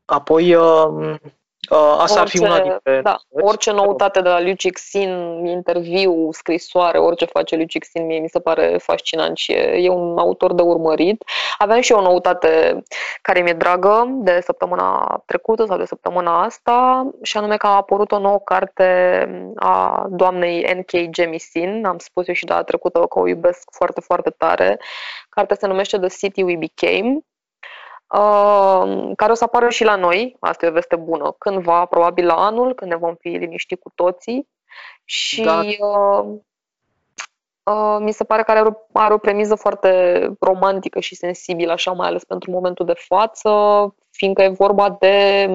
Apoi, 0.06 0.56
uh, 0.56 1.16
Uh, 1.20 1.32
asta 1.68 2.02
orice, 2.02 2.20
ar 2.20 2.28
fi 2.28 2.40
una 2.40 2.60
dintre... 2.60 3.02
Da, 3.02 3.18
orice 3.30 3.72
noutate 3.72 4.22
de 4.22 4.30
la 4.30 4.40
Liu 4.40 4.54
Cixin, 4.54 5.46
interviu, 5.46 6.32
scrisoare, 6.32 6.98
orice 6.98 7.26
face 7.26 7.56
Liu 7.56 7.66
Cixin, 7.66 8.06
mie 8.06 8.20
mi 8.20 8.30
se 8.30 8.40
pare 8.40 8.78
fascinant 8.78 9.38
și 9.38 9.52
e, 9.52 9.78
e 9.78 9.90
un 9.90 10.18
autor 10.18 10.54
de 10.54 10.62
urmărit. 10.62 11.24
Aveam 11.58 11.82
și 11.82 11.92
eu 11.92 11.98
o 11.98 12.02
noutate 12.02 12.84
care 13.22 13.42
mi-e 13.42 13.54
dragă 13.54 14.08
de 14.10 14.40
săptămâna 14.44 15.22
trecută 15.26 15.66
sau 15.66 15.78
de 15.78 15.86
săptămâna 15.86 16.44
asta 16.44 17.10
și 17.22 17.38
anume 17.38 17.58
că 17.58 17.68
a 17.68 17.76
apărut 17.76 18.12
o 18.12 18.20
nouă 18.20 18.40
carte 18.40 18.84
a 19.56 20.06
doamnei 20.10 20.74
N.K. 20.74 21.16
Jemisin, 21.16 21.86
am 21.86 21.98
spus 21.98 22.28
eu 22.28 22.34
și 22.34 22.46
data 22.46 22.64
trecută 22.64 23.00
că 23.00 23.20
o 23.20 23.28
iubesc 23.28 23.70
foarte, 23.72 24.02
foarte 24.02 24.30
tare. 24.30 24.80
Cartea 25.30 25.56
se 25.60 25.68
numește 25.68 25.98
The 25.98 26.08
City 26.08 26.44
We 26.44 26.56
Became 26.56 27.24
Uh, 27.29 27.29
care 29.16 29.32
o 29.32 29.34
să 29.34 29.44
apară 29.44 29.70
și 29.70 29.84
la 29.84 29.96
noi, 29.96 30.38
asta 30.40 30.66
e 30.66 30.70
o 30.70 30.72
veste 30.72 30.96
bună, 30.96 31.36
cândva, 31.38 31.86
probabil 31.86 32.26
la 32.26 32.34
anul, 32.34 32.74
când 32.74 32.92
ne 32.92 32.98
vom 32.98 33.16
fi 33.16 33.28
liniștit 33.28 33.82
cu 33.82 33.92
toții. 33.96 34.48
Și 35.06 35.42
da. 35.42 35.60
uh, 35.60 36.26
uh, 37.64 37.98
mi 38.00 38.12
se 38.12 38.24
pare 38.24 38.44
că 38.44 38.52
are 38.52 38.62
o, 38.62 38.72
are 38.94 39.14
o 39.14 39.18
premiză 39.18 39.56
foarte 39.56 40.20
romantică 40.40 41.00
și 41.00 41.16
sensibilă, 41.16 41.72
așa 41.72 41.92
mai 41.92 42.08
ales 42.08 42.24
pentru 42.24 42.52
momentul 42.52 42.86
de 42.86 42.94
față, 43.08 43.50
fiindcă 44.12 44.42
e 44.42 44.48
vorba 44.50 44.90
de 45.00 45.48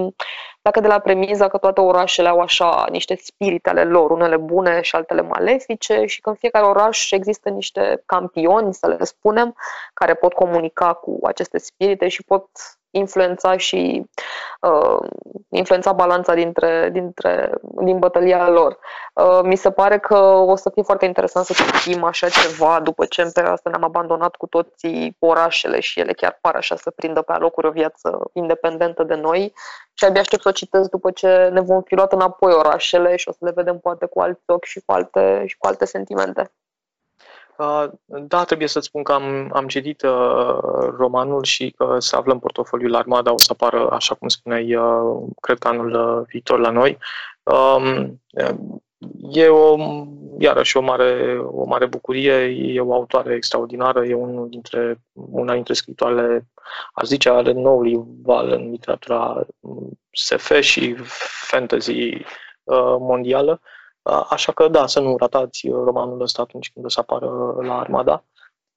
dacă 0.65 0.81
de 0.81 0.87
la 0.87 0.99
premiza 0.99 1.49
că 1.49 1.59
toate 1.59 1.81
orașele 1.81 2.29
au 2.29 2.41
așa 2.41 2.87
niște 2.91 3.19
spirite 3.23 3.69
ale 3.69 3.85
lor, 3.85 4.11
unele 4.11 4.37
bune 4.37 4.81
și 4.81 4.97
altele 4.97 5.23
malefice 5.23 6.05
și 6.07 6.21
că 6.21 6.29
în 6.29 6.35
fiecare 6.35 6.65
oraș 6.67 7.11
există 7.11 7.49
niște 7.49 8.03
campioni, 8.07 8.75
să 8.75 8.87
le 8.87 9.05
spunem, 9.05 9.57
care 9.95 10.15
pot 10.15 10.33
comunica 10.33 10.93
cu 10.93 11.19
aceste 11.23 11.59
spirite 11.59 12.09
și 12.09 12.23
pot 12.23 12.47
influența 12.91 13.57
și 13.57 14.05
uh, 14.65 15.09
influența 15.49 15.93
balanța 15.93 16.35
dintre, 16.35 16.91
dintre, 16.93 17.53
din 17.61 17.99
bătălia 17.99 18.49
lor. 18.49 18.79
Uh, 19.15 19.41
mi 19.43 19.57
se 19.57 19.71
pare 19.71 19.99
că 19.99 20.17
o 20.25 20.57
să 20.57 20.71
fie 20.71 20.83
foarte 20.83 21.05
interesant 21.05 21.45
să 21.47 21.53
citim 21.53 22.05
așa 22.05 22.29
ceva 22.29 22.81
după 22.81 23.05
ce 23.05 23.23
în 23.23 23.31
perioada 23.31 23.55
asta 23.55 23.71
ne-am 23.71 23.85
abandonat 23.85 24.37
cu 24.37 24.47
toții 24.47 25.17
orașele 25.19 25.81
și 25.81 26.01
ele 26.01 26.13
chiar 26.13 26.39
par 26.41 26.55
așa 26.55 26.77
să 26.77 26.91
prindă 26.91 27.23
pe 27.23 27.33
alocuri 27.33 27.67
o 27.67 27.71
viață 27.71 28.31
independentă 28.33 29.03
de 29.03 29.15
noi 29.15 29.53
și 29.95 30.05
abia 30.05 30.21
aștept 30.21 30.43
să 30.43 30.49
o 30.49 30.53
citesc 30.53 30.91
după 30.91 31.11
ce 31.11 31.49
ne 31.53 31.61
vom 31.61 31.83
fi 31.83 31.95
luat 31.95 32.13
înapoi 32.13 32.53
orașele 32.53 33.17
și 33.17 33.29
o 33.29 33.33
să 33.33 33.39
le 33.41 33.53
vedem 33.55 33.79
poate 33.79 34.07
cu 34.07 34.21
alți 34.21 34.43
ochi 34.47 34.65
și 34.65 34.81
cu 34.87 34.93
alte, 34.93 35.45
și 35.47 35.57
cu 35.59 35.67
alte 35.67 35.85
sentimente. 35.85 36.53
Uh, 37.59 37.85
da, 38.07 38.45
trebuie 38.45 38.69
să-ți 38.69 38.87
spun 38.87 39.03
că 39.03 39.13
am, 39.13 39.51
am 39.53 39.67
citit 39.67 40.03
uh, 40.03 40.59
romanul 40.97 41.43
și 41.43 41.71
că 41.71 41.97
se 41.99 42.17
află 42.17 42.33
în 42.33 42.39
portofoliul 42.39 42.95
Armada, 42.95 43.33
o 43.33 43.39
să 43.39 43.49
apară, 43.53 43.91
așa 43.91 44.15
cum 44.15 44.29
spuneai, 44.29 44.75
uh, 44.75 45.23
cred 45.41 45.59
că 45.59 45.69
anul 45.69 45.93
uh, 45.93 46.27
viitor 46.27 46.59
la 46.59 46.71
noi. 46.71 46.99
Um, 47.43 48.23
e 49.31 49.49
o, 49.49 49.77
iarăși 50.39 50.77
o 50.77 50.81
mare, 50.81 51.39
o 51.39 51.65
mare 51.65 51.87
bucurie, 51.87 52.35
e 52.75 52.81
o 52.81 52.93
autoare 52.93 53.35
extraordinară, 53.35 54.05
e 54.05 54.15
unul 54.15 54.49
dintre, 54.49 55.01
una 55.13 55.55
dintre 55.55 55.75
scritoarele, 55.75 56.47
aș 56.95 57.07
zice, 57.07 57.29
ale 57.29 57.53
noului 57.53 58.05
val 58.23 58.51
în 58.51 58.71
literatura 58.71 59.47
SF 60.11 60.61
și 60.61 60.95
fantasy 61.51 62.13
uh, 62.63 62.97
mondială. 62.99 63.61
Așa 64.05 64.53
că 64.53 64.69
da, 64.69 64.87
să 64.87 65.01
nu 65.01 65.17
ratați 65.17 65.69
uh, 65.69 65.83
romanul 65.85 66.21
ăsta 66.21 66.43
atunci 66.43 66.71
când 66.73 66.85
o 66.85 66.89
să 66.89 67.01
apară 67.01 67.57
la 67.61 67.79
Armada. 67.79 68.25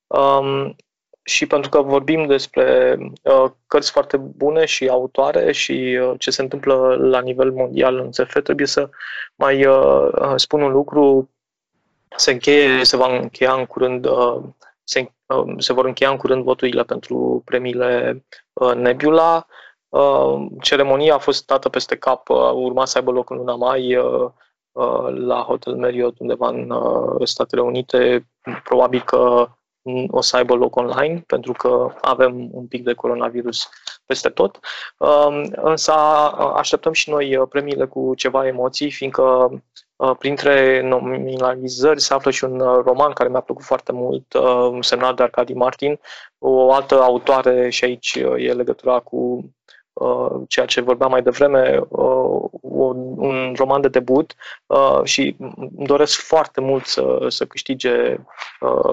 Um, 0.08 0.76
și 1.24 1.46
pentru 1.46 1.70
că 1.70 1.82
vorbim 1.82 2.26
despre 2.26 2.98
uh, 3.24 3.52
cărți 3.68 3.92
foarte 3.92 4.18
bune 4.18 4.66
și 4.66 4.88
autoare 4.88 5.52
și 5.52 6.00
uh, 6.02 6.14
ce 6.20 6.32
se 6.32 6.42
întâmplă 6.42 6.96
la 6.96 7.22
nivel 7.22 7.52
mondial 7.52 7.98
în 7.98 8.12
SF, 8.12 8.42
trebuie 8.44 8.68
să 8.68 8.90
mai 9.36 9.66
uh, 9.66 10.34
spun 10.36 10.62
un 10.62 10.72
lucru 10.72 11.30
se, 12.16 12.32
încheie, 12.32 12.84
se 12.84 12.98
va 12.98 13.18
încheia 13.18 13.54
în 13.54 13.66
curând 13.66 14.06
uh, 14.06 14.44
se, 14.84 15.12
uh, 15.26 15.54
se 15.58 15.74
vor 15.74 15.86
încheia 15.86 16.10
în 16.10 16.18
curând 16.18 16.44
voturile 16.44 16.84
pentru 16.84 17.42
premiile 17.46 18.24
uh, 18.54 18.74
Nebula. 18.74 19.46
Uh, 19.90 20.46
ceremonia 20.62 21.14
a 21.14 21.18
fost 21.18 21.46
dată 21.46 21.70
peste 21.70 21.98
cap, 21.98 22.30
uh, 22.30 22.52
urma 22.54 22.86
să 22.86 22.98
aibă 22.98 23.12
loc 23.12 23.30
în 23.30 23.38
luna 23.38 23.56
mai 23.56 23.96
uh, 23.96 24.06
uh, 24.06 24.32
la 25.14 25.42
Hotel 25.42 25.76
Marriott 25.76 26.20
undeva 26.20 26.48
în 26.48 26.70
uh, 26.70 27.28
Statele 27.28 27.62
Unite. 27.62 28.30
Probabil 28.64 29.02
că 29.02 29.48
o 30.08 30.22
să 30.22 30.36
aibă 30.36 30.54
loc 30.54 30.76
online, 30.76 31.24
pentru 31.28 31.52
că 31.52 31.94
avem 32.02 32.50
un 32.52 32.68
pic 32.68 32.84
de 32.84 32.94
coronavirus 32.94 33.70
peste 34.06 34.30
tot. 34.30 34.60
Um, 34.98 35.52
însă 35.56 35.92
așteptăm 36.56 36.92
și 36.92 37.10
noi 37.10 37.36
uh, 37.36 37.48
premiile 37.50 37.86
cu 37.86 38.14
ceva 38.16 38.48
emoții, 38.48 38.92
fiindcă 38.92 39.50
uh, 39.96 40.16
printre 40.20 40.82
nominalizări 40.82 42.02
se 42.02 42.14
află 42.14 42.32
și 42.32 42.44
un 42.44 42.60
uh, 42.60 42.84
roman 42.86 43.12
care 43.12 43.30
mi-a 43.30 43.40
plăcut 43.40 43.64
foarte 43.64 43.92
mult, 43.92 44.26
semnat 44.80 45.16
de 45.16 45.24
Arcadi 45.24 45.54
Martin, 45.54 46.00
o 46.38 46.72
altă 46.72 47.02
autoare 47.02 47.70
și 47.70 47.84
aici 47.84 48.16
e 48.38 48.54
legătura 48.54 49.00
cu 49.00 49.44
Uh, 49.46 49.77
ceea 50.48 50.66
ce 50.66 50.82
vorbeam 50.82 51.12
mai 51.12 51.22
devreme, 51.22 51.82
uh, 51.90 52.50
un 52.62 53.54
roman 53.58 53.82
de 53.82 53.88
debut 53.88 54.36
uh, 54.66 55.00
și 55.04 55.36
îmi 55.40 55.86
doresc 55.86 56.20
foarte 56.20 56.62
mult 56.62 56.86
să, 56.86 57.26
să 57.28 57.46
câștige 57.46 58.16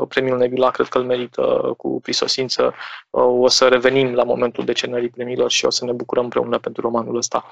premiul 0.08 0.38
Nebula, 0.38 0.70
cred 0.70 0.86
că 0.86 0.98
îl 0.98 1.04
merită 1.04 1.74
cu 1.76 2.00
prisosință. 2.00 2.74
O 3.10 3.48
să 3.48 3.68
revenim 3.68 4.14
la 4.14 4.24
momentul 4.24 4.64
decenării 4.64 5.08
premiilor 5.08 5.50
și 5.50 5.64
o 5.64 5.70
să 5.70 5.84
ne 5.84 5.92
bucurăm 5.92 6.22
împreună 6.22 6.58
pentru 6.58 6.82
romanul 6.82 7.16
ăsta, 7.16 7.44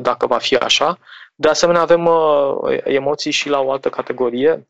dacă 0.00 0.26
va 0.26 0.38
fi 0.38 0.56
așa. 0.56 0.98
De 1.34 1.48
asemenea, 1.48 1.80
avem 1.80 2.08
emoții 2.84 3.30
și 3.30 3.48
la 3.48 3.60
o 3.60 3.72
altă 3.72 3.88
categorie, 3.88 4.66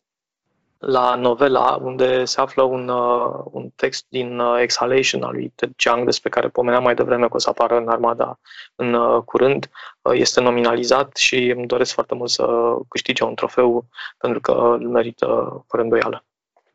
la 0.84 1.14
novela, 1.14 1.78
unde 1.82 2.24
se 2.24 2.40
află 2.40 2.62
un, 2.62 2.88
uh, 2.88 3.44
un 3.50 3.68
text 3.76 4.06
din 4.08 4.38
uh, 4.38 4.60
Exhalation 4.60 5.22
al 5.22 5.32
lui 5.32 5.52
Ted 5.54 5.70
Chiang, 5.76 6.04
despre 6.04 6.28
care 6.28 6.48
pomeneam 6.48 6.82
mai 6.82 6.94
devreme 6.94 7.28
că 7.28 7.36
o 7.36 7.38
să 7.38 7.48
apară 7.48 7.76
în 7.76 7.88
armada 7.88 8.38
în 8.74 8.94
uh, 8.94 9.22
curând. 9.24 9.70
Uh, 10.02 10.12
este 10.14 10.40
nominalizat 10.40 11.16
și 11.16 11.50
îmi 11.56 11.66
doresc 11.66 11.92
foarte 11.92 12.14
mult 12.14 12.30
să 12.30 12.76
câștige 12.88 13.24
un 13.24 13.34
trofeu, 13.34 13.84
pentru 14.18 14.40
că 14.40 14.52
îl 14.52 14.88
merită 14.88 15.26
fără 15.68 15.82
îndoială. 15.82 16.24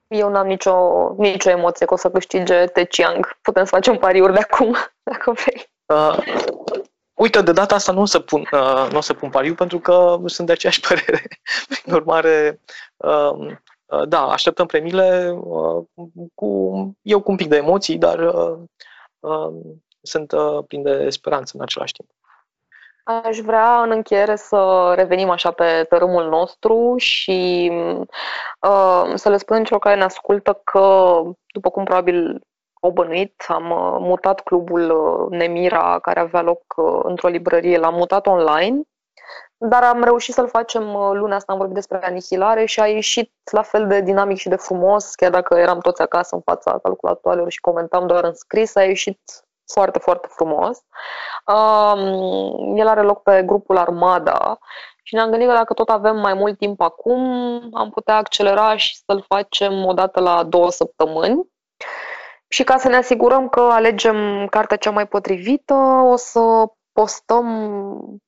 Eu 0.08 0.30
n-am 0.30 0.48
nicio, 0.48 0.76
nicio 1.18 1.50
emoție 1.50 1.86
că 1.86 1.94
o 1.94 1.98
să 1.98 2.10
câștige 2.10 2.66
Ted 2.66 2.88
Chiang. 2.88 3.38
Putem 3.42 3.64
să 3.64 3.70
facem 3.76 3.98
pariuri 3.98 4.34
de 4.34 4.40
acum, 4.50 4.76
dacă 5.12 5.32
vrei. 5.32 5.70
Uh, 5.86 6.18
Uite, 7.14 7.42
de 7.42 7.52
data 7.52 7.76
asta 7.76 7.92
nu 7.92 8.02
o 8.02 8.06
să 8.06 8.20
pun, 8.20 8.40
uh, 8.52 8.88
nu 8.92 8.98
o 8.98 9.02
să 9.02 9.14
pun 9.14 9.30
pariu 9.30 9.54
pentru 9.54 9.80
că 9.80 10.18
sunt 10.26 10.48
de 10.48 10.54
aceeași 10.54 10.80
părere. 10.88 11.28
Prin 11.68 11.94
urmare, 11.94 12.62
uh, 12.98 12.98
Uh, 13.08 13.56
da, 14.08 14.28
așteptăm 14.28 14.66
premiile 14.66 15.38
uh, 15.44 15.84
cu, 16.34 16.72
eu 17.02 17.22
cu 17.22 17.32
un 17.32 17.38
pic 17.38 17.48
de 17.48 17.56
emoții, 17.56 17.98
dar 17.98 18.20
uh, 19.20 19.54
sunt 20.02 20.34
plin 20.68 20.84
de 20.84 21.10
speranță 21.10 21.52
în 21.56 21.62
același 21.62 21.94
timp. 21.94 22.10
Aș 23.24 23.38
vrea 23.38 23.82
în 23.82 23.92
încheiere 23.92 24.36
să 24.36 24.94
revenim 24.96 25.30
așa 25.30 25.52
pe 25.52 25.86
tărâmul 25.90 26.30
nostru 26.30 26.94
și 26.98 27.72
uh, 28.62 29.12
să 29.16 29.30
le 29.30 29.38
spunem 29.38 29.64
celor 29.64 29.82
care 29.82 29.96
ne 29.96 30.04
ascultă 30.04 30.62
că, 30.64 31.22
după 31.54 31.70
cum 31.70 31.84
probabil 31.84 32.42
au 32.82 32.92
bănuit, 32.92 33.46
am 33.48 33.64
mutat 34.04 34.40
clubul 34.40 35.28
Nemira, 35.30 36.00
care 36.00 36.20
avea 36.20 36.42
loc 36.42 36.62
într-o 37.04 37.28
librărie, 37.28 37.78
l-am 37.78 37.96
mutat 37.96 38.28
online 38.28 38.82
dar 39.60 39.84
am 39.84 40.04
reușit 40.04 40.34
să-l 40.34 40.48
facem 40.48 40.94
uh, 40.94 41.10
luna 41.14 41.36
asta, 41.36 41.52
am 41.52 41.58
vorbit 41.58 41.76
despre 41.76 42.06
anihilare 42.06 42.66
și 42.66 42.80
a 42.80 42.88
ieșit 42.88 43.32
la 43.52 43.62
fel 43.62 43.88
de 43.88 44.02
dinamic 44.02 44.38
și 44.38 44.50
de 44.50 44.56
frumos, 44.56 45.16
chiar 45.16 45.32
dacă 45.32 45.58
eram 45.58 45.80
toți 45.80 46.02
acasă 46.02 46.36
în 46.36 46.42
fața 46.42 46.80
calculatoarelor 46.84 47.52
și 47.52 47.60
comentam 47.60 48.08
doar 48.08 48.24
în 48.24 48.34
scris, 48.34 48.76
a 48.76 48.84
ieșit 48.84 49.20
foarte, 49.74 50.00
foarte 50.00 50.28
frumos. 50.32 50.80
Um, 51.46 52.78
el 52.78 52.88
are 52.88 53.02
loc 53.02 53.22
pe 53.24 53.44
grupul 53.46 53.78
Armada 53.78 54.58
și 55.04 55.16
ne-am 55.16 55.30
gândit 55.30 55.48
că 55.48 55.54
dacă 55.54 55.74
tot 55.74 55.90
avem 55.90 56.18
mai 56.18 56.34
mult 56.34 56.58
timp 56.58 56.82
acum, 56.82 57.22
am 57.74 57.90
putea 57.90 58.16
accelera 58.16 58.78
și 58.78 58.98
să-l 59.06 59.26
facem 59.28 59.86
o 59.86 59.94
dată 59.94 60.20
la 60.20 60.44
două 60.44 60.72
săptămâni. 60.72 61.50
Și 62.48 62.64
ca 62.64 62.78
să 62.78 62.88
ne 62.88 62.96
asigurăm 62.96 63.50
că 63.50 63.60
alegem 63.60 64.48
cartea 64.48 64.78
cea 64.78 64.92
mai 64.92 65.08
potrivită, 65.08 65.74
o 66.04 66.16
să 66.16 66.66
postăm 66.92 67.48
Uh, 67.98 68.27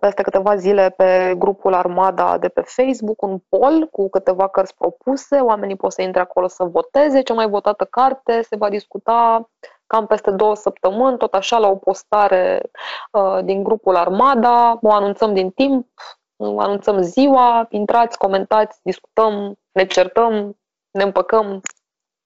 peste 0.00 0.22
câteva 0.22 0.56
zile 0.56 0.90
pe 0.90 1.34
grupul 1.38 1.74
Armada 1.74 2.38
de 2.38 2.48
pe 2.48 2.60
Facebook 2.60 3.22
un 3.22 3.38
poll 3.48 3.88
cu 3.90 4.08
câteva 4.08 4.48
cărți 4.48 4.74
propuse. 4.74 5.36
Oamenii 5.36 5.76
pot 5.76 5.92
să 5.92 6.02
intre 6.02 6.20
acolo 6.20 6.48
să 6.48 6.64
voteze. 6.64 7.22
Cea 7.22 7.34
mai 7.34 7.48
votată 7.48 7.84
carte 7.84 8.42
se 8.42 8.56
va 8.56 8.68
discuta 8.68 9.50
cam 9.86 10.06
peste 10.06 10.30
două 10.30 10.54
săptămâni, 10.54 11.18
tot 11.18 11.34
așa 11.34 11.58
la 11.58 11.68
o 11.68 11.76
postare 11.76 12.70
uh, 13.10 13.44
din 13.44 13.62
grupul 13.62 13.96
Armada. 13.96 14.78
O 14.82 14.92
anunțăm 14.92 15.34
din 15.34 15.50
timp, 15.50 15.88
anunțăm 16.36 17.02
ziua, 17.02 17.66
intrați, 17.68 18.18
comentați, 18.18 18.80
discutăm, 18.82 19.58
ne 19.72 19.86
certăm, 19.86 20.58
ne 20.90 21.02
împăcăm, 21.02 21.60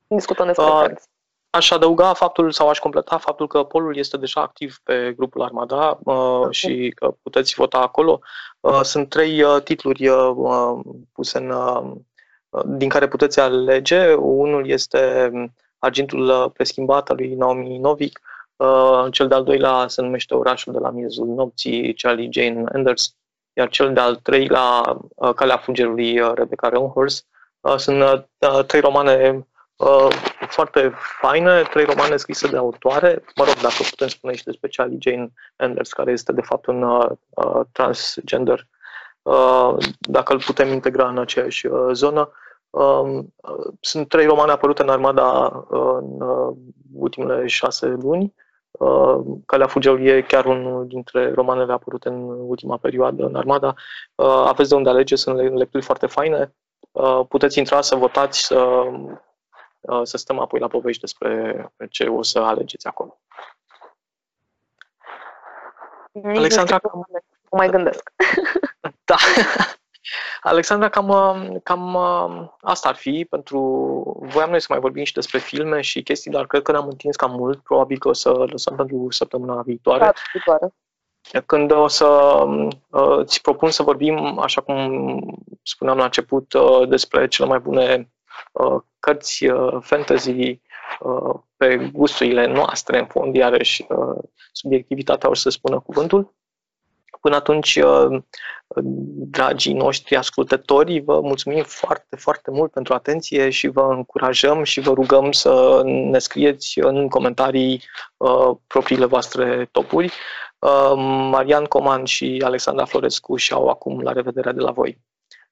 discutăm 0.06 0.46
despre 0.46 0.64
uh, 0.64 0.78
cărți. 0.80 1.08
Aș 1.56 1.70
adăuga 1.70 2.12
faptul 2.12 2.50
sau 2.50 2.68
aș 2.68 2.78
completa 2.78 3.18
faptul 3.18 3.46
că 3.46 3.62
polul 3.62 3.96
este 3.96 4.16
deja 4.16 4.40
activ 4.40 4.78
pe 4.82 5.12
grupul 5.16 5.42
Armada 5.42 5.98
uh, 6.04 6.50
și 6.50 6.92
că 6.94 7.14
puteți 7.22 7.54
vota 7.54 7.78
acolo. 7.78 8.20
Uh, 8.60 8.80
sunt 8.82 9.08
trei 9.08 9.42
uh, 9.42 9.62
titluri 9.62 10.08
uh, 10.08 10.78
puse 11.12 11.38
în, 11.38 11.50
uh, 11.50 12.62
din 12.66 12.88
care 12.88 13.08
puteți 13.08 13.40
alege. 13.40 14.12
Unul 14.14 14.68
este 14.68 15.30
Argintul 15.78 16.28
uh, 16.28 16.50
preschimbat 16.52 17.10
al 17.10 17.16
lui 17.16 17.34
Naomi 17.34 17.78
Novik, 17.78 18.20
uh, 18.56 19.06
cel 19.10 19.28
de-al 19.28 19.44
doilea 19.44 19.88
se 19.88 20.02
numește 20.02 20.34
Orașul 20.34 20.72
de 20.72 20.78
la 20.78 20.90
miezul 20.90 21.26
nopții, 21.26 21.94
Charlie 21.94 22.28
Jane 22.30 22.64
Anders, 22.72 23.14
iar 23.52 23.68
cel 23.68 23.92
de-al 23.92 24.16
treilea, 24.16 24.98
uh, 25.14 25.34
Calea 25.34 25.56
Fungerului, 25.56 26.20
uh, 26.20 26.32
Rebecca 26.34 26.68
Roanhurst. 26.68 27.26
Uh, 27.60 27.76
sunt 27.76 28.02
uh, 28.02 28.64
trei 28.66 28.80
romane 28.80 29.46
Uh, 29.76 30.08
foarte 30.48 30.92
faină, 31.20 31.62
trei 31.62 31.84
romane 31.84 32.16
scrise 32.16 32.48
de 32.48 32.56
autoare, 32.56 33.24
mă 33.34 33.44
rog, 33.44 33.54
dacă 33.54 33.74
putem 33.90 34.08
spune 34.08 34.34
și 34.34 34.44
despre 34.44 34.68
Charlie 34.68 34.98
Jane 35.00 35.32
Anders, 35.56 35.92
care 35.92 36.12
este 36.12 36.32
de 36.32 36.40
fapt 36.40 36.66
un 36.66 36.82
uh, 36.82 37.10
uh 37.28 37.60
transgender, 37.72 38.66
uh, 39.22 39.74
dacă 39.98 40.32
îl 40.32 40.42
putem 40.42 40.68
integra 40.68 41.08
în 41.08 41.18
aceeași 41.18 41.66
uh, 41.66 41.88
zonă. 41.92 42.30
Um, 42.70 43.34
uh, 43.36 43.72
sunt 43.80 44.08
trei 44.08 44.26
romane 44.26 44.52
apărute 44.52 44.82
în 44.82 44.88
armada 44.88 45.46
uh, 45.70 45.96
în 46.00 46.20
uh, 46.20 46.56
ultimele 46.94 47.46
șase 47.46 47.86
luni. 47.86 48.34
Uh, 48.70 49.18
Calea 49.46 49.66
Fugeului 49.66 50.06
e 50.06 50.20
chiar 50.20 50.44
unul 50.44 50.86
dintre 50.86 51.32
romanele 51.32 51.72
apărute 51.72 52.08
în 52.08 52.22
ultima 52.24 52.76
perioadă 52.76 53.24
în 53.24 53.34
armada. 53.34 53.74
Uh, 54.14 54.44
aveți 54.46 54.68
de 54.68 54.74
unde 54.74 54.88
alege, 54.88 55.16
sunt 55.16 55.54
lecturi 55.56 55.84
foarte 55.84 56.06
faine. 56.06 56.54
Uh, 56.92 57.20
puteți 57.28 57.58
intra 57.58 57.80
să 57.80 57.96
votați, 57.96 58.46
să 58.46 58.54
Uh, 58.54 59.10
să 60.02 60.16
stăm 60.16 60.38
apoi 60.38 60.60
la 60.60 60.68
povești 60.68 61.00
despre 61.00 61.64
ce 61.90 62.04
o 62.04 62.22
să 62.22 62.38
alegeți 62.38 62.86
acolo. 62.86 63.20
Nici 66.22 66.36
Alexandra, 66.36 66.78
cam... 66.78 67.06
mai 67.50 67.70
gândesc. 67.70 68.10
Da. 69.04 69.16
Alexandra, 70.40 70.88
cam, 70.88 71.10
cam 71.62 71.94
uh, 71.94 72.48
asta 72.60 72.88
ar 72.88 72.94
fi 72.94 73.26
pentru... 73.30 73.58
Voiam 74.20 74.50
noi 74.50 74.60
să 74.60 74.66
mai 74.70 74.80
vorbim 74.80 75.04
și 75.04 75.12
despre 75.12 75.38
filme 75.38 75.80
și 75.80 76.02
chestii, 76.02 76.30
dar 76.30 76.46
cred 76.46 76.62
că 76.62 76.72
ne-am 76.72 76.88
întins 76.88 77.16
cam 77.16 77.30
mult. 77.30 77.62
Probabil 77.62 77.98
că 77.98 78.08
o 78.08 78.12
să 78.12 78.30
lăsăm 78.30 78.76
pentru 78.76 79.06
săptămâna 79.10 79.62
viitoare. 79.62 80.04
Da, 80.04 80.12
viitoare. 80.32 80.74
Când 81.46 81.70
o 81.70 81.88
să 81.88 82.06
uh, 82.90 83.24
ți 83.24 83.40
propun 83.40 83.70
să 83.70 83.82
vorbim, 83.82 84.38
așa 84.38 84.60
cum 84.60 85.20
spuneam 85.62 85.96
la 85.96 86.04
început, 86.04 86.52
uh, 86.52 86.88
despre 86.88 87.28
cele 87.28 87.48
mai 87.48 87.58
bune 87.58 87.96
Uh, 87.96 88.15
cărți 88.98 89.44
uh, 89.44 89.76
fantasy 89.80 90.60
uh, 91.00 91.34
pe 91.56 91.90
gusturile 91.92 92.46
noastre, 92.46 92.98
în 92.98 93.06
fond, 93.06 93.34
iarăși 93.34 93.86
subiectivitatea 94.52 95.28
o 95.28 95.34
să 95.34 95.50
spună 95.50 95.80
cuvântul. 95.80 96.34
Până 97.20 97.36
atunci, 97.36 97.78
dragii 99.28 99.72
noștri 99.72 100.16
ascultători, 100.16 101.00
vă 101.00 101.20
mulțumim 101.20 101.62
foarte, 101.66 102.16
foarte 102.16 102.50
mult 102.50 102.72
pentru 102.72 102.94
atenție 102.94 103.50
și 103.50 103.68
vă 103.68 103.86
încurajăm 103.90 104.62
și 104.62 104.80
vă 104.80 104.92
rugăm 104.92 105.32
să 105.32 105.82
ne 105.84 106.18
scrieți 106.18 106.78
în 106.78 107.08
comentarii 107.08 107.82
uh, 108.16 108.56
propriile 108.66 109.04
voastre 109.04 109.68
topuri. 109.72 110.12
Uh, 110.58 110.92
Marian 111.30 111.64
Coman 111.64 112.04
și 112.04 112.42
Alexandra 112.44 112.84
Florescu 112.84 113.36
și-au 113.36 113.68
acum 113.68 114.00
la 114.00 114.12
revedere 114.12 114.52
de 114.52 114.60
la 114.60 114.70
voi. 114.70 114.98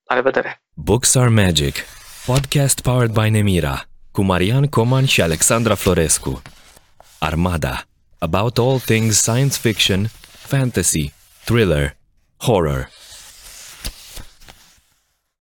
La 0.04 0.14
revedere! 0.14 0.62
Books 0.74 1.14
are 1.14 1.28
magic. 1.28 1.74
Podcast 2.26 2.80
powered 2.80 3.12
by 3.12 3.28
Nemira 3.28 3.88
cu 4.10 4.22
Marian 4.22 4.66
Coman 4.66 5.04
și 5.04 5.22
Alexandra 5.22 5.74
Florescu. 5.74 6.42
Armada. 7.18 7.82
About 8.18 8.58
all 8.58 8.78
things 8.78 9.16
science 9.16 9.58
fiction, 9.58 10.10
fantasy, 10.28 11.12
thriller, 11.44 11.96
horror. 12.36 12.88